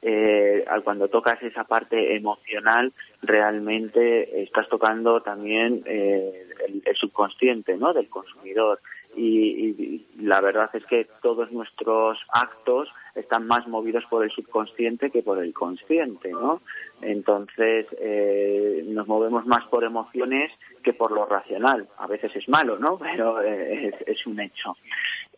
Eh, 0.03 0.65
cuando 0.83 1.09
tocas 1.09 1.41
esa 1.43 1.63
parte 1.63 2.15
emocional, 2.15 2.91
realmente 3.21 4.41
estás 4.41 4.67
tocando 4.67 5.21
también 5.21 5.83
eh, 5.85 6.47
el, 6.85 6.95
subconsciente 6.95 7.77
¿no? 7.77 7.93
del 7.93 8.09
consumidor. 8.09 8.79
Y, 9.15 10.05
la 10.21 10.39
verdad 10.39 10.69
es 10.73 10.85
que 10.85 11.07
todos 11.21 11.51
nuestros 11.51 12.17
actos 12.31 12.89
están 13.15 13.45
más 13.45 13.67
movidos 13.67 14.05
por 14.09 14.23
el 14.23 14.31
subconsciente 14.31 15.09
que 15.11 15.23
por 15.23 15.43
el 15.43 15.53
consciente, 15.53 16.31
¿no? 16.31 16.61
Entonces 17.01 17.87
eh, 17.99 18.83
nos 18.87 19.07
movemos 19.07 19.45
más 19.45 19.65
por 19.65 19.83
emociones 19.83 20.51
que 20.83 20.93
por 20.93 21.11
lo 21.11 21.25
racional. 21.25 21.87
A 21.97 22.07
veces 22.07 22.35
es 22.35 22.47
malo, 22.47 22.77
¿no? 22.77 22.97
Pero 22.99 23.41
es, 23.41 23.95
es 24.05 24.25
un 24.27 24.39
hecho. 24.39 24.77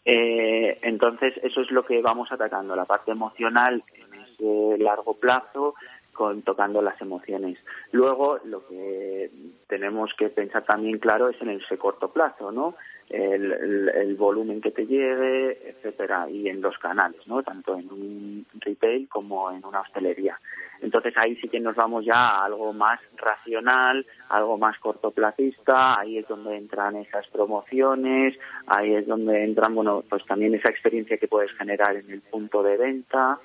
Eh, 0.06 0.80
entonces, 0.82 1.34
eso 1.44 1.62
es 1.62 1.72
lo 1.72 1.84
que 1.84 2.02
vamos 2.02 2.32
atacando, 2.32 2.76
la 2.76 2.86
parte 2.86 3.12
emocional 3.12 3.84
en 3.94 4.14
ese 4.22 4.84
largo 4.84 5.16
plazo, 5.16 5.76
con, 6.12 6.42
tocando 6.44 6.82
las 6.82 7.00
emociones. 7.02 7.58
Luego, 7.92 8.40
lo 8.46 8.68
que 8.68 9.32
tenemos 9.68 10.14
que 10.18 10.30
pensar 10.30 10.64
también, 10.64 11.00
claro, 11.00 11.30
es 11.30 11.42
en 11.42 11.50
ese 11.50 11.78
corto 11.78 12.12
plazo, 12.12 12.52
¿no? 12.52 12.76
El, 13.10 14.16
volumen 14.16 14.62
que 14.62 14.72
te 14.72 14.86
llegue, 14.86 15.70
etcétera, 15.70 16.30
y 16.30 16.48
en 16.48 16.62
los 16.62 16.78
canales, 16.78 17.28
¿no? 17.28 17.44
Tanto 17.44 17.78
en 17.78 17.92
un 17.92 18.46
retail 18.60 19.08
como 19.10 19.52
en 19.52 19.66
una 19.66 19.82
hostelería. 19.82 20.40
Entonces 20.82 21.14
ahí 21.18 21.36
sí 21.38 21.48
que 21.48 21.60
nos 21.60 21.76
vamos 21.76 22.06
ya 22.06 22.16
a 22.16 22.46
algo 22.46 22.74
más 22.74 23.00
racional, 23.16 24.06
algo 24.30 24.58
más 24.58 24.78
cortoplacista, 24.80 26.00
ahí 26.00 26.18
es 26.18 26.28
donde 26.28 26.58
entran 26.58 26.98
esas 26.98 27.28
promociones, 27.28 28.38
ahí 28.68 28.94
es 28.94 29.08
donde 29.08 29.44
entran, 29.44 29.74
bueno, 29.76 30.04
pues 30.10 30.26
también 30.26 30.54
esa 30.56 30.70
experiencia 30.70 31.18
que 31.18 31.28
puedes 31.28 31.52
generar 31.54 31.96
en 31.96 32.12
el 32.12 32.22
punto 32.22 32.62
de 32.64 32.78
venta. 32.78 33.40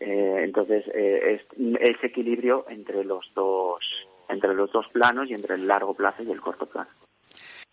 Eh, 0.00 0.40
entonces 0.44 0.84
eh, 0.94 1.40
es 1.58 1.96
ese 1.96 2.06
equilibrio 2.06 2.64
entre 2.68 3.04
los 3.04 3.30
dos, 3.34 3.84
entre 4.28 4.54
los 4.54 4.70
dos 4.72 4.88
planos 4.88 5.28
y 5.28 5.34
entre 5.34 5.56
el 5.56 5.66
largo 5.66 5.94
plazo 5.94 6.22
y 6.22 6.30
el 6.30 6.40
corto 6.40 6.66
plazo. 6.66 7.07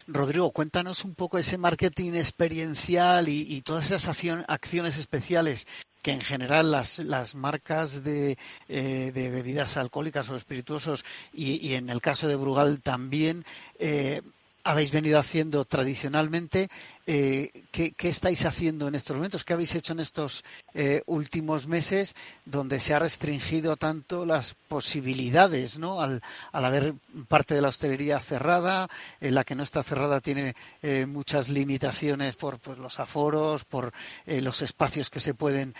Rodrigo, 0.07 0.51
cuéntanos 0.51 1.03
un 1.03 1.15
poco 1.15 1.39
ese 1.39 1.57
marketing 1.57 2.13
experiencial 2.13 3.27
y, 3.27 3.61
todas 3.61 3.89
esas 3.89 4.07
acciones 4.47 4.97
especiales 4.97 5.67
que 6.03 6.11
en 6.11 6.21
general 6.21 6.71
las, 6.71 6.99
las 6.99 7.33
marcas 7.33 8.03
de, 8.03 8.37
eh, 8.69 9.11
bebidas 9.13 9.77
alcohólicas 9.77 10.29
o 10.29 10.35
espirituosos 10.35 11.03
y, 11.33 11.73
en 11.73 11.89
el 11.89 12.01
caso 12.01 12.27
de 12.27 12.35
Brugal 12.35 12.81
también 12.81 13.43
eh, 13.79 14.21
habéis 14.63 14.91
venido 14.91 15.17
haciendo 15.17 15.65
tradicionalmente. 15.65 16.69
Eh, 17.07 17.51
¿qué, 17.71 17.93
estáis 18.09 18.45
haciendo 18.45 18.87
en 18.87 18.95
estos 18.95 19.15
momentos? 19.15 19.43
¿Qué 19.43 19.53
habéis 19.53 19.75
hecho 19.75 19.93
en 19.93 19.99
estos 19.99 20.43
eh, 20.73 21.03
últimos 21.05 21.67
meses 21.67 22.15
donde 22.45 22.79
se 22.79 22.95
ha 22.95 22.99
restringido 22.99 23.77
tanto 23.77 24.25
las 24.25 24.55
posibilidades, 24.67 25.77
¿no? 25.77 26.01
Al, 26.01 26.21
haber 26.51 26.95
parte 27.27 27.53
de 27.53 27.61
la 27.61 27.67
hostelería 27.67 28.19
cerrada, 28.19 28.87
la 29.19 29.43
que 29.43 29.53
no 29.53 29.61
está 29.61 29.83
cerrada 29.83 30.19
tiene 30.19 30.55
eh, 30.81 31.05
muchas 31.05 31.49
limitaciones 31.49 32.35
por 32.35 32.57
pues, 32.59 32.79
los 32.79 32.99
aforos, 32.99 33.65
por 33.65 33.91
los 34.25 34.61
espacios 34.63 35.11
que 35.11 35.19
se 35.19 35.35
pueden 35.35 35.75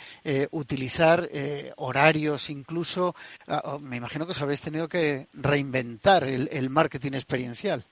utilizar, 0.52 1.30
horarios 1.78 2.50
incluso. 2.50 3.16
Ah, 3.48 3.62
oh, 3.66 3.80
me 3.80 3.98
imagino 3.98 4.26
que 4.26 4.34
os 4.34 4.42
habréis 4.42 4.62
tenido 4.62 4.88
que 4.88 5.28
reinventar 5.34 6.24
el 6.26 6.70
marketing 6.70 7.14
experiencial. 7.14 7.84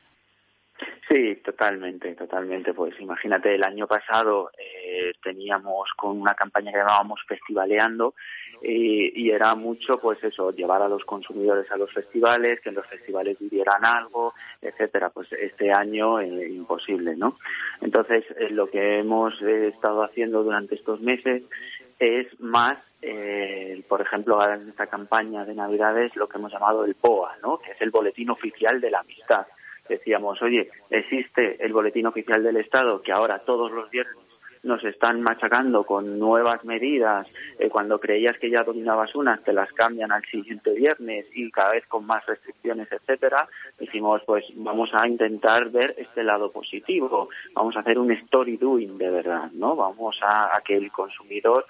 Sí, 1.08 1.36
Totalmente, 1.44 2.16
totalmente. 2.16 2.74
Pues 2.74 3.00
imagínate, 3.00 3.56
el 3.56 3.64
año 3.64 3.88
pasado 3.88 4.52
eh, 4.58 5.12
teníamos 5.22 5.90
con 5.96 6.20
una 6.20 6.34
campaña 6.34 6.72
que 6.72 6.78
llamábamos 6.78 7.20
Festivaleando 7.28 8.14
y, 8.62 9.30
era 9.30 9.56
mucho, 9.56 10.00
pues 10.00 10.24
eso, 10.24 10.52
llevar 10.52 10.82
a 10.82 10.88
los 10.88 11.04
consumidores 11.04 11.70
a 11.72 11.76
los 11.76 11.92
festivales, 11.92 12.62
que 12.62 12.70
en 12.70 12.76
los 12.76 12.88
festivales 12.88 13.38
vivieran 13.38 13.84
algo, 13.84 14.34
etcétera. 14.62 15.10
Pues 15.10 15.32
este 15.34 15.72
año 15.74 16.22
eh, 16.22 16.48
imposible, 16.50 17.16
¿no? 17.18 17.38
Entonces, 17.82 18.24
eh, 18.38 18.50
lo 18.50 18.68
que 18.68 19.00
hemos 19.00 19.42
estado 19.42 20.04
haciendo 20.04 20.44
durante 20.44 20.76
estos 20.76 21.02
meses 21.02 21.44
es 22.00 22.40
más, 22.40 22.78
por 23.88 24.02
ejemplo, 24.02 24.42
en 24.50 24.70
esta 24.70 24.88
campaña 24.88 25.46
de 25.46 25.54
Navidades, 25.54 26.16
lo 26.16 26.28
que 26.28 26.38
hemos 26.38 26.52
llamado 26.52 26.86
el 26.86 26.96
POA, 26.96 27.38
¿no? 27.42 27.60
Que 27.60 27.72
es 27.72 27.82
el 27.82 27.92
Boletín 27.92 28.30
Oficial 28.30 28.80
de 28.80 28.92
la 28.92 29.00
Amistad 29.00 29.46
decíamos, 29.88 30.42
oye, 30.42 30.70
existe 30.90 31.64
el 31.64 31.74
Boletín 31.74 32.08
Oficial 32.08 32.44
del 32.44 32.58
Estado 32.58 33.02
que 33.02 33.12
ahora 33.12 33.40
todos 33.40 33.72
los 33.72 33.90
viernes 33.90 34.24
nos 34.64 34.84
están 34.86 35.22
machacando 35.22 35.84
con 35.84 36.18
nuevas 36.18 36.64
medidas. 36.64 37.28
Eh, 37.60 37.70
cuando 37.70 38.00
creías 38.00 38.38
que 38.40 38.50
ya 38.50 38.64
dominabas 38.64 39.14
unas, 39.14 39.44
te 39.44 39.54
las 39.54 39.72
cambian 39.74 40.12
al 40.12 40.24
siguiente 40.26 40.72
viernes 40.74 41.26
y 41.34 41.52
cada 41.52 41.74
vez 41.74 41.86
con 41.88 42.06
más 42.06 42.26
restricciones, 42.26 42.90
etcétera. 42.92 43.48
Dijimos, 43.78 44.22
pues 44.26 44.46
vamos 44.56 44.90
a 44.94 45.08
intentar 45.08 45.70
ver 45.70 45.94
este 45.98 46.24
lado 46.24 46.52
positivo. 46.52 47.30
Vamos 47.54 47.76
a 47.76 47.82
hacer 47.82 48.00
un 48.00 48.12
story 48.12 48.58
doing 48.58 48.98
de 48.98 49.10
verdad, 49.10 49.52
¿no? 49.52 49.76
Vamos 49.76 50.18
a, 50.24 50.56
a 50.56 50.62
que 50.62 50.78
el 50.78 50.92
consumidor 50.92 51.66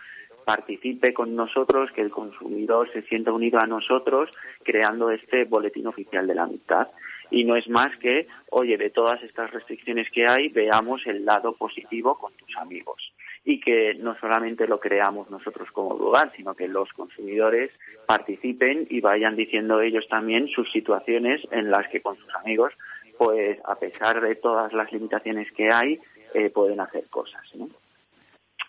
participe 0.45 1.13
con 1.13 1.35
nosotros, 1.35 1.91
que 1.91 2.01
el 2.01 2.11
consumidor 2.11 2.91
se 2.91 3.01
sienta 3.03 3.31
unido 3.31 3.59
a 3.59 3.65
nosotros, 3.65 4.29
creando 4.61 5.09
este 5.09 5.45
boletín 5.45 5.87
oficial 5.87 6.27
de 6.27 6.35
la 6.35 6.43
amistad 6.43 6.89
y 7.31 7.43
no 7.43 7.55
es 7.55 7.67
más 7.67 7.95
que, 7.97 8.27
oye, 8.49 8.77
de 8.77 8.89
todas 8.89 9.21
estas 9.23 9.51
restricciones 9.51 10.09
que 10.11 10.27
hay, 10.27 10.49
veamos 10.49 11.05
el 11.05 11.25
lado 11.25 11.53
positivo 11.55 12.17
con 12.17 12.33
tus 12.33 12.55
amigos 12.57 13.13
y 13.45 13.59
que 13.59 13.93
no 13.95 14.15
solamente 14.19 14.67
lo 14.67 14.79
creamos 14.79 15.29
nosotros 15.29 15.69
como 15.71 15.97
lugar, 15.97 16.31
sino 16.35 16.55
que 16.55 16.67
los 16.67 16.91
consumidores 16.93 17.71
participen 18.05 18.87
y 18.89 19.01
vayan 19.01 19.35
diciendo 19.35 19.81
ellos 19.81 20.07
también 20.07 20.47
sus 20.47 20.71
situaciones 20.71 21.41
en 21.51 21.69
las 21.69 21.87
que 21.89 22.01
con 22.01 22.17
sus 22.17 22.33
amigos, 22.35 22.73
pues 23.17 23.59
a 23.65 23.75
pesar 23.75 24.21
de 24.21 24.35
todas 24.35 24.71
las 24.73 24.91
limitaciones 24.91 25.51
que 25.51 25.71
hay, 25.71 25.99
eh, 26.33 26.49
pueden 26.49 26.79
hacer 26.79 27.05
cosas. 27.09 27.43
¿no? 27.55 27.69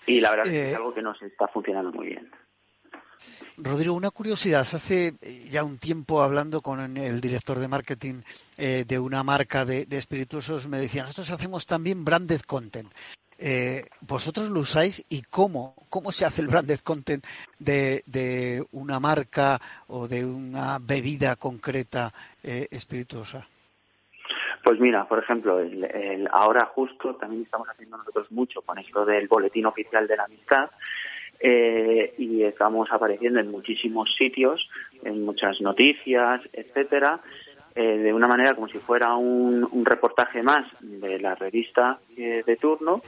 Y 0.06 0.20
la 0.20 0.30
verdad 0.30 0.46
es 0.46 0.52
que 0.52 0.62
es 0.62 0.72
eh, 0.72 0.76
algo 0.76 0.92
que 0.92 1.02
nos 1.02 1.20
está 1.22 1.48
funcionando 1.48 1.92
muy 1.92 2.08
bien. 2.08 2.30
Rodrigo, 3.56 3.94
una 3.94 4.10
curiosidad. 4.10 4.60
Hace 4.60 5.14
eh, 5.20 5.48
ya 5.48 5.62
un 5.64 5.78
tiempo 5.78 6.22
hablando 6.22 6.60
con 6.60 6.96
el 6.96 7.20
director 7.20 7.58
de 7.58 7.68
marketing 7.68 8.22
eh, 8.58 8.84
de 8.86 8.98
una 8.98 9.22
marca 9.22 9.64
de, 9.64 9.86
espirituosos, 9.90 10.66
me 10.68 10.78
decía, 10.78 11.02
nosotros 11.02 11.30
hacemos 11.30 11.66
también 11.66 12.04
branded 12.04 12.40
content. 12.42 12.90
Eh, 13.38 13.84
¿Vosotros 14.00 14.50
lo 14.50 14.60
usáis 14.60 15.04
y 15.08 15.22
cómo? 15.22 15.74
¿Cómo 15.88 16.12
se 16.12 16.24
hace 16.24 16.42
el 16.42 16.48
branded 16.48 16.80
content 16.80 17.24
de, 17.58 18.64
una 18.72 18.98
marca 18.98 19.60
o 19.88 20.08
de 20.08 20.24
una 20.24 20.78
bebida 20.80 21.36
concreta 21.36 22.12
espirituosa? 22.42 23.46
Pues 24.62 24.80
mira, 24.80 25.06
por 25.06 25.18
ejemplo, 25.18 25.60
ahora 26.32 26.66
justo 26.66 27.16
también 27.16 27.42
estamos 27.42 27.68
haciendo 27.68 27.98
nosotros 27.98 28.30
mucho 28.32 28.62
con 28.62 28.78
esto 28.78 29.04
del 29.04 29.28
boletín 29.28 29.66
oficial 29.66 30.06
de 30.06 30.16
la 30.16 30.24
amistad 30.24 30.70
eh, 31.40 32.14
y 32.18 32.42
estamos 32.42 32.90
apareciendo 32.90 33.40
en 33.40 33.50
muchísimos 33.50 34.14
sitios, 34.16 34.68
en 35.02 35.24
muchas 35.24 35.60
noticias, 35.60 36.40
etcétera, 36.52 37.20
eh, 37.74 37.98
de 37.98 38.12
una 38.12 38.28
manera 38.28 38.54
como 38.54 38.68
si 38.68 38.78
fuera 38.78 39.14
un, 39.16 39.84
reportaje 39.84 40.42
más 40.42 40.66
de 40.80 41.18
la 41.18 41.34
revista 41.34 41.98
eh, 42.16 42.42
de 42.46 42.56
turno. 42.56 43.02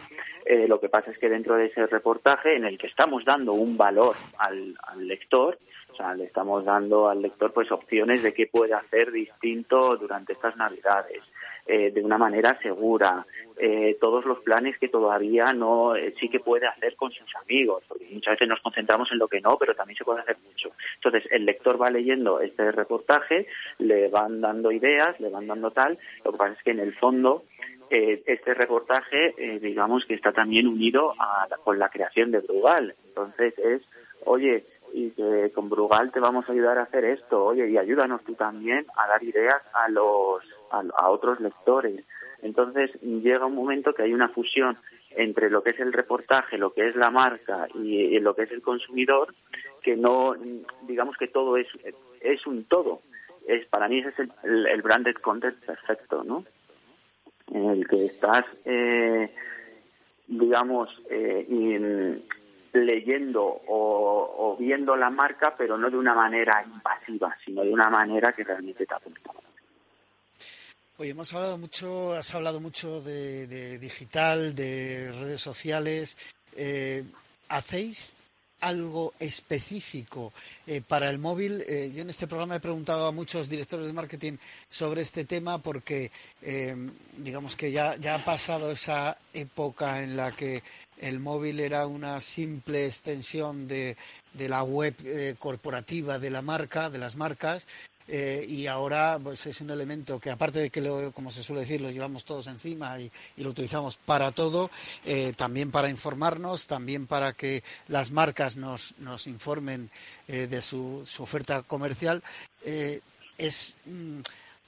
lo 0.68 0.79
que 0.81 0.89
pasa 0.89 1.11
es 1.11 1.18
que 1.18 1.29
dentro 1.29 1.57
de 1.57 1.66
ese 1.66 1.87
reportaje, 1.87 2.57
en 2.57 2.64
el 2.64 2.79
que 2.79 2.87
estamos 2.87 3.24
dando 3.24 3.53
un 3.53 3.77
valor 3.77 4.16
al, 4.39 4.74
al 4.89 5.07
lector, 5.07 5.59
o 5.93 5.97
sea, 5.97 6.14
le 6.14 6.24
estamos 6.24 6.64
dando 6.64 7.09
al 7.09 7.22
lector 7.22 7.53
pues 7.55 7.72
opciones 7.72 8.22
de 8.22 8.35
qué 8.35 8.47
puede 8.47 8.74
hacer 8.74 9.11
distinto 9.11 9.97
durante 9.97 10.35
estas 10.35 10.55
navidades. 10.57 11.22
Eh, 11.69 11.91
de 11.91 12.01
una 12.01 12.17
manera 12.17 12.57
segura, 12.61 13.27
eh, 13.59 13.97
todos 14.01 14.25
los 14.25 14.39
planes 14.39 14.79
que 14.79 14.87
todavía 14.87 15.53
no 15.53 15.97
eh, 15.97 16.14
sí 16.21 16.29
que 16.29 16.39
puede 16.39 16.69
hacer 16.69 16.95
con 16.95 17.11
sus 17.11 17.35
amigos, 17.35 17.83
porque 17.89 18.07
muchas 18.12 18.35
veces 18.35 18.47
nos 18.47 18.61
concentramos 18.61 19.11
en 19.11 19.19
lo 19.19 19.27
que 19.27 19.41
no, 19.41 19.57
pero 19.59 19.75
también 19.75 19.97
se 19.97 20.05
puede 20.05 20.21
hacer 20.21 20.37
mucho. 20.47 20.71
Entonces, 20.95 21.25
el 21.33 21.45
lector 21.45 21.83
va 21.83 21.91
leyendo 21.91 22.39
este 22.39 22.71
reportaje, 22.71 23.49
le 23.79 24.07
van 24.07 24.41
dando 24.41 24.71
ideas, 24.71 25.19
le 25.19 25.29
van 25.29 25.49
dando 25.49 25.73
tal, 25.73 25.99
lo 26.25 26.31
que 26.31 26.39
pasa 26.39 26.53
es 26.53 26.62
que 26.62 26.71
en 26.71 26.81
el 26.81 26.95
fondo 26.95 27.43
este 27.89 28.53
reportaje, 28.55 29.33
digamos 29.61 30.05
que 30.07 30.14
está 30.14 30.33
también 30.33 30.67
unido 30.67 31.14
a, 31.21 31.47
con 31.62 31.79
la 31.79 31.89
creación 31.89 32.33
de 32.33 32.41
Brugal. 32.41 32.97
Entonces 33.07 33.57
es, 33.59 33.83
oye, 34.25 34.64
y 34.93 35.11
que 35.11 35.53
con 35.55 35.69
Brugal 35.69 36.11
te 36.11 36.19
vamos 36.19 36.49
a 36.49 36.53
ayudar 36.53 36.79
a 36.79 36.83
hacer 36.83 37.05
esto, 37.05 37.45
oye, 37.45 37.69
y 37.69 37.79
ayúdanos 37.79 38.25
tú 38.25 38.35
también 38.35 38.87
a 38.97 39.07
dar 39.07 39.23
ideas 39.23 39.62
a 39.73 39.89
los 39.89 40.43
a, 40.71 41.11
otros 41.11 41.41
lectores. 41.41 42.05
Entonces 42.43 42.91
llega 43.03 43.47
un 43.47 43.55
momento 43.55 43.95
que 43.95 44.03
hay 44.03 44.12
una 44.12 44.29
fusión 44.29 44.77
entre 45.11 45.51
lo 45.51 45.62
que 45.62 45.71
es 45.71 45.81
el 45.81 45.93
reportaje, 45.93 46.59
lo 46.59 46.73
que 46.73 46.89
es 46.89 46.97
la 46.97 47.11
marca 47.11 47.67
y, 47.75 48.19
lo 48.21 48.35
que 48.35 48.43
es 48.43 48.51
el 48.53 48.62
consumidor, 48.62 49.35
que 49.83 49.97
no, 49.97 50.35
digamos 50.83 51.17
que 51.17 51.29
todo 51.29 51.57
es, 51.57 51.67
es 52.21 52.47
un 52.47 52.64
todo. 52.64 53.01
Es, 53.47 53.67
para 53.67 53.89
mí 53.89 54.01
ese 54.01 54.11
es 54.11 54.19
el, 54.19 54.67
el, 54.67 54.83
branded 54.83 55.14
content 55.17 55.57
perfecto, 55.64 56.25
¿no? 56.25 56.45
En 57.53 57.71
el 57.71 57.87
que 57.87 58.07
estás, 58.07 58.45
eh, 58.64 59.31
digamos, 60.27 60.91
eh, 61.09 62.21
leyendo 62.73 63.45
o, 63.45 64.35
o, 64.37 64.57
viendo 64.59 64.97
la 64.97 65.11
marca, 65.11 65.55
pero 65.57 65.79
no 65.79 65.91
de 65.91 65.97
una 65.97 66.14
manera 66.14 66.64
invasiva, 66.67 67.37
sino 67.45 67.62
de 67.62 67.73
una 67.73 67.89
manera 67.89 68.33
que 68.33 68.45
realmente 68.45 68.85
te 68.85 68.95
apunta. 68.95 69.31
Oye, 70.99 71.11
hemos 71.11 71.34
hablado 71.34 71.59
mucho, 71.59 72.14
has 72.14 72.34
hablado 72.34 72.59
mucho 72.59 73.03
de, 73.03 73.78
digital, 73.78 74.55
de 74.55 75.12
redes 75.12 75.42
sociales. 75.42 76.16
Eh, 76.57 77.05
¿Hacéis 77.49 78.14
algo 78.61 79.12
específico 79.20 80.32
eh, 80.66 80.80
para 80.80 81.11
el 81.11 81.18
móvil? 81.18 81.62
Eh, 81.68 81.92
yo 81.94 82.01
en 82.01 82.09
este 82.09 82.26
programa 82.26 82.57
he 82.57 82.61
preguntado 82.61 83.07
a 83.07 83.12
muchos 83.12 83.51
directores 83.51 83.84
de 83.86 83.92
marketing 83.92 84.38
sobre 84.70 85.03
este 85.03 85.26
tema 85.26 85.59
porque 85.59 86.11
digamos 87.18 87.57
que 87.57 87.72
ya, 87.72 87.97
ya 87.97 88.14
ha 88.14 88.24
pasado 88.24 88.70
esa 88.70 89.18
época 89.34 90.03
en 90.03 90.16
la 90.16 90.34
que 90.34 90.62
el 90.99 91.20
móvil 91.20 91.61
era 91.61 91.86
una 91.86 92.22
simple 92.22 92.86
extensión 92.86 93.68
de, 93.68 93.99
de 94.32 94.49
la 94.49 94.62
web 94.62 94.94
corporativa 95.38 96.18
de 96.18 96.30
la 96.30 96.40
marca, 96.40 96.88
de 96.88 96.97
las 96.97 97.16
marcas, 97.16 97.66
eh, 98.09 98.44
y 98.48 98.66
ahora 98.66 99.18
pues 99.22 99.46
es 99.46 99.61
un 99.61 99.70
elemento 99.70 100.18
que 100.20 100.30
aparte 100.30 100.59
de 100.61 100.70
que 100.70 100.80
lo, 100.80 101.12
como 101.12 101.30
se 101.30 101.42
suele 101.42 101.62
decir 101.62 101.80
lo 101.80 101.90
llevamos 101.90 102.24
todos 102.24 102.46
encima 102.46 103.00
y, 103.00 103.11
lo 103.38 103.50
utilizamos 103.50 103.96
para 103.96 104.32
todo 104.32 104.70
eh, 105.04 105.32
también 105.36 105.70
para 105.70 105.90
informarnos 105.90 106.66
también 106.66 107.07
para 107.07 107.32
que 107.32 107.62
las 107.88 108.11
marcas 108.11 108.57
nos, 108.57 108.98
nos 108.98 109.26
informen 109.26 109.90
eh, 110.28 110.46
de 110.46 110.62
su, 110.62 111.02
su, 111.07 111.22
oferta 111.22 111.62
comercial 111.62 112.22
es 113.38 113.80
mm, 113.86 114.20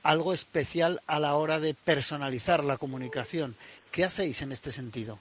algo 0.02 0.32
especial 0.32 1.00
a 1.06 1.18
la 1.18 1.34
hora 1.34 1.58
de 1.58 1.74
personalizar 1.74 2.62
la 2.62 2.76
comunicación. 2.76 3.56
Qué 3.90 4.04
hacéis 4.04 4.42
en 4.42 4.52
este 4.52 4.70
sentido 4.70 5.18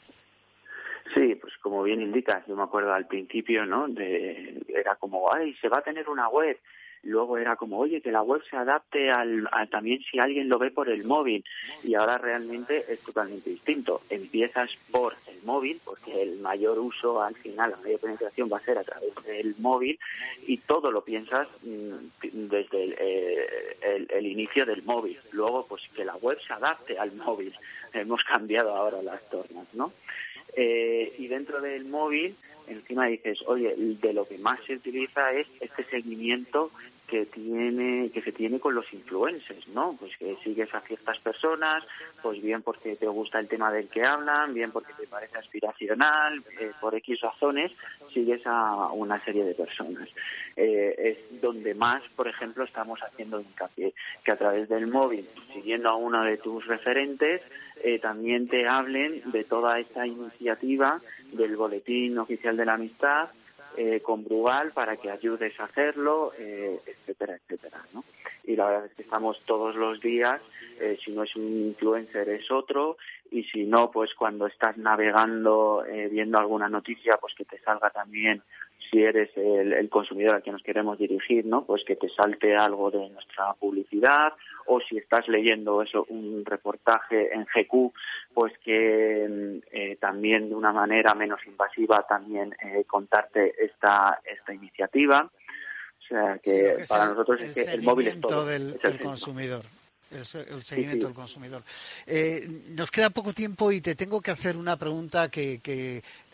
Sí, 1.13 1.35
pues 1.35 1.53
como 1.61 1.83
bien 1.83 2.01
indicas, 2.01 2.45
yo 2.47 2.55
me 2.55 2.63
acuerdo 2.63 2.93
al 2.93 3.07
principio, 3.07 3.65
¿no? 3.65 3.87
De, 3.87 4.61
era 4.67 4.95
como, 4.95 5.31
ay, 5.33 5.55
se 5.61 5.69
va 5.69 5.79
a 5.79 5.83
tener 5.83 6.09
una 6.09 6.27
web 6.29 6.57
luego 7.03 7.37
era 7.37 7.55
como, 7.55 7.79
oye, 7.79 8.01
que 8.01 8.11
la 8.11 8.21
web 8.21 8.41
se 8.49 8.57
adapte 8.57 9.11
al, 9.11 9.49
también 9.69 9.99
si 10.09 10.19
alguien 10.19 10.49
lo 10.49 10.59
ve 10.59 10.71
por 10.71 10.89
el 10.89 11.03
móvil. 11.03 11.43
Y 11.83 11.95
ahora 11.95 12.17
realmente 12.17 12.85
es 12.89 13.01
totalmente 13.01 13.49
distinto. 13.49 14.01
Empiezas 14.09 14.71
por 14.91 15.15
el 15.27 15.41
móvil, 15.43 15.79
porque 15.83 16.21
el 16.21 16.39
mayor 16.39 16.79
uso 16.79 17.21
al 17.21 17.35
final, 17.35 17.71
la 17.71 17.77
mayor 17.77 17.99
penetración 17.99 18.49
va 18.51 18.57
a 18.57 18.61
ser 18.61 18.77
a 18.77 18.83
través 18.83 19.13
del 19.25 19.55
móvil, 19.59 19.99
y 20.45 20.57
todo 20.57 20.91
lo 20.91 21.03
piensas 21.03 21.47
mm, 21.63 22.47
desde 22.49 22.83
el, 22.83 22.95
eh, 22.99 24.07
el, 24.09 24.25
inicio 24.25 24.65
del 24.65 24.83
móvil. 24.83 25.19
Luego, 25.31 25.65
pues 25.67 25.83
que 25.95 26.05
la 26.05 26.15
web 26.17 26.37
se 26.45 26.53
adapte 26.53 26.97
al 26.97 27.13
móvil. 27.13 27.53
Hemos 27.93 28.23
cambiado 28.23 28.75
ahora 28.75 29.01
las 29.01 29.27
tornas, 29.29 29.73
¿no? 29.73 29.91
Eh, 30.55 31.13
y 31.19 31.27
dentro 31.27 31.61
del 31.61 31.85
móvil, 31.85 32.35
encima 32.67 33.05
dices, 33.07 33.39
oye, 33.47 33.73
de 33.77 34.13
lo 34.13 34.27
que 34.27 34.37
más 34.37 34.59
se 34.65 34.75
utiliza 34.75 35.31
es 35.31 35.47
este 35.59 35.83
seguimiento 35.85 36.71
que 37.07 37.25
tiene 37.25 38.11
que 38.11 38.21
se 38.21 38.33
tiene 38.33 38.59
con 38.59 38.75
los 38.75 38.93
influencers, 38.93 39.69
¿no? 39.69 39.95
Pues 39.97 40.15
que 40.17 40.35
sigues 40.43 40.73
a 40.75 40.81
ciertas 40.81 41.17
personas, 41.19 41.83
pues 42.21 42.41
bien 42.41 42.61
porque 42.61 42.97
te 42.97 43.07
gusta 43.07 43.39
el 43.39 43.47
tema 43.47 43.71
del 43.71 43.87
que 43.87 44.03
hablan, 44.03 44.53
bien 44.53 44.71
porque 44.71 44.91
te 44.93 45.07
parece 45.07 45.37
aspiracional, 45.37 46.43
eh, 46.59 46.71
por 46.81 46.93
X 46.95 47.21
razones 47.21 47.71
sigues 48.13 48.41
a 48.45 48.91
una 48.91 49.23
serie 49.23 49.45
de 49.45 49.53
personas. 49.53 50.09
Eh, 50.57 50.95
es 50.97 51.41
donde 51.41 51.73
más, 51.75 52.03
por 52.15 52.27
ejemplo, 52.27 52.65
estamos 52.65 52.99
haciendo 53.01 53.39
hincapié, 53.39 53.93
que 54.23 54.31
a 54.31 54.37
través 54.37 54.67
del 54.67 54.87
móvil, 54.87 55.25
siguiendo 55.53 55.89
a 55.89 55.95
uno 55.95 56.23
de 56.23 56.37
tus 56.37 56.67
referentes, 56.67 57.41
eh, 57.83 57.99
también 57.99 58.47
te 58.47 58.67
hablen 58.67 59.21
de 59.31 59.43
toda 59.43 59.79
esta 59.79 60.05
iniciativa 60.05 60.99
del 61.33 61.55
Boletín 61.55 62.17
Oficial 62.17 62.55
de 62.55 62.65
la 62.65 62.73
Amistad, 62.73 63.29
eh, 63.75 63.99
con 64.01 64.23
Brugal 64.23 64.71
para 64.71 64.97
que 64.97 65.11
ayudes 65.11 65.59
a 65.59 65.65
hacerlo, 65.65 66.31
eh, 66.39 66.79
etcétera, 66.85 67.35
etcétera, 67.35 67.79
¿no? 67.93 68.03
Y 68.43 68.55
la 68.55 68.65
verdad 68.65 68.85
es 68.87 68.93
que 68.93 69.03
estamos 69.03 69.39
todos 69.45 69.75
los 69.75 70.01
días, 70.01 70.41
eh, 70.79 70.97
si 71.03 71.11
no 71.11 71.23
es 71.23 71.35
un 71.35 71.43
influencer 71.43 72.27
es 72.29 72.49
otro, 72.49 72.97
y 73.29 73.43
si 73.43 73.65
no, 73.65 73.91
pues 73.91 74.15
cuando 74.15 74.47
estás 74.47 74.77
navegando, 74.77 75.83
viendo 76.09 76.39
alguna 76.39 76.69
noticia, 76.69 77.17
pues 77.17 77.35
que 77.35 77.45
te 77.45 77.59
salga 77.59 77.89
también 77.89 78.41
si 78.89 79.01
eres 79.01 79.29
el, 79.35 79.89
consumidor 79.89 80.35
al 80.35 80.43
que 80.43 80.51
nos 80.51 80.63
queremos 80.63 80.97
dirigir, 80.97 81.45
¿no? 81.45 81.65
Pues 81.65 81.83
que 81.83 81.95
te 81.95 82.09
salte 82.09 82.55
algo 82.55 82.91
de 82.91 83.09
nuestra 83.09 83.53
publicidad 83.53 84.33
o 84.65 84.79
si 84.81 84.97
estás 84.97 85.27
leyendo 85.27 85.81
eso 85.81 86.05
un 86.09 86.43
reportaje 86.45 87.33
en 87.33 87.45
GQ, 87.45 87.93
pues 88.33 88.53
que 88.63 89.27
mm, 89.29 89.67
eh, 89.71 89.97
también 89.99 90.49
de 90.49 90.55
una 90.55 90.71
manera 90.71 91.13
menos 91.13 91.39
invasiva 91.45 92.05
también 92.07 92.55
eh, 92.63 92.83
contarte 92.85 93.53
esta 93.63 94.19
esta 94.25 94.53
iniciativa. 94.53 95.29
O 95.99 96.07
sea 96.07 96.39
que, 96.41 96.83
para 96.87 97.07
nosotros 97.07 97.41
es 97.41 97.53
que 97.53 97.73
el 97.73 97.81
móvil 97.81 98.07
es 98.07 98.21
todo. 98.21 98.45
Del, 98.45 98.79
consumidor 99.01 99.61
el, 100.11 100.61
seguimiento 100.61 101.05
del 101.05 101.15
consumidor. 101.15 101.63
Eh, 102.05 102.47
nos 102.69 102.91
queda 102.91 103.09
poco 103.09 103.33
tiempo 103.33 103.71
y 103.71 103.81
te 103.81 103.95
tengo 103.95 104.21
que 104.21 104.31
hacer 104.31 104.57
una 104.57 104.77
pregunta 104.77 105.29
que, 105.29 105.61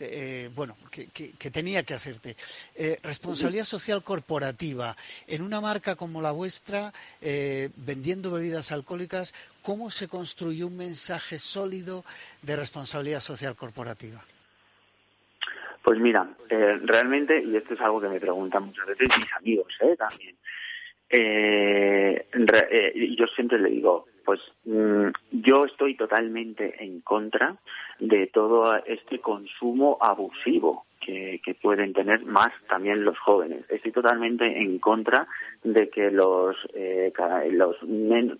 eh, 0.00 0.50
bueno, 0.54 0.76
que, 0.90 1.50
tenía 1.50 1.82
que 1.82 1.94
hacerte. 1.94 2.36
Eh, 2.74 2.98
responsabilidad 3.02 3.64
social 3.64 4.02
corporativa 4.02 4.96
en 5.26 5.42
una 5.42 5.60
marca 5.60 5.96
como 5.96 6.22
la 6.22 6.32
vuestra, 6.32 6.92
vendiendo 7.20 8.32
bebidas 8.32 8.72
alcohólicas, 8.72 9.34
¿cómo 9.62 9.90
se 9.90 10.08
construye 10.08 10.64
un 10.64 10.76
mensaje 10.76 11.38
sólido 11.38 12.04
de 12.42 12.56
responsabilidad 12.56 13.20
social 13.20 13.56
corporativa? 13.56 14.24
Pues 15.82 15.98
mira, 15.98 16.26
realmente, 16.48 17.42
y 17.42 17.56
esto 17.56 17.74
es 17.74 17.80
algo 17.80 18.00
que 18.00 18.08
me 18.08 18.18
preguntan 18.18 18.64
muchas 18.64 18.86
veces 18.86 19.08
mis 19.18 19.32
amigos 19.34 19.66
también, 19.98 20.34
eh, 21.16 22.26
eh, 22.32 23.14
yo 23.16 23.26
siempre 23.28 23.58
le 23.58 23.70
digo, 23.70 24.06
pues 24.24 24.40
mm, 24.64 25.08
yo 25.30 25.64
estoy 25.64 25.96
totalmente 25.96 26.82
en 26.82 27.00
contra 27.02 27.56
de 28.00 28.26
todo 28.28 28.74
este 28.84 29.20
consumo 29.20 29.96
abusivo 30.00 30.86
que, 31.00 31.56
pueden 31.62 31.92
tener 31.92 32.24
más 32.24 32.52
también 32.68 33.04
los 33.04 33.18
jóvenes. 33.18 33.64
Estoy 33.68 33.92
totalmente 33.92 34.44
en 34.44 34.78
contra 34.78 35.26
de 35.62 35.88
que 35.88 36.10
los, 36.10 36.56
eh, 36.74 37.12
los 37.50 37.76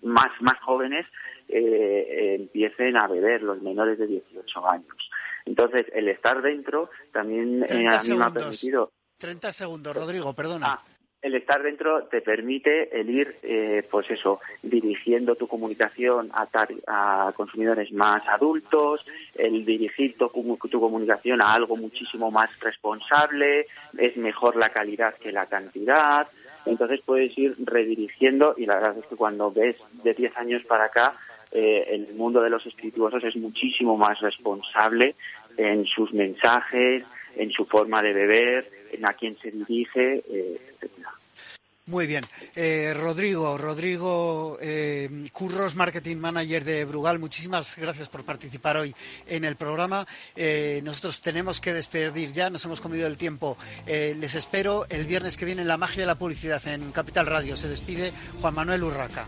más, 0.03 0.31
más 0.41 0.59
jóvenes 0.61 1.05
eh, 1.47 2.35
empiecen 2.39 2.97
a 2.97 3.07
beber, 3.07 3.41
los 3.41 3.61
menores 3.61 3.97
de 3.99 4.07
18 4.07 4.67
años. 4.69 5.09
Entonces, 5.45 5.85
el 5.93 6.09
estar 6.09 6.41
dentro 6.41 6.89
también 7.13 7.63
a 7.69 8.01
mí 8.03 8.17
me 8.17 8.23
ha 8.23 8.29
permitido. 8.31 8.91
30 9.17 9.53
segundos, 9.53 9.95
Rodrigo, 9.95 10.33
perdona. 10.33 10.73
Ah, 10.73 10.81
el 11.25 11.33
estar 11.33 11.63
dentro 11.63 12.03
te 12.03 12.21
permite 12.21 12.99
el 12.99 13.09
ir, 13.09 13.35
eh, 13.41 13.83
pues 13.89 14.11
eso, 14.11 14.39
dirigiendo 14.61 15.33
tu 15.33 15.47
comunicación 15.47 16.29
a, 16.31 16.47
a 16.85 17.33
consumidores 17.35 17.91
más 17.91 18.21
adultos, 18.27 19.03
el 19.33 19.65
dirigir 19.65 20.15
tu, 20.19 20.29
tu, 20.69 20.79
comunicación 20.79 21.41
a 21.41 21.51
algo 21.51 21.77
muchísimo 21.77 22.29
más 22.29 22.51
responsable, 22.59 23.65
es 23.97 24.15
mejor 24.17 24.55
la 24.55 24.69
calidad 24.69 25.15
que 25.15 25.31
la 25.31 25.47
cantidad, 25.47 26.27
entonces 26.67 27.01
puedes 27.03 27.35
ir 27.39 27.55
redirigiendo 27.57 28.53
y 28.55 28.67
la 28.67 28.75
verdad 28.75 28.99
es 28.99 29.07
que 29.07 29.15
cuando 29.15 29.51
ves 29.51 29.77
de 30.03 30.13
10 30.13 30.37
años 30.37 30.63
para 30.65 30.85
acá, 30.85 31.15
eh, 31.51 31.87
el 31.89 32.13
mundo 32.13 32.39
de 32.39 32.51
los 32.51 32.63
espirituosos 32.67 33.23
es 33.23 33.35
muchísimo 33.35 33.97
más 33.97 34.19
responsable 34.19 35.15
en 35.57 35.87
sus 35.87 36.13
mensajes, 36.13 37.03
en 37.35 37.49
su 37.49 37.65
forma 37.65 38.03
de 38.03 38.13
beber, 38.13 38.74
en 38.91 39.05
a 39.05 39.13
quién 39.13 39.37
se 39.41 39.51
dirige, 39.51 40.23
eh, 40.29 40.61
etcétera. 40.73 41.11
Muy 41.87 42.07
bien. 42.07 42.23
Eh, 42.55 42.95
Rodrigo, 42.95 43.59
Rodrigo 43.59 44.57
eh, 44.59 45.07
Curros, 45.31 45.75
Marketing 45.75 46.17
Manager 46.17 46.63
de 46.63 46.83
Brugal, 46.83 47.19
muchísimas 47.19 47.75
gracias 47.75 48.09
por 48.09 48.23
participar 48.23 48.77
hoy 48.77 48.95
en 49.27 49.45
el 49.45 49.55
programa. 49.55 50.07
Nosotros 50.81 51.21
tenemos 51.21 51.61
que 51.61 51.73
despedir 51.73 52.31
ya, 52.31 52.49
nos 52.49 52.65
hemos 52.65 52.81
comido 52.81 53.05
el 53.05 53.17
tiempo. 53.17 53.55
les 53.85 54.33
espero 54.33 54.87
el 54.89 55.05
viernes 55.05 55.37
que 55.37 55.45
viene 55.45 55.61
en 55.61 55.67
La 55.67 55.77
Magia 55.77 56.01
de 56.01 56.07
la 56.07 56.17
Publicidad 56.17 56.65
en 56.67 56.91
Capital 56.91 57.27
Radio. 57.27 57.55
Se 57.55 57.67
despide 57.67 58.11
Juan 58.41 58.55
Manuel 58.55 58.83
Urraca. 58.83 59.27